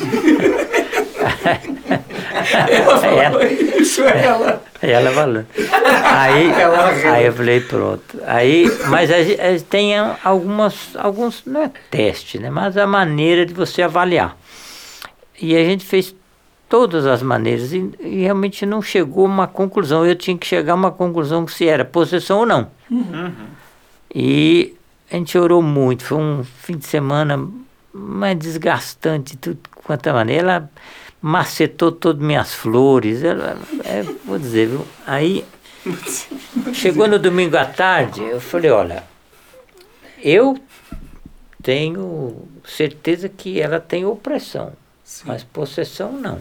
[2.68, 4.62] ela falou ela, isso, ela.
[4.82, 5.44] Ela falou.
[6.04, 6.52] Aí,
[7.10, 8.20] aí eu falei, pronto.
[8.26, 12.50] Aí, mas a, a, tem algumas, alguns, não é teste, né?
[12.50, 14.36] Mas a maneira de você avaliar.
[15.40, 16.14] E a gente fez
[16.74, 20.04] todas as maneiras e, e, realmente não chegou a uma conclusão.
[20.04, 22.68] Eu tinha que chegar a uma conclusão se era possessão ou não.
[22.90, 23.32] Uhum.
[24.12, 24.74] E
[25.08, 26.02] a gente orou muito.
[26.02, 27.48] Foi um fim de semana
[27.92, 30.42] mais desgastante, tudo quanto a maneira.
[30.42, 30.70] Ela,
[31.22, 33.22] macetou todas minhas flores.
[33.22, 34.84] é, vou dizer, viu?
[35.06, 35.44] Aí,
[36.74, 39.04] chegou no domingo à tarde, eu falei, olha,
[40.20, 40.58] eu
[41.62, 44.72] tenho certeza que ela tem opressão,
[45.04, 45.22] Sim.
[45.28, 46.40] mas possessão não.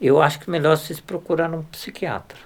[0.00, 2.38] Eu acho que melhor vocês procurarem um psiquiatra.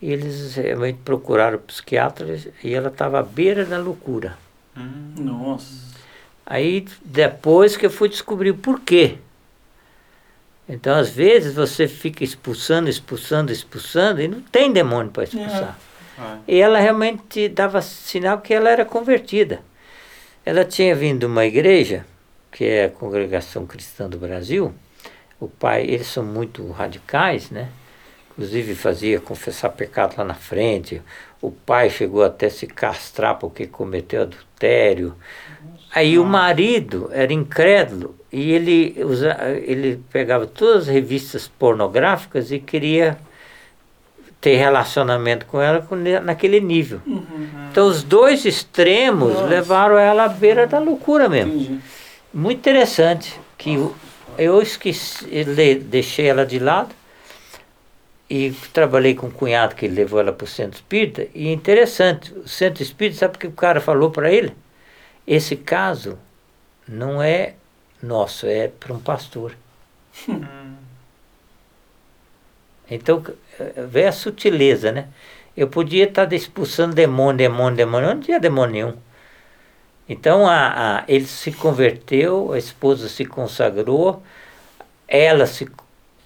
[0.00, 4.36] E eles realmente procuraram o psiquiatra e ela estava à beira da loucura.
[4.76, 5.88] Hum, nossa.
[6.44, 9.18] Aí depois que eu fui descobrir o porquê.
[10.68, 15.78] Então, às vezes, você fica expulsando, expulsando, expulsando, e não tem demônio para expulsar.
[16.18, 16.36] É.
[16.46, 19.60] E ela realmente dava sinal que ela era convertida.
[20.44, 22.04] Ela tinha vindo de uma igreja,
[22.52, 24.74] que é a Congregação Cristã do Brasil.
[25.40, 27.68] O pai, eles são muito radicais, né?
[28.32, 31.02] Inclusive fazia confessar pecado lá na frente.
[31.40, 35.14] O pai chegou até se castrar porque cometeu adultério.
[35.92, 42.58] Aí o marido era incrédulo e ele, usa, ele pegava todas as revistas pornográficas e
[42.58, 43.18] queria
[44.40, 45.84] ter relacionamento com ela
[46.22, 47.00] naquele nível.
[47.06, 47.24] Uhum.
[47.70, 49.46] Então os dois extremos Nossa.
[49.46, 51.54] levaram ela à beira da loucura mesmo.
[51.54, 51.80] Entendi.
[52.32, 53.76] Muito interessante que
[54.38, 55.26] eu, eu esqueci,
[55.84, 56.94] deixei ela de lado
[58.30, 62.46] e trabalhei com um cunhado que levou ela para o centro espírita e interessante, o
[62.48, 64.54] centro espírita, sabe o que o cara falou para ele?
[65.26, 66.18] Esse caso
[66.86, 67.54] não é
[68.02, 69.54] nosso, é para um pastor.
[72.90, 73.22] então,
[73.88, 75.08] vê a sutileza, né?
[75.56, 79.07] Eu podia estar expulsando demônio, demônio, demônio, não tinha demônio nenhum.
[80.08, 84.22] Então, a, a, ele se converteu, a esposa se consagrou,
[85.06, 85.68] ela se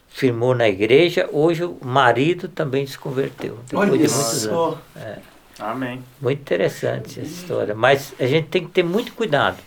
[0.09, 3.59] firmou na igreja, hoje o marido também se converteu.
[3.66, 4.78] Depois Olha de muitos anos.
[4.96, 5.18] É.
[5.59, 6.02] Amém.
[6.20, 7.74] Muito interessante essa história.
[7.74, 9.59] Mas a gente tem que ter muito cuidado.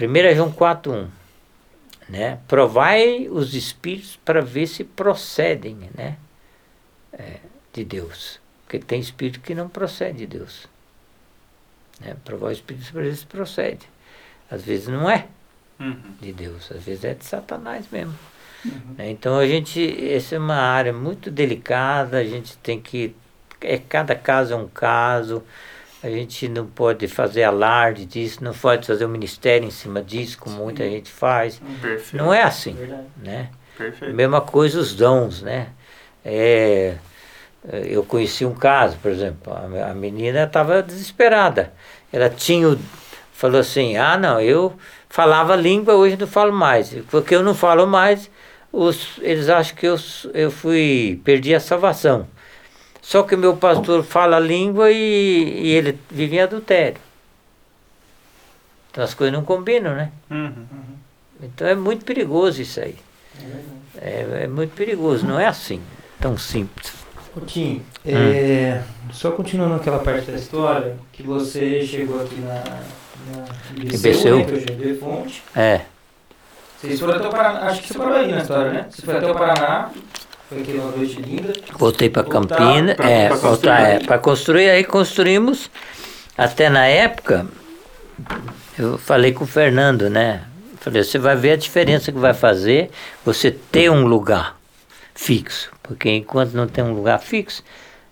[0.00, 1.06] 1 João 4,1.
[2.08, 2.38] Né?
[2.46, 6.16] Provai os espíritos para ver se procedem né?
[7.12, 7.38] É,
[7.72, 8.38] de Deus.
[8.64, 10.68] Porque tem espírito que não procede de Deus.
[12.00, 12.16] Né?
[12.24, 13.86] Provar os espíritos para ver se procede.
[14.50, 15.26] Às vezes não é
[15.80, 15.96] uhum.
[16.20, 18.14] de Deus, às vezes é de Satanás mesmo.
[18.64, 18.94] Uhum.
[18.96, 19.10] Né?
[19.10, 23.14] Então a gente, essa é uma área muito delicada, a gente tem que
[23.60, 25.42] é cada caso é um caso.
[26.02, 30.38] a gente não pode fazer alarde disso, não pode fazer um ministério em cima disso,
[30.38, 31.60] como muita gente faz.
[31.80, 32.16] Perfeito.
[32.16, 33.06] Não é assim, Verdade.
[33.16, 33.50] né?
[33.76, 34.14] Perfeito.
[34.14, 35.68] Mesma coisa os dons, né?
[36.24, 36.96] É,
[37.72, 41.72] eu conheci um caso, por exemplo, a a menina estava desesperada.
[42.12, 42.76] Ela tinha,
[43.32, 44.74] falou assim, ah não, eu
[45.08, 46.94] falava língua, hoje não falo mais.
[47.10, 48.30] Porque eu não falo mais,
[48.72, 49.96] os, eles acham que eu,
[50.32, 52.26] eu fui, perdi a salvação.
[53.02, 57.00] Só que meu pastor fala língua e, e ele vive em adultério.
[58.90, 60.10] Então as coisas não combinam, né?
[60.30, 60.66] Uhum.
[61.42, 62.96] Então é muito perigoso isso aí.
[63.98, 65.80] É, é muito perigoso, não é assim,
[66.20, 67.05] tão simples.
[67.36, 68.80] Ô, Tim, é,
[69.12, 73.44] só continuando aquela parte da história, que você chegou aqui na, na
[73.84, 74.38] IBCU.
[74.38, 75.42] né, que hoje é IB Fonte.
[75.54, 75.80] É,
[76.80, 78.86] Vocês foram até o Paraná, acho que você parou aí na história, né?
[78.90, 79.90] Você foi até o Paraná,
[80.48, 81.52] foi aqui uma noite linda.
[81.78, 83.70] voltei para Voltar Campina, pra- é, voltar, construir.
[83.82, 85.70] é, para construir, aí construímos,
[86.38, 87.46] até na época,
[88.78, 90.42] eu falei com o Fernando, né?
[90.80, 92.90] Falei, você vai ver a diferença que vai fazer
[93.24, 94.56] você ter um lugar
[95.14, 95.70] fixo.
[95.86, 97.62] Porque enquanto não tem um lugar fixo,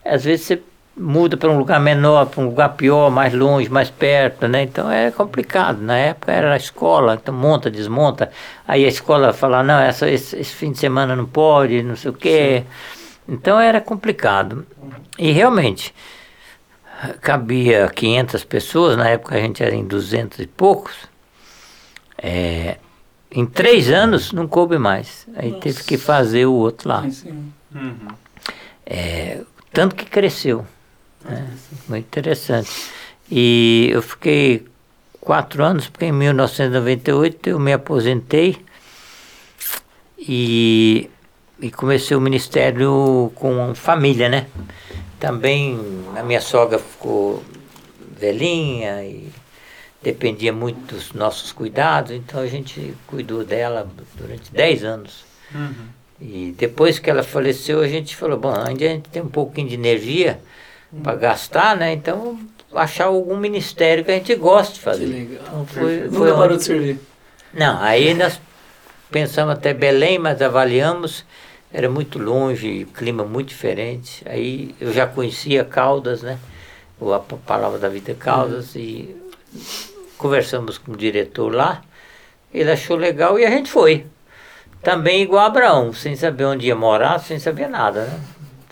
[0.04, 0.62] às vezes você
[0.96, 4.62] muda para um lugar menor, para um lugar pior, mais longe, mais perto, né?
[4.62, 5.80] Então é complicado.
[5.80, 8.30] Na época era a escola, então monta, desmonta.
[8.66, 12.10] Aí a escola fala, não, essa, esse, esse fim de semana não pode, não sei
[12.10, 12.64] o quê.
[13.28, 14.64] Então era complicado.
[15.18, 15.94] E realmente,
[17.20, 20.94] cabia 500 pessoas, na época a gente era em 200 e poucos.
[22.16, 22.76] É,
[23.30, 25.26] em três anos não coube mais.
[25.34, 27.10] Aí teve que fazer o outro lá.
[27.10, 27.52] Sim.
[27.74, 28.08] Uhum.
[28.86, 29.40] É,
[29.72, 30.64] tanto que cresceu.
[31.24, 31.50] né?
[31.88, 32.70] Muito interessante.
[33.30, 34.66] E eu fiquei
[35.20, 38.64] quatro anos, porque em 1998 eu me aposentei
[40.18, 41.10] e,
[41.60, 44.46] e comecei o ministério com família, né?
[45.18, 45.78] Também
[46.16, 47.42] a minha sogra ficou
[48.18, 49.28] velhinha e
[50.02, 55.24] dependia muito dos nossos cuidados, então a gente cuidou dela durante 10 anos.
[55.54, 55.86] Uhum.
[56.20, 59.68] E depois que ela faleceu, a gente falou, bom, ainda a gente tem um pouquinho
[59.68, 60.38] de energia
[61.02, 61.92] para gastar, né?
[61.92, 62.38] Então,
[62.72, 65.06] achar algum ministério que a gente goste de Que fazer.
[65.06, 65.42] legal.
[65.46, 66.98] Então, foi, foi Nunca parou onde- de servir.
[67.52, 68.40] Não, aí nós
[69.10, 71.24] pensamos até Belém, mas avaliamos,
[71.72, 74.22] era muito longe, clima muito diferente.
[74.26, 76.38] Aí eu já conhecia Caldas, né?
[77.00, 79.14] O A Palavra da Vida Caldas, e
[80.16, 81.82] conversamos com o diretor lá,
[82.52, 84.06] ele achou legal e a gente foi.
[84.84, 88.20] Também igual Abraão, sem saber onde ia morar, sem saber nada, né?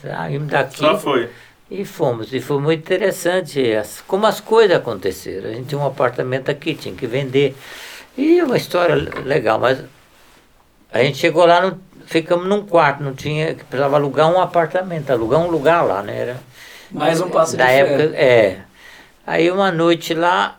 [0.03, 1.31] Saímos daqui Só foi.
[1.71, 2.33] e fomos.
[2.33, 5.49] E foi muito interessante as- como as coisas aconteceram.
[5.51, 7.57] A gente tinha um apartamento aqui, tinha que vender.
[8.19, 8.95] E uma história
[9.25, 9.79] legal, mas
[10.93, 15.41] a gente chegou lá, não, ficamos num quarto, não tinha, precisava alugar um apartamento, alugar
[15.41, 16.19] um lugar lá, né?
[16.19, 16.37] Era,
[16.91, 18.23] Mais um passo da de época, fé.
[18.23, 18.61] é.
[19.27, 20.59] Aí uma noite lá,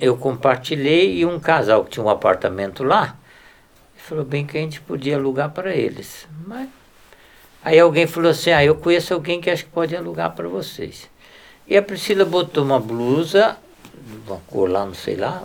[0.00, 3.16] eu compartilhei e um casal que tinha um apartamento lá,
[4.10, 6.26] falou bem que a gente podia alugar para eles.
[6.44, 6.68] Mas
[7.64, 11.08] aí alguém falou assim, ah, eu conheço alguém que acho que pode alugar para vocês.
[11.68, 13.56] E a Priscila botou uma blusa,
[14.26, 15.44] uma cor lá, não sei lá,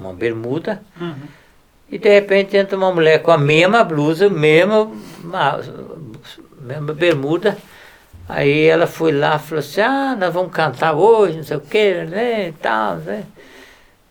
[0.00, 1.14] uma bermuda, Uhum.
[1.88, 4.90] e de repente entra uma mulher com a mesma blusa, mesma,
[5.22, 5.60] ma-
[6.60, 7.56] mesma bermuda.
[8.28, 11.60] Aí ela foi lá e falou assim, ah, nós vamos cantar hoje, não sei o
[11.60, 13.22] quê, né, e tal, né.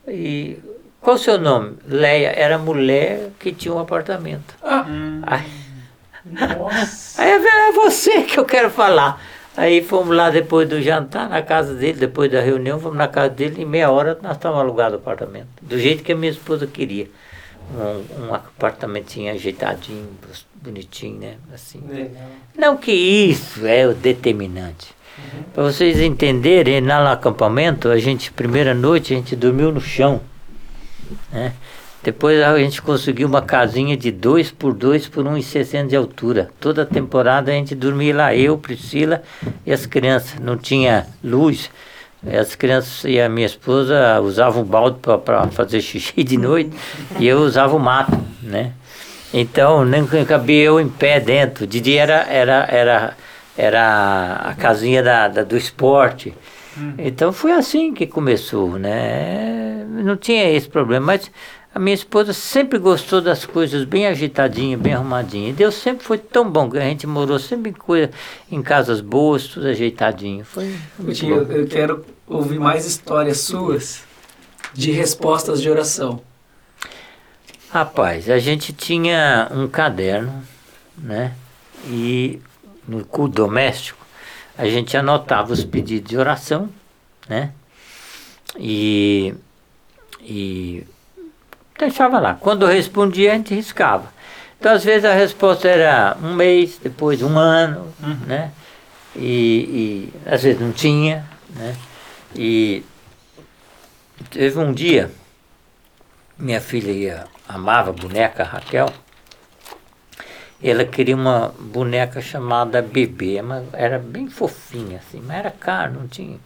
[0.07, 0.57] E
[1.03, 1.75] qual o seu nome?
[1.85, 4.55] Leia, era mulher que tinha um apartamento.
[4.63, 5.21] Hum.
[5.23, 5.45] Aí,
[7.17, 9.21] aí eu falei, é você que eu quero falar.
[9.55, 13.29] Aí fomos lá depois do jantar, na casa dele, depois da reunião, fomos na casa
[13.29, 15.49] dele, em meia hora nós estávamos alugado o apartamento.
[15.61, 17.07] Do jeito que a minha esposa queria.
[17.75, 20.09] Um, um apartamentinho ajeitadinho,
[20.55, 21.35] bonitinho, né?
[21.53, 21.81] Assim.
[22.57, 24.93] Não que isso é o determinante.
[25.53, 30.21] Para vocês entenderem, lá no acampamento, a gente, primeira noite, a gente dormiu no chão.
[31.31, 31.53] Né?
[32.03, 36.49] Depois a gente conseguiu uma casinha de 2 por 2 por 1,60 de altura.
[36.59, 39.23] Toda temporada a gente dormia lá, eu, Priscila
[39.65, 40.37] e as crianças.
[40.39, 41.69] Não tinha luz.
[42.25, 46.71] As crianças e a minha esposa usavam o balde para fazer xixi de noite
[47.19, 48.71] e eu usava o mato, né?
[49.33, 51.65] Então, nem cabia eu em pé dentro.
[51.65, 53.13] De dia era, era, era,
[53.57, 56.33] era a casinha da, da- do esporte.
[56.97, 59.72] Então foi assim que começou, né?
[59.83, 61.31] Não tinha esse problema, mas
[61.73, 65.51] a minha esposa sempre gostou das coisas bem agitadinhas, bem arrumadinhas.
[65.51, 68.11] E Deus sempre foi tão bom que a gente morou sempre em, coisa,
[68.51, 70.45] em casas boas, tudo ajeitadinho.
[70.45, 74.03] Foi Coutinho, eu, eu quero ouvir mais histórias suas
[74.73, 76.21] de respostas de oração.
[77.69, 80.43] Rapaz, a gente tinha um caderno,
[80.97, 81.33] né?
[81.87, 82.39] E
[82.87, 84.05] no culto doméstico,
[84.57, 86.69] a gente anotava os pedidos de oração
[87.27, 87.51] né?
[88.57, 89.33] E,
[90.23, 90.85] e
[91.77, 92.35] deixava lá.
[92.35, 94.11] Quando eu respondia, a gente riscava.
[94.59, 97.93] Então, às vezes, a resposta era um mês, depois um ano,
[98.25, 98.51] né?
[99.15, 101.25] E, e às vezes não tinha,
[101.55, 101.75] né?
[102.35, 102.83] E
[104.31, 105.11] teve um dia,
[106.37, 108.89] minha filha ia, amava boneca Raquel,
[110.63, 116.07] ela queria uma boneca chamada Bebê, mas era bem fofinha assim, mas era caro, não
[116.07, 116.39] tinha.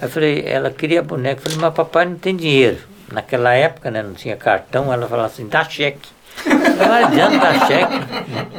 [0.00, 2.78] Eu falei, ela queria a boneca, eu falei, mas papai não tem dinheiro.
[3.12, 6.08] Naquela época, né, não tinha cartão, ela falava assim, dá cheque.
[6.46, 7.94] Não adianta dar cheque.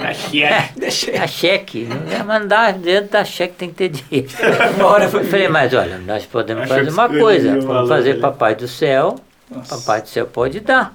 [0.04, 1.12] A cheque.
[1.20, 1.84] Dá cheque.
[1.86, 4.28] Não é mandar adianta dar cheque, tem que ter dinheiro.
[5.14, 8.22] Eu falei, mas olha, nós podemos Achou fazer uma coisa, vamos valor fazer dele.
[8.22, 9.16] papai do céu,
[9.50, 9.78] Nossa.
[9.78, 10.94] papai do céu pode dar.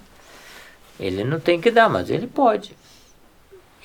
[0.99, 2.77] Ele não tem que dar, mas ele pode.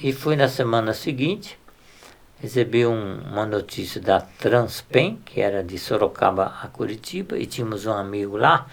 [0.01, 1.57] E fui na semana seguinte,
[2.41, 7.93] recebi um- uma notícia da Transpen, que era de Sorocaba a Curitiba, e tínhamos um
[7.93, 8.65] amigo lá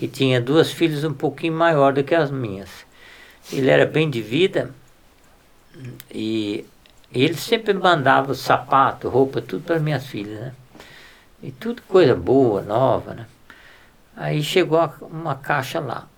[0.00, 2.70] que tinha duas filhas um pouquinho maior do que as minhas.
[3.52, 4.74] Ele era bem de vida
[6.10, 6.64] e
[7.12, 10.54] ele sempre mandava sapato, roupa, tudo para minhas filhas, né?
[11.42, 13.26] E tudo coisa boa, nova, né?
[14.16, 16.08] Aí chegou uma caixa lá.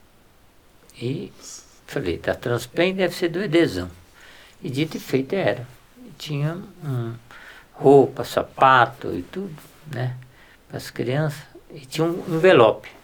[0.97, 1.33] E
[1.85, 3.91] falei, da Transpen deve ser do Edesão.
[4.63, 5.67] E dito e feito era.
[6.07, 7.15] E tinha um,
[7.73, 9.57] roupa, sapato e tudo,
[9.93, 10.17] né?
[10.69, 11.43] Para as crianças.
[11.75, 13.02] E tinha um envelope.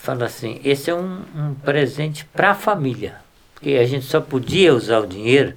[0.00, 3.16] Fala assim, esse é um, um presente para a família.
[3.54, 5.54] Porque a gente só podia usar o dinheiro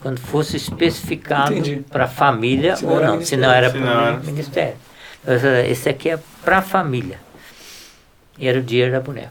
[0.00, 1.54] quando fosse especificado
[1.90, 4.76] para a família Senão ou era não, senão era Senão para era- o ministério.
[5.68, 7.20] Esse aqui é para a família.
[8.38, 9.30] E era o dinheiro da boneca.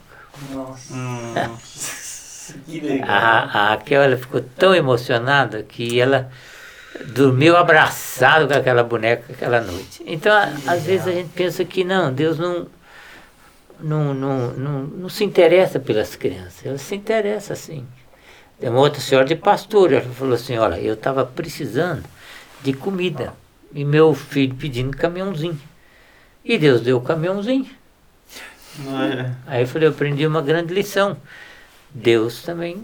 [0.53, 1.33] Nossa, Hum,
[2.65, 3.09] que legal.
[3.09, 6.29] A, a Raquel ela ficou tão emocionada que ela
[7.07, 10.01] dormiu abraçado com aquela boneca aquela noite.
[10.05, 12.67] Então, a- às vezes a gente pensa que não, Deus não,
[13.81, 16.65] não, não, não, não se interessa pelas crianças.
[16.65, 17.85] Ele se interessa sim.
[18.59, 22.03] Tem uma outra senhora de pastor, ela falou assim, olha, eu estava precisando
[22.61, 23.33] de comida.
[23.73, 25.59] E meu filho pedindo caminhãozinho.
[26.43, 27.65] E Deus deu o caminhãozinho.
[28.87, 29.31] é.
[29.47, 31.17] Aí eu falei, eu aprendi uma grande lição.
[31.89, 32.83] Deus também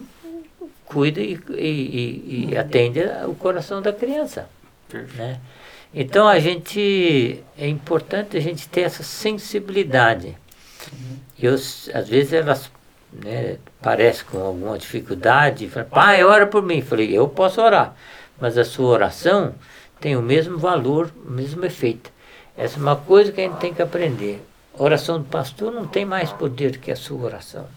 [0.86, 4.49] cuida e, e- e- e atende o coração da criança.
[4.90, 5.18] Perfeito.
[5.18, 5.40] Né?
[5.94, 10.38] Então a gente é importante a gente ter essa sensibilidade.
[11.39, 12.72] Eu, às vezes elas
[13.11, 16.80] né, parecem com alguma dificuldade, falam, pai, ora por mim.
[16.80, 17.95] Eu falei, eu posso orar,
[18.39, 19.53] mas a sua oração
[19.99, 22.11] tem o mesmo valor, o mesmo efeito.
[22.57, 24.41] Essa é uma coisa que a gente tem que aprender.
[24.77, 27.68] A oração do pastor não tem mais poder que a sua oração.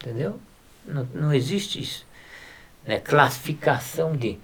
[0.00, 0.38] Entendeu?
[0.84, 2.06] Não, não existe isso.
[2.86, 2.98] Né?
[3.00, 4.38] Classificação de.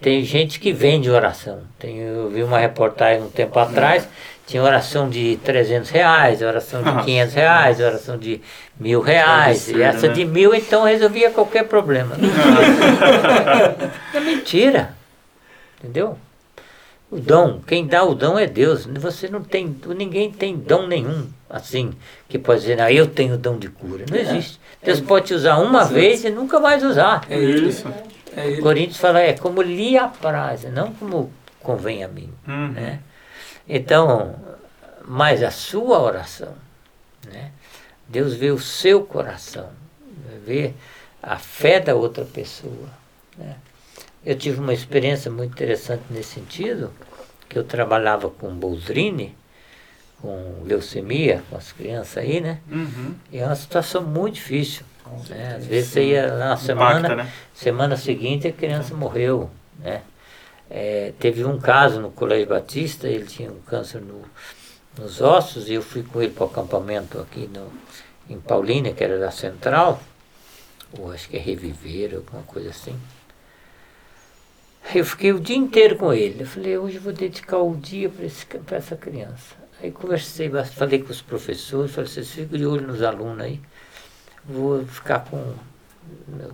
[0.00, 1.62] Tem gente que vende oração.
[1.78, 4.08] Tem, eu vi uma reportagem um tempo atrás,
[4.46, 7.04] tinha oração de 300 reais, oração de Nossa.
[7.04, 8.40] 500 reais, oração de
[8.78, 9.58] mil reais.
[9.58, 10.12] absurdo, e essa né?
[10.12, 12.14] de mil, então, resolvia qualquer problema.
[14.12, 14.94] é mentira.
[15.78, 16.18] Entendeu?
[17.10, 18.86] O dom, quem dá o dom é Deus.
[18.86, 21.92] Você não tem, ninguém tem dom nenhum assim
[22.28, 24.04] que pode dizer, não, eu tenho dom de cura.
[24.10, 24.58] Não existe.
[24.82, 27.24] Deus pode te usar uma vez e nunca mais usar.
[27.30, 27.38] É.
[27.38, 27.86] Isso.
[28.36, 28.56] É.
[28.56, 32.30] Coríntios fala, é como lhe apraz, não como convém a mim.
[32.48, 32.72] Uhum.
[32.72, 32.98] Né?
[33.68, 34.34] Então,
[35.04, 36.54] mas a sua oração,
[37.26, 37.50] né?
[38.08, 39.70] Deus vê o seu coração,
[40.44, 40.74] vê
[41.22, 42.88] a fé da outra pessoa.
[43.36, 43.56] Né?
[44.24, 46.92] Eu tive uma experiência muito interessante nesse sentido,
[47.48, 49.36] que eu trabalhava com Bolzrini,
[50.20, 52.58] com leucemia, com as crianças aí, né?
[52.70, 53.14] Uhum.
[53.30, 54.84] E é uma situação muito difícil.
[55.28, 55.56] Né?
[55.56, 57.32] Às vezes você ia lá na semana, Impacta, né?
[57.54, 59.50] semana seguinte a criança morreu.
[59.78, 60.00] Né?
[60.70, 64.22] É, teve um caso no Colégio Batista, ele tinha um câncer no,
[64.98, 67.70] nos ossos, e eu fui com ele para o acampamento aqui no,
[68.28, 70.00] em Paulínia, que era da Central,
[70.98, 72.98] ou acho que é Reviver, alguma coisa assim.
[74.94, 76.42] Eu fiquei o dia inteiro com ele.
[76.42, 78.10] Eu falei, hoje eu vou dedicar o dia
[78.66, 79.56] para essa criança.
[79.82, 83.60] Aí conversei, falei com os professores, falei, vocês ficam de olho nos alunos aí,
[84.44, 85.54] vou ficar com,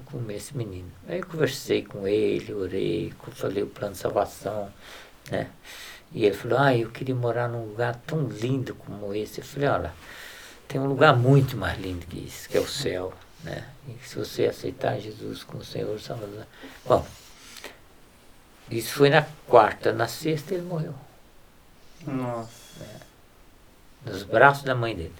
[0.06, 0.90] com esse menino.
[1.08, 4.72] Aí eu conversei com ele, orei, falei o plano de salvação,
[5.30, 5.48] né?
[6.12, 9.40] E ele falou, ah, eu queria morar num lugar tão lindo como esse.
[9.40, 9.94] Eu falei, olha,
[10.66, 13.12] tem um lugar muito mais lindo que isso, que é o céu,
[13.44, 13.68] né?
[13.88, 16.46] E se você aceitar Jesus como Senhor Salvador.
[16.84, 17.06] Bom,
[18.70, 20.94] isso foi na quarta, na sexta ele morreu.
[22.06, 22.50] Nossa.
[24.04, 25.14] Nos braços da mãe dele.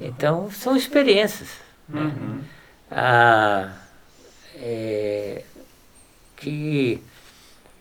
[0.00, 1.48] Então, são experiências.
[1.88, 2.00] né?
[2.00, 2.42] Uhum.
[2.90, 3.72] Ah,
[4.56, 5.42] é,
[6.36, 7.02] que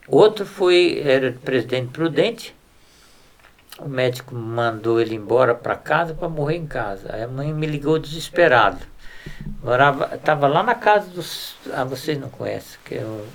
[0.08, 2.56] outro foi, era presidente prudente,
[3.80, 7.24] o médico mandou ele embora para casa para morrer em casa.
[7.24, 8.80] A mãe me ligou desesperado.
[9.62, 11.56] Morava, estava lá na casa dos.
[11.74, 13.26] Ah, vocês não conhecem, que é o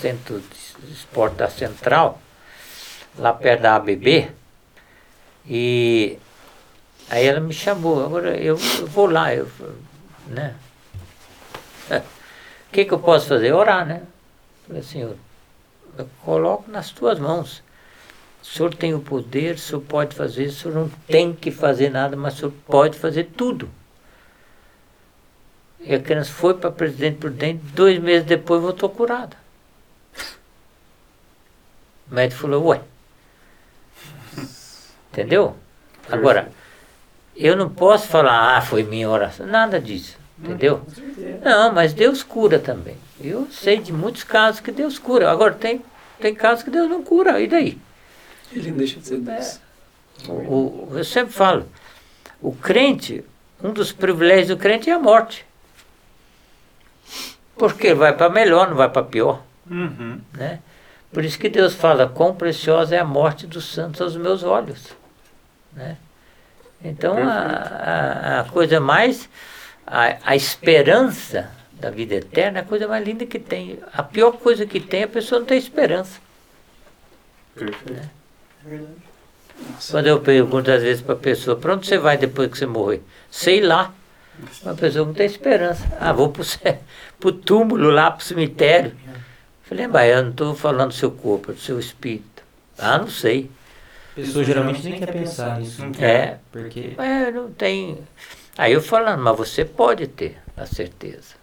[0.00, 2.20] centro de esporte da Central,
[3.16, 4.30] lá perto da ABB.
[5.46, 6.18] E
[7.08, 9.48] aí ela me chamou, agora eu, eu vou lá, eu,
[10.26, 10.54] né?
[11.90, 12.02] O
[12.72, 13.52] que, que eu posso fazer?
[13.52, 14.02] Orar, né?
[14.66, 15.16] Falei assim, eu,
[16.24, 17.62] coloco nas tuas mãos.
[18.42, 21.90] O senhor tem o poder, o senhor pode fazer, o senhor não tem que fazer
[21.90, 23.68] nada, mas o senhor pode fazer tudo.
[25.80, 29.36] E a criança foi para Presidente Prudente, dois meses depois voltou curada.
[32.10, 32.80] O médico falou, ué.
[35.10, 35.56] Entendeu?
[36.10, 36.52] Agora,
[37.34, 39.46] eu não posso falar, ah, foi minha oração.
[39.46, 40.15] Nada disso.
[40.38, 40.82] Entendeu?
[41.42, 42.96] Não, mas Deus cura também.
[43.20, 45.30] Eu sei de muitos casos que Deus cura.
[45.30, 45.82] Agora, tem,
[46.20, 47.40] tem casos que Deus não cura.
[47.40, 47.78] E daí?
[48.52, 49.60] Ele não deixa de ser Deus.
[50.28, 51.66] O, o, eu sempre falo,
[52.40, 53.24] o crente,
[53.62, 55.46] um dos privilégios do crente é a morte.
[57.56, 59.42] Porque ele vai para melhor, não vai para pior.
[59.70, 60.20] Uhum.
[60.34, 60.60] Né?
[61.12, 64.94] Por isso que Deus fala, quão preciosa é a morte dos santos aos meus olhos.
[65.72, 65.96] Né?
[66.84, 69.28] Então, a, a, a coisa mais,
[69.86, 73.78] a, a esperança da vida eterna é a coisa mais linda que tem.
[73.92, 76.20] A pior coisa que tem é a pessoa não ter esperança.
[77.54, 78.10] Perfeito.
[79.90, 82.66] Quando eu pergunto às vezes para a pessoa, para onde você vai depois que você
[82.66, 83.02] morrer?
[83.30, 83.94] Sei lá.
[84.64, 85.86] A pessoa não tem esperança.
[85.98, 86.42] Ah, vou para
[87.24, 88.94] o túmulo lá, para o cemitério.
[89.62, 92.42] Falei, mas eu não estou falando do seu corpo, é do seu espírito.
[92.78, 93.50] Ah, não sei.
[94.12, 95.82] A pessoa geralmente nem quer pensar nisso.
[95.98, 97.98] É, Porque é, não tem.
[98.58, 101.34] Aí eu falando, mas você pode ter a certeza.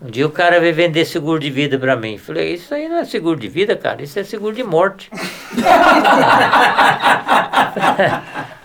[0.00, 2.18] Um dia o cara veio vender seguro de vida para mim.
[2.18, 5.08] Falei, isso aí não é seguro de vida, cara, isso é seguro de morte.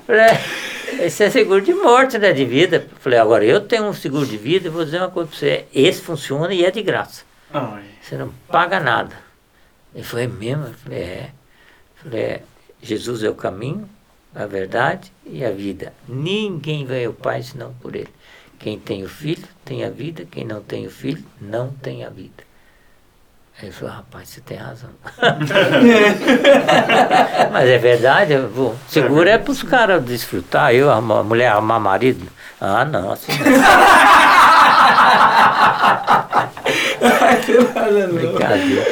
[0.07, 2.87] Falei, isso é seguro de morte, não é de vida.
[2.99, 5.65] Falei, agora eu tenho um seguro de vida e vou dizer uma coisa para você.
[5.73, 7.23] Esse funciona e é de graça.
[7.53, 7.83] Ai.
[8.01, 9.15] Você não paga nada.
[9.93, 10.65] Ele falou, é mesmo?
[10.65, 11.29] Eu falei, é.
[11.95, 12.41] Falei, é.
[12.81, 13.87] Jesus é o caminho,
[14.37, 15.91] a verdade e a vida.
[16.07, 18.09] Ninguém vai ao Pai senão por Ele.
[18.59, 22.09] Quem tem o filho tem a vida, quem não tem o filho não tem a
[22.09, 22.45] vida.
[23.59, 24.89] Aí ele falou, rapaz, você tem razão.
[27.51, 31.51] Mas é verdade, eu vou- seguro é para os caras desfrutar, eu, a mu- mulher
[31.51, 32.27] amar marido.
[32.61, 33.37] Ah, não, assim não.
[38.13, 38.85] Brincadeira.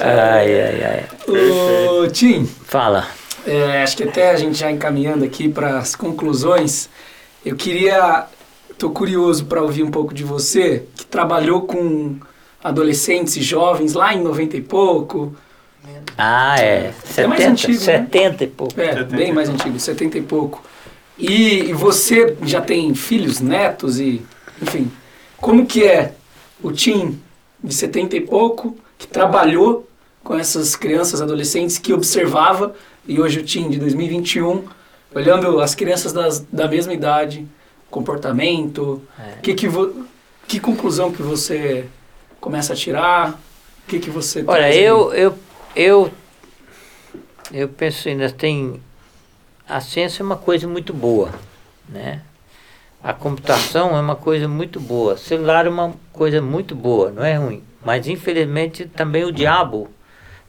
[0.00, 1.04] Ai, ai, ai.
[1.28, 3.06] Ô, Tim, Fala.
[3.46, 6.88] É, acho que até a gente já encaminhando aqui para as conclusões,
[7.44, 8.26] eu queria,
[8.76, 12.16] tô curioso para ouvir um pouco de você, que trabalhou com
[12.62, 15.34] adolescentes e jovens lá em 90 e pouco,
[16.18, 16.92] Ah, é.
[17.16, 17.78] É mais 70, antigo, né?
[17.78, 18.80] 70 e pouco.
[18.80, 20.62] é, 70 bem mais antigo, 70 e pouco.
[21.18, 24.20] E, e você já tem filhos, netos e,
[24.60, 24.90] enfim,
[25.36, 26.12] como que é
[26.62, 27.18] o Tim
[27.62, 29.88] de 70 e pouco que trabalhou
[30.24, 32.74] com essas crianças, adolescentes que observava
[33.06, 34.64] e hoje o Tim de 2021
[35.14, 37.46] olhando as crianças das, da mesma idade,
[37.90, 39.38] comportamento, É.
[39.42, 40.06] que que vo,
[40.46, 41.86] que conclusão que você
[42.40, 43.30] começa a tirar?
[43.84, 45.38] O que que você Olha, eu, eu,
[45.74, 46.10] eu,
[47.52, 48.80] eu penso ainda tem
[49.68, 51.30] a ciência é uma coisa muito boa,
[51.88, 52.20] né?
[53.02, 57.34] A computação é uma coisa muito boa, celular é uma coisa muito boa, não é
[57.34, 57.62] ruim.
[57.84, 59.88] Mas infelizmente também o diabo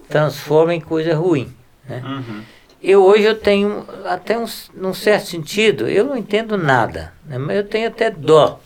[0.09, 1.53] transforma em coisa ruim,
[1.88, 2.01] né?
[2.05, 2.41] Uhum.
[2.81, 7.38] Eu hoje eu tenho até um, num certo sentido, eu não entendo nada, né?
[7.38, 8.59] mas eu tenho até dó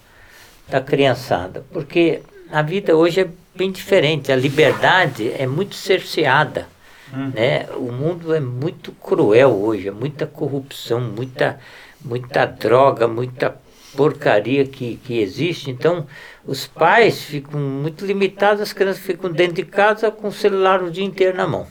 [0.67, 2.21] da criançada, porque
[2.51, 6.67] a vida hoje é bem diferente, a liberdade é muito cerceada,
[7.13, 7.31] Uhum.
[7.35, 7.67] né?
[7.75, 11.59] O mundo é muito cruel hoje, é muita corrupção, muita
[12.03, 13.55] muita droga, muita
[13.95, 15.69] porcaria que, que existe.
[15.69, 16.07] Então,
[16.45, 20.89] os pais ficam muito limitados, as crianças ficam dentro de casa com o celular o
[20.91, 21.67] dia inteiro na mão.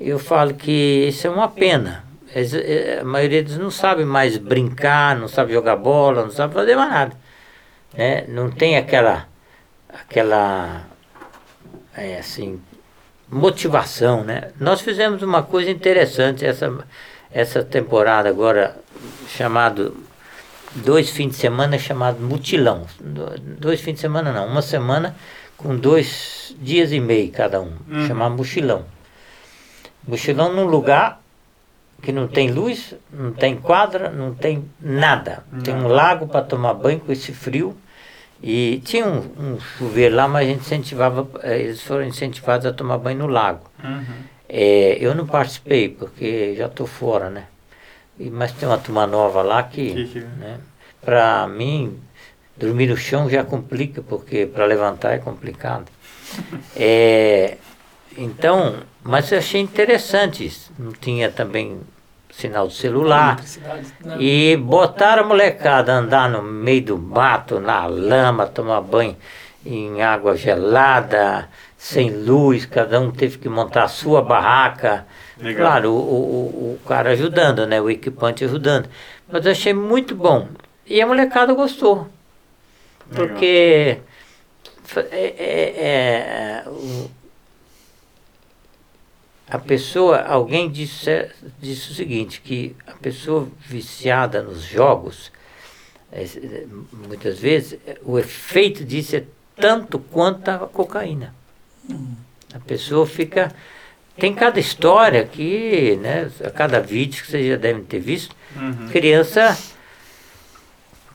[0.00, 2.04] Eu falo que isso é uma pena.
[2.34, 6.76] Eh, A maioria deles não sabe mais brincar, não sabe jogar bola, não sabe fazer
[6.76, 7.16] mais nada.
[7.96, 8.24] Né?
[8.28, 9.28] Não tem aquela,
[9.88, 10.82] aquela
[11.96, 12.60] é, assim,
[13.30, 14.24] motivação.
[14.24, 14.50] Né?
[14.58, 16.72] Nós fizemos uma coisa interessante essa,
[17.30, 18.76] essa temporada agora,
[19.28, 19.96] chamado
[20.74, 22.86] dois fins de semana chamado mutilão.
[22.98, 25.14] Do- Dois fins de semana não, uma semana
[25.56, 28.06] com dois dias e meio cada um, Uhum.
[28.08, 28.84] chamado mochilão.
[30.06, 31.20] Mochilão num lugar
[32.02, 35.44] que não tem luz, não tem quadra, não tem nada.
[35.62, 37.76] Tem um lago para tomar banho com esse frio.
[38.42, 42.72] E tinha um, um chuveiro lá, mas a gente incentivava, eh, eles foram incentivados a
[42.72, 43.60] tomar banho no lago.
[43.84, 44.02] Uhum.
[44.48, 47.44] É, eu não participei, porque já estou fora, né?
[48.18, 50.58] E, mas tem uma turma nova lá que, Que que- né,
[51.00, 51.96] para mim,
[52.56, 55.86] dormir no chão já complica, porque para levantar é complicado.
[56.74, 57.58] É,
[58.16, 60.72] então, mas eu achei interessante isso.
[60.78, 61.80] Não tinha também
[62.30, 63.36] sinal de celular.
[64.18, 69.16] E botaram a molecada a andar no meio do mato, na lama, tomar banho
[69.64, 75.06] em água gelada, sem luz, cada um teve que montar a sua barraca.
[75.38, 75.66] Legal.
[75.66, 77.80] Claro, o, o, o cara ajudando, né?
[77.80, 78.88] O equipante ajudando.
[79.30, 80.48] Mas eu achei muito bom.
[80.86, 82.08] E a molecada gostou.
[83.10, 83.28] Legal.
[83.28, 83.98] Porque
[84.96, 87.10] é, é- é, o-
[89.52, 91.28] a pessoa, alguém disse,
[91.60, 95.30] disse o seguinte, que a pessoa viciada nos jogos,
[96.10, 96.64] é, é,
[97.06, 99.24] muitas vezes, o efeito disso é
[99.54, 101.34] tanto quanto a cocaína.
[102.54, 103.54] A pessoa fica.
[104.16, 108.88] Tem cada história que, né, a cada vídeo que vocês já devem ter visto, Uhum.
[108.90, 109.58] criança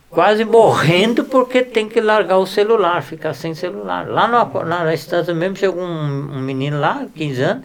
[0.08, 4.08] quase morrendo porque tem que largar o celular, ficar sem celular.
[4.08, 7.64] Lá no, na, na estância mesmo chegou um, um menino lá, 15 anos,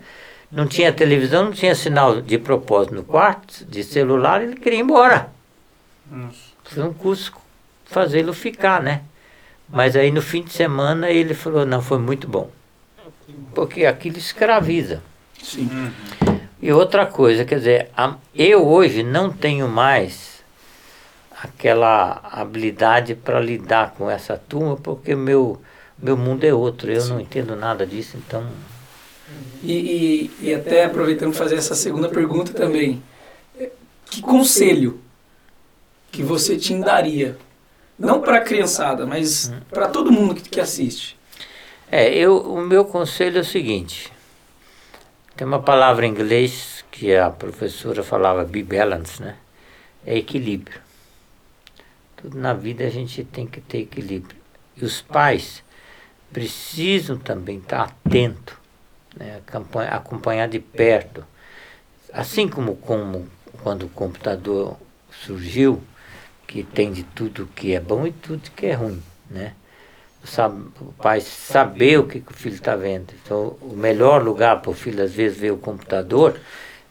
[0.54, 4.84] não tinha televisão, não tinha sinal de propósito no quarto, de celular, ele queria ir
[4.84, 5.30] embora.
[6.64, 7.34] Foi um custo
[7.86, 9.02] fazê-lo ficar, né?
[9.68, 12.50] Mas aí no fim de semana ele falou, não, foi muito bom.
[13.56, 15.02] Porque aquilo escraviza.
[15.42, 15.92] Sim.
[16.62, 20.44] E outra coisa, quer dizer, a- eu hoje não tenho mais
[21.42, 25.62] aquela habilidade para lidar com essa turma, porque meu,
[25.98, 28.46] meu mundo é outro, eu não entendo nada disso, então.
[29.64, 33.02] E, e, e até aproveitando fazer essa segunda pergunta também,
[33.58, 33.72] é,
[34.06, 35.00] que conselho
[36.12, 37.38] que você te daria?
[37.98, 41.18] Não para a criançada, mas para todo mundo que, que assiste.
[41.90, 44.12] É, eu, o meu conselho é o seguinte:
[45.36, 49.36] tem uma palavra em inglês que a professora falava, be balance, né?
[50.06, 50.82] É equilíbrio.
[52.18, 54.38] Tudo na vida a gente tem que ter equilíbrio.
[54.76, 55.64] E os pais
[56.32, 58.56] precisam também estar atentos,
[59.16, 59.42] né?
[59.92, 61.26] acompanhar, de perto.
[62.12, 63.28] Assim como, como
[63.62, 64.78] quando o computador
[65.12, 65.82] surgiu,
[66.48, 69.54] que tem de tudo que é bom e tudo que é ruim, né?
[70.24, 73.14] Sabe, o pai saber o que, que o filho está vendo.
[73.24, 76.40] Então, o melhor lugar para o filho, às vezes, ver o computador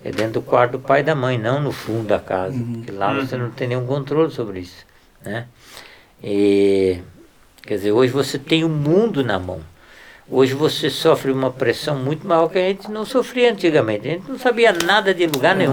[0.04, 2.58] é dentro do quarto do pai e da mãe, não no fundo da casa.
[2.58, 4.84] Porque lá você não tem nenhum controle sobre isso.
[5.24, 5.46] Né?
[6.22, 7.00] E,
[7.62, 9.60] quer dizer, hoje você tem o mundo na mão.
[10.30, 14.08] Hoje você sofre uma pressão muito maior que a gente não sofria antigamente.
[14.08, 15.72] A gente não sabia nada de lugar nenhum.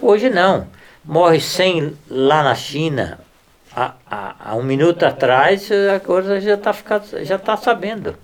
[0.00, 0.66] Hoje não.
[1.04, 3.18] Morre 100 lá na China.
[3.74, 6.74] Há, há, há um minuto atrás, agora já está
[7.22, 8.16] já tá sabendo.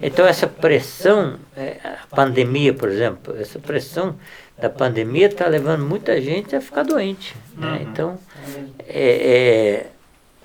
[0.00, 4.16] Então essa pressão, é, a pandemia, por exemplo, essa pressão
[4.58, 7.34] da pandemia está levando muita gente a ficar doente.
[7.56, 7.80] Né?
[7.82, 8.18] Então
[8.86, 9.86] é,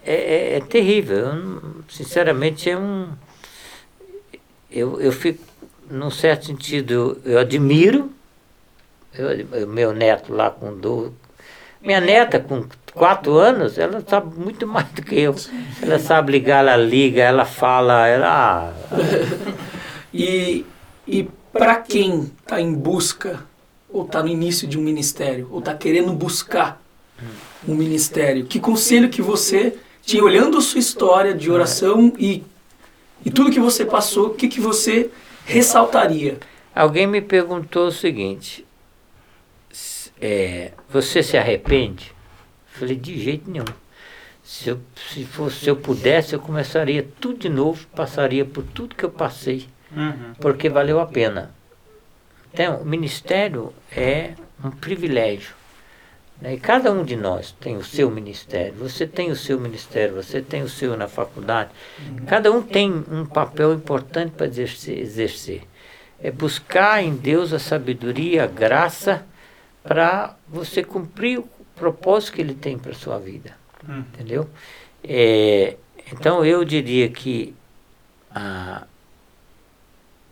[0.04, 1.18] é, é, é terrível.
[1.18, 3.10] Eu sinceramente é um.
[4.72, 5.44] Eu, eu fico,
[5.90, 8.12] num certo sentido, eu, admiro
[9.68, 11.12] meu neto lá com do,
[11.82, 15.36] minha neta com quatro anos, ela sabe muito mais do que eu.
[15.82, 18.74] Ela sabe ligar, ela liga, ela fala, ela.
[20.14, 20.66] E,
[21.08, 23.40] e para quem está em busca,
[23.90, 26.82] ou está no início de um ministério, ou está querendo buscar
[27.68, 32.44] um ministério, que conselho que você tinha, olhando sua história de oração e,
[33.26, 35.10] e tudo que você passou, o que, que você
[35.46, 36.38] ressaltaria?
[36.76, 38.66] Alguém me perguntou o seguinte:
[40.22, 42.14] é, você se arrepende?
[42.74, 43.66] Eu falei, de jeito nenhum.
[44.44, 44.80] Se eu,
[45.12, 49.12] se, fosse, se eu pudesse, eu começaria tudo de novo, passaria por tudo que eu
[49.12, 50.34] passei, Uhum.
[50.40, 51.54] porque valeu a pena.
[52.54, 54.34] Então, o ministério é
[54.64, 55.54] um privilégio.
[56.42, 56.54] Né?
[56.54, 58.74] E cada um de nós tem o seu ministério.
[58.76, 61.70] Você tem o seu ministério, você tem o seu na faculdade.
[62.28, 65.64] Cada um tem um papel importante para exercer.
[66.22, 69.26] É buscar em Deus a sabedoria, a graça,
[69.84, 73.56] para você cumprir o propósito que Ele tem para a sua vida.
[73.88, 74.04] Hum.
[74.14, 74.50] Entendeu?
[75.04, 75.78] É,
[76.12, 77.56] então eu diria que,
[78.32, 78.86] ah,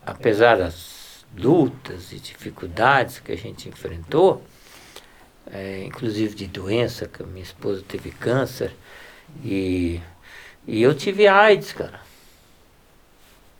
[0.05, 4.43] apesar das lutas e dificuldades que a gente enfrentou,
[5.51, 8.71] é, inclusive de doença, que minha esposa teve câncer,
[9.43, 9.99] e,
[10.65, 11.99] e eu tive AIDS, cara,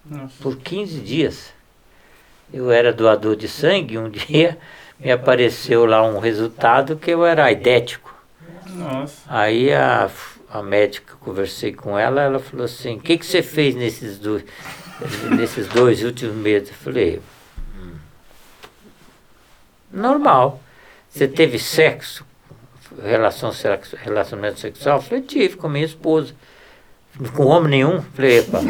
[0.05, 0.33] Nossa.
[0.41, 1.53] por 15 dias.
[2.53, 4.57] Eu era doador de sangue, um dia
[4.99, 8.15] me apareceu lá um resultado que eu era aidético.
[8.69, 9.21] Nossa.
[9.27, 10.09] Aí a,
[10.51, 14.43] a médica, conversei com ela, ela falou assim, o que, que você fez nesses dois,
[15.37, 16.69] nesses dois últimos meses?
[16.69, 17.21] Eu falei,
[17.75, 17.95] "Hum,
[19.91, 20.61] Normal.
[21.17, 22.23] Você teve sexo,
[23.03, 23.51] relação,
[24.03, 25.01] relacionamento sexual?
[25.01, 26.35] Falei, tive com minha esposa.
[27.35, 28.03] Com homem nenhum?
[28.13, 28.59] Falei, epa.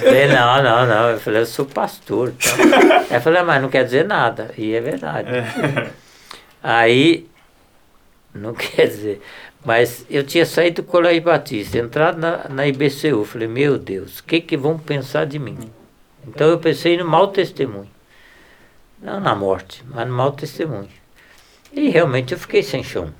[0.00, 1.10] Falei, não, não, não.
[1.10, 2.34] Eu falei, eu sou pastor.
[3.08, 4.50] Aí eu falei, "Ah, mas não quer dizer nada.
[4.58, 5.30] E é verdade.
[6.62, 7.26] Aí,
[8.34, 9.22] não quer dizer.
[9.64, 13.24] Mas eu tinha saído do Colégio Batista, entrado na, na IBCU.
[13.24, 15.58] Falei, meu Deus, o que, que vão pensar de mim?
[16.28, 17.90] Então eu pensei no mau testemunho.
[19.00, 20.88] Não na morte, mas no mau testemunho.
[21.72, 23.12] E realmente eu fiquei sem chão.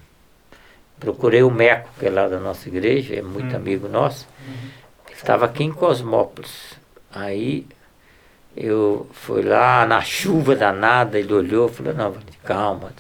[0.99, 4.27] Procurei o Meco, que é lá da nossa igreja, é muito amigo nosso.
[5.07, 6.75] Ele estava aqui em Cosmópolis.
[7.13, 7.67] Aí
[8.57, 12.93] eu fui lá na chuva danada, ele olhou e falou, não, calma.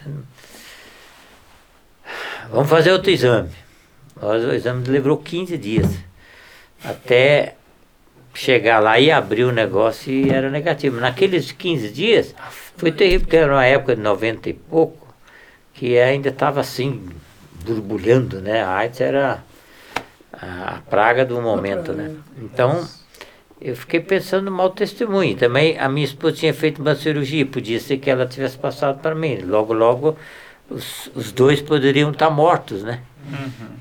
[2.51, 3.51] Vamos fazer outro exame.
[4.21, 5.91] Mas o exame levou 15 dias.
[6.85, 7.57] Até
[8.39, 11.01] chegar lá e abrir o negócio e era negativo.
[11.01, 12.35] Naqueles 15 dias,
[12.77, 15.12] foi terrível, porque era uma época de 90 e pouco,
[15.74, 17.09] que ainda estava assim,
[17.66, 18.62] borbulhando, né?
[18.62, 19.43] A AIDS era
[20.32, 22.15] a praga do momento, né?
[22.40, 22.89] Então,
[23.60, 25.36] eu fiquei pensando no mau testemunho.
[25.36, 29.16] Também a minha esposa tinha feito uma cirurgia, podia ser que ela tivesse passado para
[29.16, 29.39] mim.
[29.39, 30.16] Logo, logo,
[30.70, 33.01] os, os dois poderiam estar mortos, né?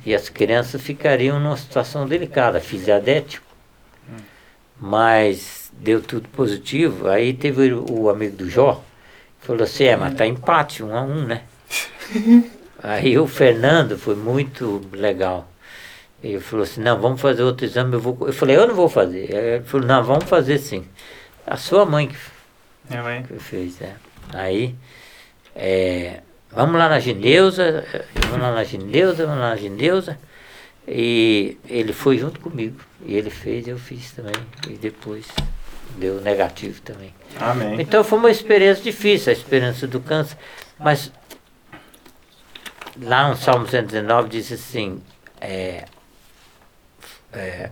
[0.03, 3.46] E as crianças ficariam numa situação delicada, filho diabético.
[4.79, 7.07] Mas deu tudo positivo.
[7.07, 8.83] Aí teve o, amigo do Jó,
[9.39, 11.43] falou assim, é, mas tá empate, um a um, né?
[12.81, 15.47] Aí o Fernando foi muito legal.
[16.23, 18.17] Ele falou assim, não, vamos fazer outro exame, eu vou.
[18.27, 19.31] Eu falei, eu não vou fazer.
[19.33, 20.85] Ele falou, não, vamos fazer sim.
[21.45, 22.15] A sua mãe que
[22.89, 23.23] Minha mãe.
[23.23, 23.95] que fez, é.
[24.33, 24.75] Aí,
[25.55, 26.21] é,
[26.51, 27.85] vamos lá na Gineusa,
[28.29, 30.17] vamos lá na Gineusa, vamos lá na Gineusa.
[30.87, 32.79] E ele foi junto comigo.
[33.05, 34.33] E ele fez, eu fiz também.
[34.69, 35.27] E depois
[35.97, 37.13] deu negativo também.
[37.39, 37.81] Amém.
[37.81, 40.37] Então foi uma experiência difícil, a experiência do câncer.
[40.79, 41.11] Mas
[43.01, 45.01] lá no Salmo 119 diz assim,
[45.41, 45.85] é,
[47.33, 47.71] é,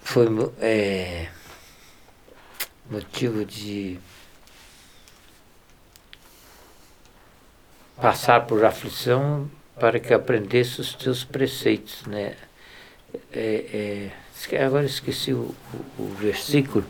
[0.00, 0.26] foi
[0.60, 1.28] é,
[2.90, 3.98] motivo de
[8.00, 9.48] passar por aflição
[9.82, 12.34] para que aprendesse os teus preceitos, né?
[13.32, 14.10] É,
[14.52, 15.52] é, agora esqueci o,
[15.98, 16.84] o- o versículo,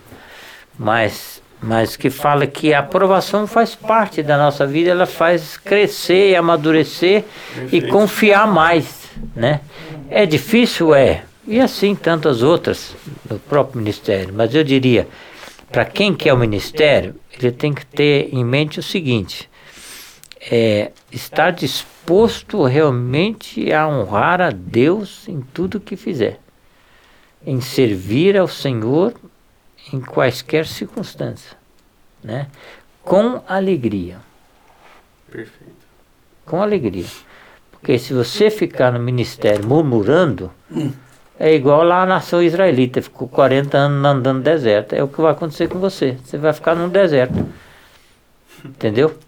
[0.79, 6.37] mas, mas que fala que a aprovação faz parte da nossa vida, ela faz crescer,
[6.37, 7.25] amadurecer
[7.57, 7.89] e Perfeito.
[7.89, 9.63] confiar mais, né?
[10.11, 12.95] É difícil, é, e assim tantas outras
[13.29, 15.09] no próprio ministério, mas eu diria,
[15.73, 19.49] para quem quer o ministério, ele tem que ter em mente o seguinte,
[20.43, 21.92] é estar disposto
[22.67, 26.41] realmente a honrar a Deus em tudo que fizer,
[27.47, 29.15] em servir ao Senhor
[29.93, 31.57] em quaisquer circunstâncias,
[32.23, 32.49] né?
[33.03, 34.19] Com alegria,
[35.31, 35.75] Perfeito.
[36.45, 37.07] com alegria.
[37.71, 40.53] Porque se você ficar no ministério murmurando,
[41.39, 44.93] é igual lá a nação israelita, ficou 40 anos andando no deserto.
[44.93, 46.17] É o que vai acontecer com você.
[46.25, 47.45] Você vai ficar num deserto.
[48.65, 49.19] Entendeu?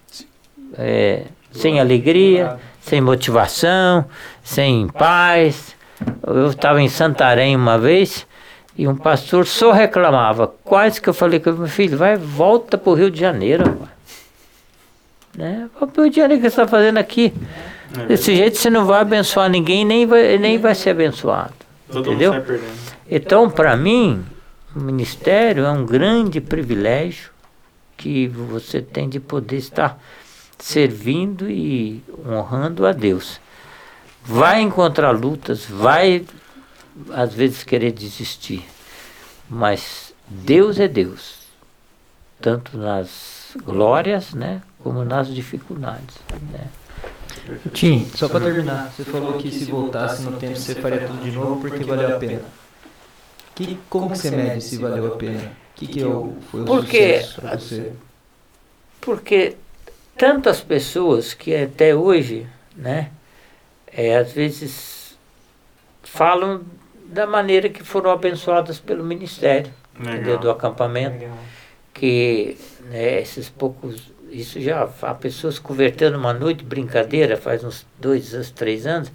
[0.74, 1.24] É,
[1.54, 4.04] sem alegria, sem motivação,
[4.42, 5.74] sem paz.
[6.26, 8.26] Eu estava em Santarém uma vez
[8.76, 10.52] e um pastor só reclamava.
[10.64, 13.64] Quase que eu falei com meu filho, vai, volta para o Rio de Janeiro.
[13.64, 13.90] rapaz."
[15.36, 15.68] Né?
[15.92, 17.32] Pro Rio de Janeiro, o que você está fazendo aqui?
[17.96, 21.54] É Desse jeito você não vai abençoar ninguém, nem vai, nem vai ser abençoado.
[21.90, 22.32] Todo entendeu?
[23.08, 24.24] Então, para mim,
[24.74, 27.30] o ministério é um grande privilégio
[27.96, 29.98] que você tem de poder estar
[30.64, 33.38] servindo e honrando a Deus.
[34.24, 36.24] Vai encontrar lutas, vai
[37.12, 38.64] às vezes querer desistir,
[39.46, 41.40] mas Deus é Deus,
[42.40, 46.16] tanto nas glórias, né, como nas dificuldades.
[46.50, 46.66] Né?
[47.74, 51.30] Tim, só pra terminar, você falou que se voltasse no tempo você faria tudo de
[51.32, 52.40] novo porque valeu a pena.
[53.54, 55.52] Que, como que você mede se valeu a pena?
[55.74, 57.92] O que, que é o, foi o Porque- sucesso pra você?
[59.02, 59.56] Porque
[60.16, 62.46] tantas pessoas que até hoje,
[62.76, 63.10] né,
[63.92, 65.18] é, às vezes
[66.02, 66.62] falam
[67.06, 70.38] da maneira que foram abençoadas pelo ministério, entendeu?
[70.38, 70.50] do Legal.
[70.52, 71.26] acampamento,
[71.92, 77.86] que né, esses poucos, isso já há pessoas convertendo uma noite de brincadeira, faz uns
[77.98, 79.12] dois, três anos,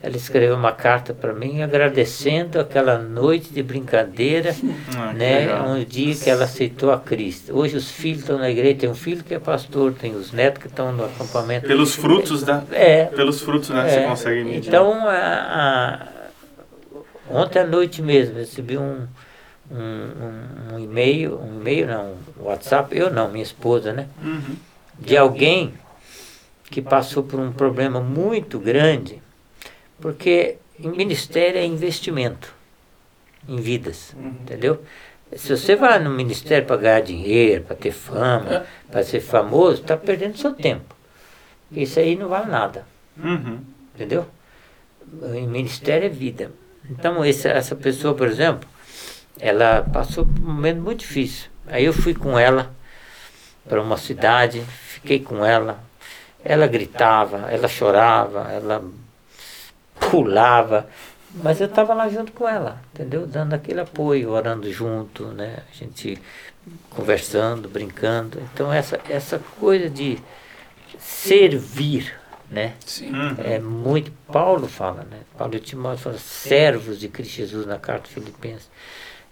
[0.00, 4.54] ela escreveu uma carta para mim agradecendo aquela noite de brincadeira
[4.96, 7.52] Ah, né, um dia que ela aceitou a Cristo.
[7.56, 10.62] Hoje os filhos estão na igreja, tem um filho que é pastor, tem os netos
[10.62, 11.66] que estão no acampamento.
[11.66, 12.62] Pelos frutos da.
[12.70, 13.86] É, Pelos frutos, né?
[13.86, 13.94] é.
[13.94, 14.68] Você consegue medir.
[14.68, 16.08] Então, a- a-
[17.30, 19.04] ontem à noite mesmo, recebi um,
[19.70, 24.06] um, um, um e-mail, um e-mail não, um WhatsApp, eu não, minha esposa, né?
[24.22, 24.54] Uhum.
[24.96, 25.74] De alguém
[26.70, 29.20] que passou por um problema muito grande,
[30.00, 32.54] porque ministério é investimento
[33.48, 34.82] em vidas, entendeu?
[35.36, 39.96] Se você vai no ministério para ganhar dinheiro, para ter fama, para ser famoso, está
[39.96, 40.94] perdendo seu tempo.
[41.70, 43.60] Isso aí não vale nada, Uhum.
[43.94, 44.26] entendeu?
[45.20, 46.50] O ministério é vida.
[46.88, 48.68] Então, essa, essa pessoa, por exemplo,
[49.38, 51.50] ela passou por um momento muito difícil.
[51.66, 52.74] Aí eu fui com ela
[53.68, 55.82] para uma cidade, fiquei com ela.
[56.42, 58.82] Ela gritava, ela chorava, ela
[60.10, 60.88] pulava,
[61.34, 63.26] mas eu estava lá junto com ela, entendeu?
[63.26, 65.58] Dando aquele apoio, orando junto, né?
[65.70, 66.18] A gente
[66.90, 68.40] conversando, brincando.
[68.52, 70.18] Então essa essa coisa de
[70.98, 72.14] servir,
[72.50, 72.74] né?
[72.84, 73.12] Sim.
[73.44, 74.10] É muito.
[74.32, 75.18] Paulo fala, né?
[75.36, 78.70] Paulo e Timóteo falam servos de Cristo Jesus na carta Filipenses.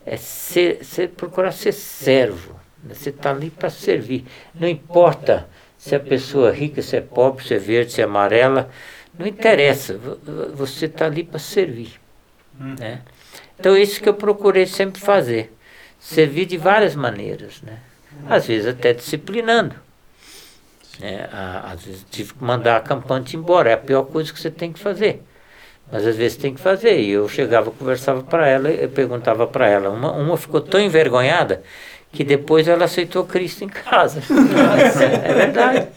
[0.04, 2.54] É ser, ser, procurar ser servo.
[2.84, 2.94] né?
[2.94, 4.24] Você está ali para servir.
[4.54, 5.48] Não importa
[5.78, 8.70] se a pessoa é rica, se é pobre, se é verde, se é amarela.
[9.18, 9.94] Não interessa.
[9.96, 12.00] Vo- vo- Você está ali para servir.
[12.58, 13.00] Né?
[13.58, 15.52] Então, é isso que eu procurei sempre fazer.
[15.98, 17.60] Servir de várias maneiras.
[17.62, 17.78] Né?
[18.28, 19.74] Às vezes até disciplinando.
[21.00, 21.28] né?
[21.64, 23.70] Às vezes tive que mandar a campante embora.
[23.70, 25.22] É a pior coisa que você tem que fazer.
[25.90, 26.98] Mas às vezes tem que fazer.
[27.00, 29.88] E eu chegava, conversava para ela, eu perguntava para ela.
[29.90, 31.62] Uma, uma ficou tão envergonhada
[32.12, 34.20] que depois ela aceitou Cristo em casa.
[35.24, 35.88] é verdade.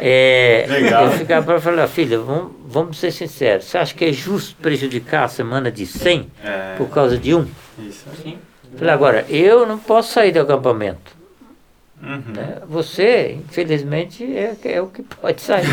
[0.00, 1.04] É, Legal.
[1.06, 3.66] Eu ficava para falar, filha, vamos, vamos ser sinceros.
[3.66, 7.46] Você acha que é justo prejudicar a semana de 100 É, por causa de um?
[7.78, 8.04] isso.
[8.76, 11.16] Falei, agora, eu não posso sair do acampamento.
[12.02, 12.22] Uhum.
[12.34, 12.58] né?
[12.68, 15.66] Você, infelizmente, é, é o que pode sair.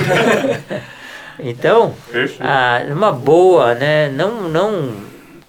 [1.38, 1.94] então,
[2.40, 4.10] ah, uma boa, né?
[4.10, 4.96] não, não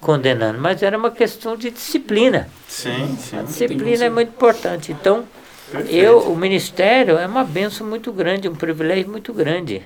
[0.01, 2.49] condenando, mas era uma questão de disciplina.
[2.67, 3.39] Sim, sim.
[3.39, 4.91] A disciplina é muito importante.
[4.91, 5.23] Então,
[5.71, 5.95] Perfeito.
[5.95, 9.81] eu, o ministério é uma benção muito grande, um privilégio muito grande.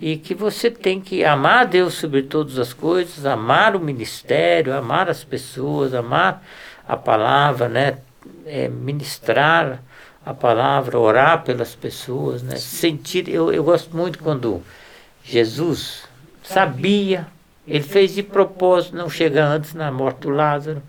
[0.00, 4.74] E que você tem que amar a Deus sobre todas as coisas, amar o ministério,
[4.76, 6.44] amar as pessoas, amar
[6.86, 7.98] a palavra, né?
[8.46, 9.82] É, ministrar
[10.24, 12.56] a palavra, orar pelas pessoas, né?
[12.56, 14.62] Sentir, eu, eu gosto muito quando
[15.22, 16.04] Jesus
[16.42, 17.26] sabia,
[17.66, 20.82] ele fez de propósito não chegar antes na morte do Lázaro.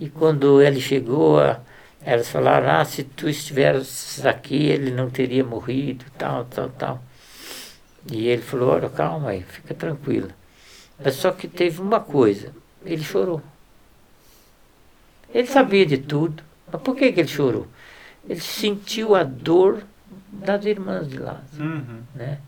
[0.00, 1.60] E quando ele chegou, a-
[2.04, 7.02] elas falaram, ah, se tu estivesse aqui, ele não teria morrido, tal, tal, tal.
[8.10, 10.30] E ele falou, olha, calma aí, fica tranquila.
[11.02, 12.52] Mas só que teve uma coisa,
[12.84, 13.40] ele chorou.
[15.32, 17.66] Ele sabia de tudo, mas por que, que ele chorou?
[18.28, 19.82] Ele sentiu a dor
[20.30, 22.02] das irmãs de Lázaro Uhum.
[22.14, 22.38] né?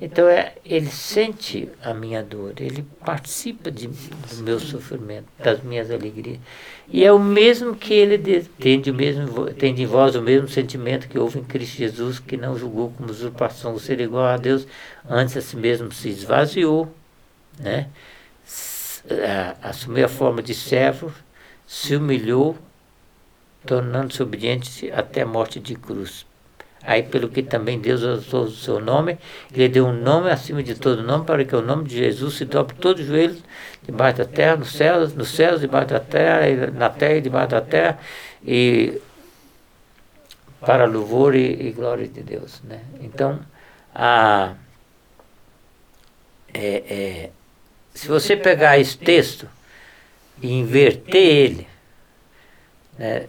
[0.00, 5.90] Então é, ele sente a minha dor, ele participa de, do meu sofrimento, das minhas
[5.90, 6.38] alegrias.
[6.88, 10.48] E é o mesmo que ele de- tem de, mesmo, tem de vós o mesmo
[10.48, 14.38] sentimento que houve em Cristo Jesus, que não julgou como usurpação o ser igual a
[14.38, 14.66] Deus,
[15.08, 16.88] antes a si mesmo se esvaziou,
[17.58, 17.88] né?
[19.62, 21.12] Assumiu a forma de servo,
[21.66, 22.56] se humilhou,
[23.66, 26.26] tornando-se obediente até a morte de cruz.
[26.82, 29.18] Aí, pelo que também Deus usou o seu nome,
[29.52, 32.44] ele deu um nome acima de todo nome, para que o nome de Jesus se
[32.46, 33.36] dobre todo o joelho,
[33.82, 37.60] debaixo da terra, nos céus, nos céus, debaixo da terra, na terra e debaixo da
[37.60, 37.98] terra,
[38.42, 39.00] e
[40.60, 42.62] para louvor e, e glória de Deus.
[42.64, 42.80] Né?
[43.00, 43.38] Então,
[43.94, 44.54] a,
[46.52, 47.30] é, é,
[47.94, 49.46] se você pegar esse texto
[50.40, 51.68] e inverter ele,
[52.98, 53.26] né,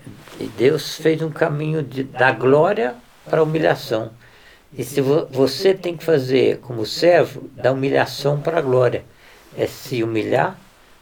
[0.57, 2.95] Deus fez um caminho de, da glória
[3.25, 4.11] para a humilhação.
[4.77, 9.03] E se vo, você tem que fazer como servo, da humilhação para a glória.
[9.57, 10.57] É se humilhar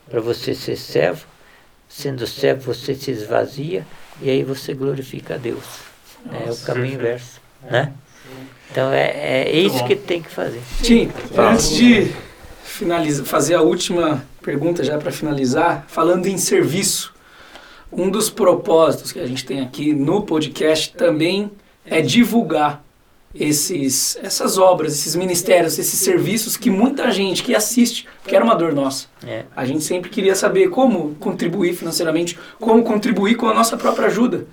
[0.09, 1.25] para você ser servo.
[1.87, 3.85] Sendo servo, você se esvazia
[4.21, 5.63] e aí você glorifica a Deus.
[6.31, 7.39] é o caminho inverso.
[7.63, 7.93] Né?
[8.71, 10.61] Então é, é isso que tem que fazer.
[10.81, 12.11] Tim, antes de
[12.63, 17.13] finalizar, fazer a última pergunta já para finalizar, falando em serviço,
[17.91, 21.51] um dos propósitos que a gente tem aqui no podcast também
[21.89, 22.83] é divulgar
[23.33, 28.55] esses, essas obras, esses ministérios, esses serviços que muita gente que assiste, porque era uma
[28.55, 29.07] dor nossa.
[29.25, 29.43] É.
[29.55, 34.47] A gente sempre queria saber como contribuir financeiramente, como contribuir com a nossa própria ajuda.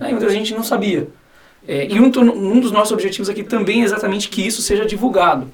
[0.00, 1.08] Aí muita gente não sabia.
[1.66, 5.48] É, e um, um dos nossos objetivos aqui também é exatamente que isso seja divulgado.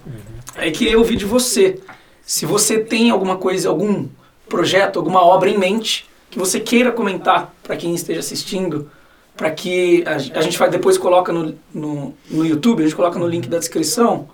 [0.56, 1.78] Aí queria ouvir de você.
[2.22, 4.08] Se você tem alguma coisa, algum
[4.48, 8.90] projeto, alguma obra em mente que você queira comentar para quem esteja assistindo,
[9.40, 13.18] para que a, a gente vai depois coloca no, no, no YouTube, a gente coloca
[13.18, 14.28] no link da descrição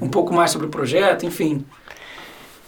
[0.00, 1.64] um pouco mais sobre o projeto, enfim.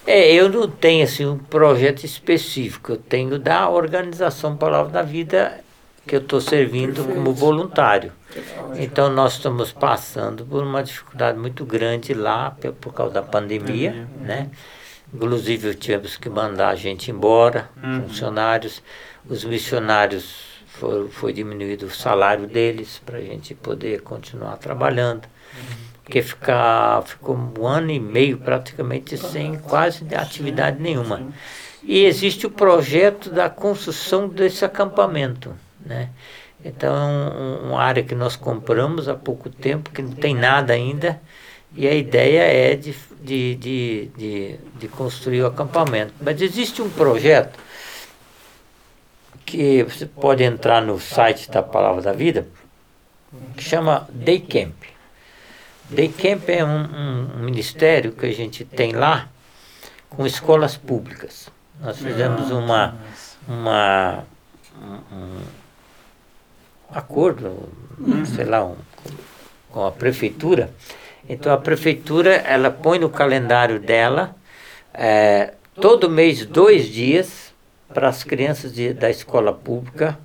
[0.06, 5.64] É, eu não tenho assim um projeto específico, eu tenho da organização Palavra da Vida
[6.06, 8.12] que eu estou servindo como voluntário.
[8.76, 14.06] Então nós estamos passando por uma dificuldade muito grande lá por, por causa da pandemia,
[14.20, 14.48] né?
[15.12, 17.68] Inclusive tivemos que mandar a gente embora,
[18.06, 18.80] funcionários,
[19.28, 20.49] os missionários
[20.80, 25.28] foi, foi diminuído o salário deles para a gente poder continuar trabalhando.
[26.02, 31.28] Porque ficar, ficou um ano e meio praticamente sem quase atividade nenhuma.
[31.82, 35.54] E existe o projeto da construção desse acampamento.
[35.84, 36.08] Né?
[36.64, 41.20] Então, é uma área que nós compramos há pouco tempo, que não tem nada ainda,
[41.76, 46.12] e a ideia é de, de, de, de, de construir o acampamento.
[46.20, 47.58] Mas existe um projeto
[49.50, 52.46] que você pode entrar no site da Palavra da Vida,
[53.56, 54.74] que chama Day Camp.
[55.88, 59.28] Day Camp é um, um, um ministério que a gente tem lá
[60.08, 61.48] com escolas públicas.
[61.80, 62.94] Nós fizemos uma,
[63.48, 64.24] uma
[64.80, 65.40] um,
[66.92, 67.68] acordo,
[68.36, 68.76] sei lá, um,
[69.68, 70.70] com a prefeitura.
[71.28, 74.36] Então a prefeitura ela põe no calendário dela
[74.94, 77.49] é, todo mês dois dias
[77.92, 80.18] para as crianças de, da escola pública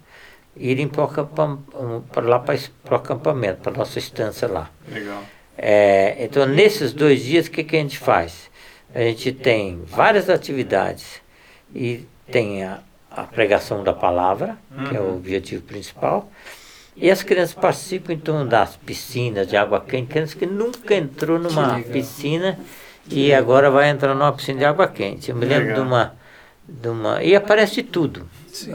[0.55, 2.55] irem para lá para
[2.91, 4.69] o acampamento, para a nossa estância lá.
[4.87, 5.23] Legal.
[5.57, 8.49] É, então, nesses dois dias, o que, que a gente faz?
[8.93, 11.21] A gente tem várias atividades
[11.73, 12.79] e tem a,
[13.11, 14.57] a pregação da palavra,
[14.89, 16.29] que é o objetivo principal,
[16.95, 21.79] e as crianças participam então das piscinas de água quente, crianças que nunca entrou numa
[21.81, 22.57] piscina
[23.09, 25.29] e agora vai entrar numa piscina de água quente.
[25.29, 25.83] Eu me lembro Legal.
[25.83, 26.15] de uma,
[26.67, 27.23] de uma.
[27.23, 28.27] E aparece de tudo.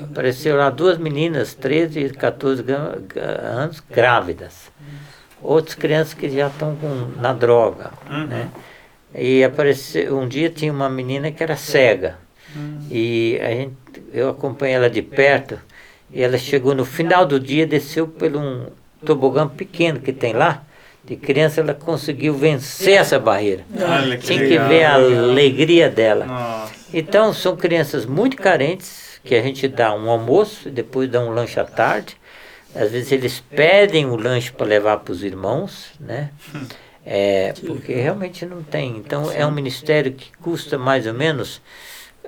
[0.03, 4.71] Apareceu lá duas meninas, 13 e 14 gra- gra- anos, grávidas.
[5.43, 7.91] Outras crianças que já estão com- na droga.
[8.27, 8.49] Né?
[9.15, 12.19] E apareceu, um dia tinha uma menina que era cega.
[12.91, 13.75] E a gente,
[14.13, 15.59] eu acompanhei ela de perto.
[16.13, 18.67] E ela chegou no final do dia, desceu por um
[19.05, 20.63] tobogã pequeno que tem lá.
[21.05, 23.65] De criança, ela conseguiu vencer essa barreira.
[23.75, 24.69] Olha que Tinha que legal.
[24.69, 26.27] ver a alegria dela.
[26.27, 26.75] Nossa.
[26.93, 31.31] Então, são crianças muito carentes, que a gente dá um almoço e depois dá um
[31.31, 32.17] lanche à tarde.
[32.75, 36.31] Às vezes eles pedem o lanche para levar para os irmãos, né?
[37.13, 38.99] É, porque realmente não tem.
[38.99, 41.61] Então, é um ministério que custa mais ou menos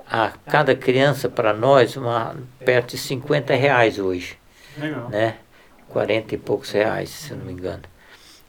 [0.09, 2.35] a cada criança para nós uma,
[2.65, 4.35] perto de 50 reais hoje
[4.75, 5.09] Legal.
[5.09, 5.35] né?
[5.89, 7.83] 40 e poucos reais, se não me engano.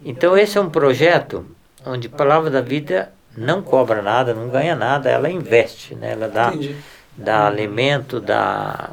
[0.05, 1.47] Então esse é um projeto
[1.87, 6.13] onde Palavra da Vida não cobra nada, não ganha nada, ela investe, né?
[6.13, 6.77] Ela dá, Entendi.
[7.17, 8.91] dá alimento, dá,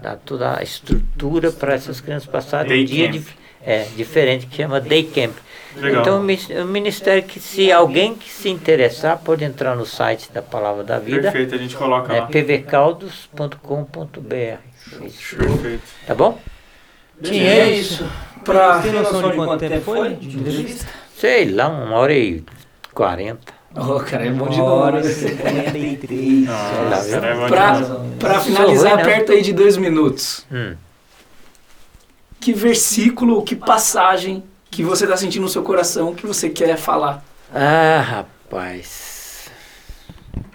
[0.00, 3.22] dá toda a estrutura para essas crianças passarem Day um dia
[3.64, 5.36] é, diferente, que chama Day Camp.
[5.76, 6.02] Legal.
[6.02, 10.82] Então, o ministério que, se alguém que se interessar, pode entrar no site da Palavra
[10.82, 12.26] da Vida, Perfeito, a gente coloca é lá.
[12.26, 14.58] pvcaldos.com.br.
[14.98, 15.82] Perfeito.
[16.06, 16.40] Tá bom?
[17.22, 18.04] Sim, é isso.
[18.44, 18.80] Pra...
[18.80, 20.86] Tem noção de quanto tempo foi de entrevista?
[21.16, 22.42] Sei lá, uma hora e
[22.92, 23.52] quarenta.
[23.76, 25.14] Oh, cara, é bom de Uma hora e nome.
[25.14, 26.44] 53.
[26.46, 27.80] Nossa, é bom Pra,
[28.18, 29.04] pra finalizar, ruim, né?
[29.04, 30.44] perto aí de dois minutos.
[30.50, 30.74] Hum.
[32.40, 37.22] Que versículo que passagem que você está sentindo no seu coração que você quer falar?
[37.54, 39.50] Ah, rapaz.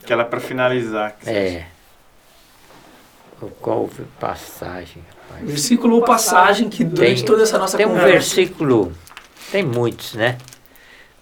[0.03, 1.15] Aquela pra finalizar.
[1.21, 1.29] você.
[1.31, 1.65] É.
[3.61, 3.89] Qual
[4.19, 5.03] passagem?
[5.41, 8.11] Versículo ou passagem que durante Tem- toda essa nossa Tem um conversa.
[8.11, 8.93] versículo,
[9.51, 10.37] tem muitos, né?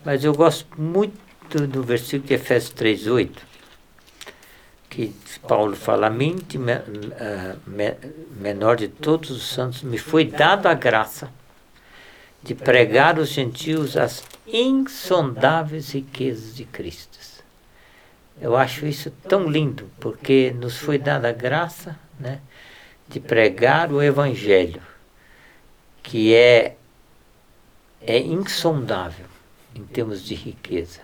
[0.06, 1.18] Mas eu gosto muito
[1.68, 3.30] do versículo de Efésios 3,8,
[4.90, 5.14] que
[5.48, 7.95] Paulo fala, a mim, de me- ah, me-
[8.40, 11.30] menor de todos os santos, me foi dado a graça
[12.41, 17.14] de pregar aos gentios as insondáveis riquezas de Cristo.
[18.41, 22.40] Eu acho isso tão lindo, porque nos foi dada a graça né,
[23.07, 24.81] de pregar o Evangelho,
[26.01, 26.75] que é,
[28.01, 29.25] é insondável
[29.75, 31.01] em termos de riqueza.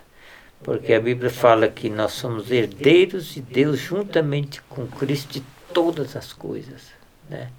[0.62, 6.14] Porque a Bíblia fala que nós somos herdeiros de Deus juntamente com Cristo de todas
[6.16, 6.88] as coisas.
[7.28, 7.50] Né?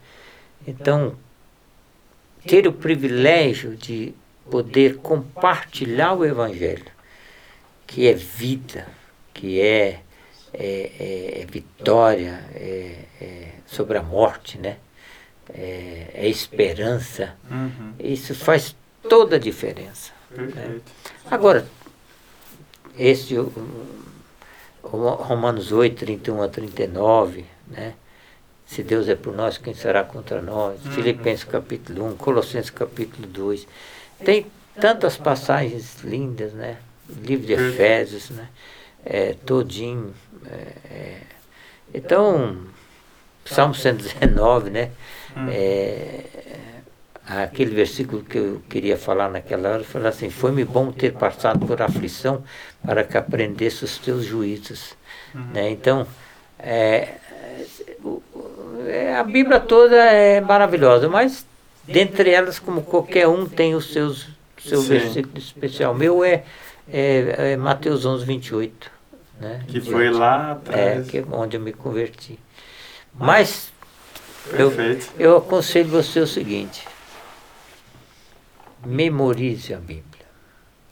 [0.67, 1.15] Então,
[2.45, 4.13] ter o privilégio de
[4.49, 6.91] poder compartilhar o Evangelho,
[7.87, 8.87] que é vida,
[9.33, 10.01] que é,
[10.53, 14.77] é, é- é vitória é, é sobre a morte, né?
[15.53, 17.93] é, é esperança, Uhum.
[17.99, 18.73] isso faz
[19.09, 20.11] toda a diferença.
[20.33, 20.89] Perfeito.
[21.29, 21.65] Agora,
[22.97, 23.51] esse o-
[24.83, 27.93] o Romanos 8, 31 a 39, né?
[28.65, 30.79] Se Deus é por nós, quem será contra nós?
[30.95, 33.67] Filipenses capítulo 1, Colossenses capítulo 2.
[34.23, 34.45] Tem
[34.79, 36.77] tantas passagens lindas, né?
[37.09, 38.47] Livro de Efésios, né?
[39.03, 40.13] é, todinho.
[40.45, 41.21] é, é.
[41.93, 42.57] então,
[43.51, 44.89] Salmo 119, né?
[45.49, 46.21] É,
[47.25, 51.81] aquele versículo que eu queria falar naquela hora, fala assim, foi-me bom ter passado por
[51.81, 52.43] aflição
[52.83, 54.95] para que aprendesse os teus juízos.
[55.53, 55.69] Né?
[55.69, 56.05] Então,
[56.59, 57.09] é,
[58.03, 58.21] o-
[58.87, 61.45] é, a Bíblia toda é maravilhosa, mas
[61.83, 64.29] dentre elas, como qualquer um tem os seus
[64.59, 64.89] seu Sim.
[64.89, 65.91] versículo especial.
[65.93, 66.43] O meu é,
[66.91, 68.91] é, é Mateus 11, 28.
[69.39, 69.61] Né?
[69.67, 71.07] Que foi lá É, atrás.
[71.09, 72.37] que é onde eu me converti.
[73.13, 73.71] Mas
[74.53, 74.71] eu,
[75.19, 76.87] eu aconselho você o seguinte:
[78.85, 80.25] memorize a Bíblia.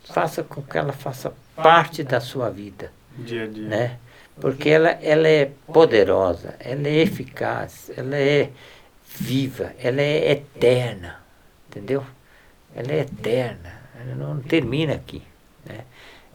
[0.06, 3.68] Faça com que ela faça parte da sua vida, Dia a dia.
[3.68, 3.98] né?
[4.40, 8.50] Porque ela, ela é poderosa, ela é eficaz, ela é
[9.20, 11.20] viva, ela é eterna,
[11.68, 12.04] entendeu?
[12.76, 15.22] Ela é eterna, ela não termina aqui,
[15.66, 15.82] né?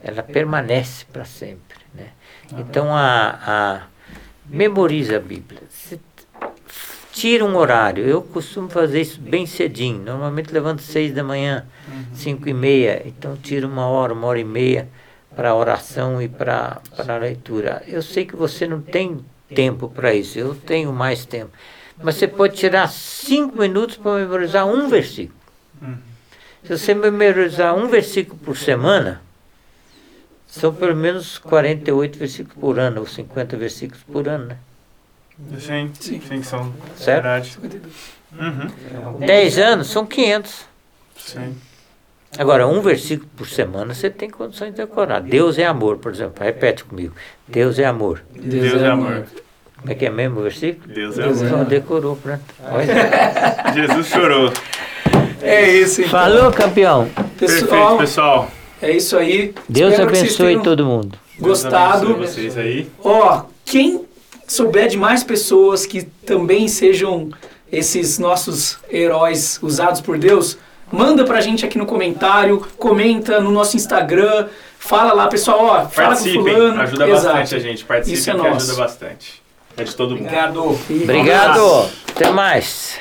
[0.03, 2.11] Ela permanece para sempre, né?
[2.53, 3.83] Então a, a
[4.47, 5.61] memorize a Bíblia.
[5.71, 6.01] Se-
[7.13, 8.05] tira um horário.
[8.05, 10.03] Eu costumo fazer isso bem cedinho.
[10.03, 11.65] Normalmente levanto seis da manhã,
[12.13, 13.03] cinco e meia.
[13.07, 14.89] Então tiro uma hora, uma hora e meia
[15.35, 17.83] para a oração e para a leitura.
[17.87, 20.39] Eu sei que você não tem tempo para isso.
[20.39, 21.51] Eu tenho mais tempo.
[22.03, 25.39] Mas você pode tirar cinco minutos para memorizar um versículo.
[26.65, 29.23] Se você memorizar um versículo por semana,
[30.55, 34.57] são pelo menos 48 versículos por ano, ou 50 versículos por ano, né?
[35.59, 37.23] Sim, sim, sim, que são Certo?
[37.25, 37.59] verdade.
[38.39, 39.19] Uhum.
[39.19, 40.65] 10 anos são 500.
[41.17, 41.57] Sim.
[42.39, 45.21] Agora, um versículo por semana você tem condições de decorar.
[45.21, 46.45] Deus é amor, por exemplo.
[46.45, 47.15] Repete comigo.
[47.49, 48.23] Deus é amor.
[48.33, 49.25] Deus, é amor.
[49.81, 50.93] Como é que é mesmo o versículo?
[50.95, 51.59] Deus é Deus amor.
[51.59, 52.43] Só decorou, pronto.
[52.71, 53.75] Olha.
[53.75, 54.53] Jesus chorou.
[55.43, 56.11] É isso, então.
[56.13, 57.09] Falou, campeão.
[57.39, 58.51] Perfeito, Pessoal, pessoal.
[58.85, 59.55] É isso aí.
[59.69, 61.19] Deus Espero abençoe todo mundo.
[61.39, 62.15] Gostado.
[62.17, 62.89] vocês aí.
[63.03, 64.05] Ó, quem
[64.47, 67.31] souber de mais pessoas que também sejam
[67.73, 70.57] esses nossos heróis usados por Deus,
[70.93, 74.47] manda pra gente aqui no comentário, comenta no nosso Instagram,
[74.79, 76.81] fala lá, pessoal, ó, fala com Participem, fulano.
[76.83, 77.25] ajuda Exato.
[77.39, 77.85] bastante a gente.
[77.85, 78.57] Participem Isso é que nosso.
[78.71, 79.43] ajuda bastante.
[79.77, 80.21] É de todo mundo.
[80.27, 80.63] Obrigado.
[80.63, 80.71] Um
[81.03, 81.51] Obrigado.
[81.61, 81.93] abraço.
[82.15, 82.99] Até mais.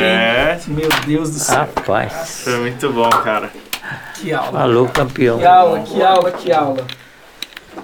[0.00, 1.56] É, Meu Deus do céu.
[1.60, 2.42] Rapaz.
[2.44, 3.50] foi muito bom, cara.
[4.20, 4.52] Que aula.
[4.52, 5.38] Falou, campeão.
[5.38, 6.86] Que aula, que aula, que aula.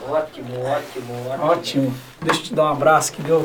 [0.09, 1.95] Ótimo, ótimo, Ótimo.
[2.23, 3.43] Deixa eu te dar um abraço que deu.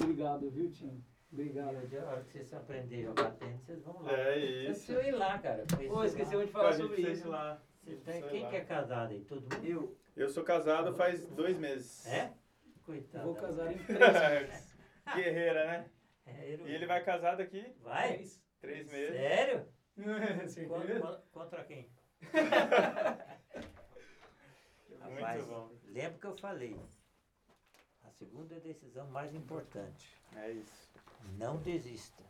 [0.00, 1.02] Obrigado, viu, Tim?
[1.32, 1.68] Obrigado.
[1.76, 4.12] A hora que vocês aprenderem a tênis, vocês vão lá.
[4.12, 4.86] É isso.
[4.86, 5.64] Se eu ir lá, cara.
[5.88, 7.26] Pô, esquecemos de falar sobre isso.
[7.26, 7.58] ir lá.
[7.84, 9.20] Você tá- Quem que é casado aí?
[9.20, 9.56] Todo mundo?
[9.64, 12.06] Eu Eu sou casado faz dois meses.
[12.06, 12.30] É?
[12.84, 13.24] Coitado.
[13.24, 14.72] vou casar em três.
[15.16, 15.84] Guerreira, né?
[16.26, 18.24] É, E ele vai casado aqui Vai?
[18.60, 19.16] três meses.
[19.16, 19.64] Sério?
[20.68, 21.88] Contra, contra quem?
[25.02, 25.70] Muito Rapaz, bom.
[25.86, 26.76] lembra que eu falei.
[28.04, 30.16] A segunda decisão mais importante.
[30.36, 30.88] É isso.
[31.38, 32.22] Não desista.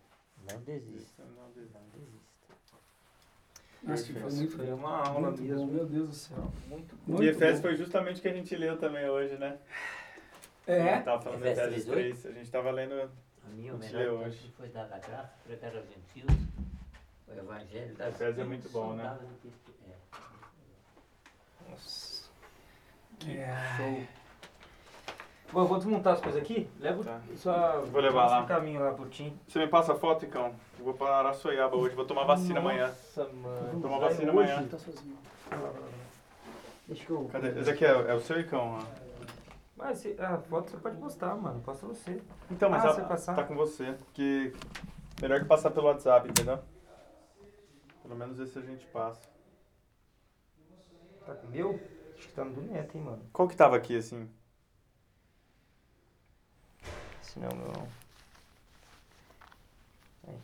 [0.50, 1.22] Não desista.
[1.24, 1.70] Não, Deus.
[1.72, 2.32] Não desista.
[3.82, 5.66] Nossa, foi muito, Foi uma aula muito mesmo.
[5.66, 6.52] bom, meu Deus do céu.
[6.68, 7.62] Muito Muito E Efésios bom.
[7.68, 9.58] foi justamente o que a gente leu também hoje, né?
[10.66, 12.26] A É, gente tava falando Efésios Efésios 3, 3.
[12.26, 12.94] A gente tava lendo.
[13.44, 14.28] A minha A homenagem hoje.
[14.38, 16.30] hoje foi dada a graça, pregar aos gentios,
[17.36, 19.02] o evangelho das Efésios é muito bom, né?
[19.04, 19.72] sondadas de Cristo.
[23.26, 23.30] É.
[23.82, 24.06] é.
[25.52, 26.68] Bom, eu vou desmontar as coisas aqui.
[26.80, 27.20] Leva Tá.
[27.36, 28.40] só Vou levar lá.
[28.40, 29.38] um caminho lá pro Tim.
[29.46, 30.54] Você me passa a foto, Icão?
[30.78, 32.86] Eu vou para Araçoiaba hoje, vou tomar vacina amanhã.
[32.88, 33.80] Nossa, mano.
[33.80, 34.50] Tomar Vai vacina hoje?
[34.52, 34.68] amanhã.
[34.68, 35.18] Tá sozinho.
[36.88, 37.28] Deixa que eu...
[37.30, 37.60] Cadê?
[37.60, 39.02] Esse aqui é, é o seu Icão, ó.
[39.76, 41.60] Mas se- a foto você pode postar, mano.
[41.60, 42.20] Posta você.
[42.50, 43.94] Então, mas Ah, a- tá com você.
[44.14, 44.52] Que
[45.20, 46.58] melhor que passar pelo WhatsApp, entendeu?
[48.12, 49.26] Pelo menos esse a gente passa.
[51.24, 51.80] Tá com meu?
[52.14, 53.26] Acho que tá no do Neto, hein, mano.
[53.32, 54.28] Qual que tava aqui, assim?
[57.22, 57.88] Esse não é meu.
[60.28, 60.38] Aí.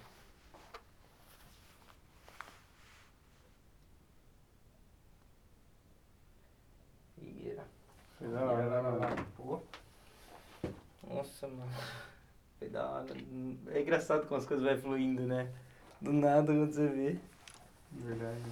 [7.21, 7.67] Figueira.
[8.19, 9.27] Foi da hora.
[9.37, 9.61] Pô.
[11.07, 11.71] Nossa, mano.
[12.59, 13.15] Foi da hora.
[13.67, 15.53] É engraçado como as coisas vai fluindo, né?
[16.01, 17.21] Do nada quando você vê.
[17.93, 18.43] Verdade.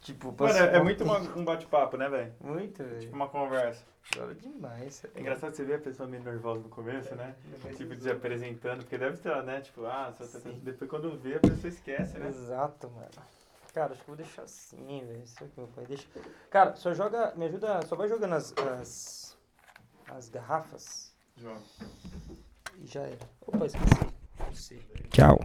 [0.00, 2.32] Tipo, Mano, é, é muito uma- um bate-papo, né, velho?
[2.40, 3.12] Muito, Tipo velho.
[3.12, 3.84] uma conversa.
[4.14, 5.04] Adoro demais.
[5.14, 7.34] É engraçado você ver a pessoa meio nervosa no começo, né?
[7.76, 9.60] Tipo, de apresentando, porque deve ter, né?
[9.60, 12.28] Tipo, ah, só tá- depois quando vê, a pessoa esquece, né?
[12.28, 13.08] Exato, mano.
[13.74, 15.22] Cara, acho que eu vou deixar assim, velho.
[15.22, 15.84] Isso aqui, meu pai.
[15.86, 16.06] Deixa.
[16.48, 17.34] Cara, só joga.
[17.36, 17.82] Me ajuda.
[17.82, 18.54] Só vai jogando as.
[18.80, 19.36] as,
[20.10, 21.58] as garrafas João.
[22.78, 23.18] e já era.
[23.46, 24.80] Opa, esqueci.
[25.10, 25.38] Tchau.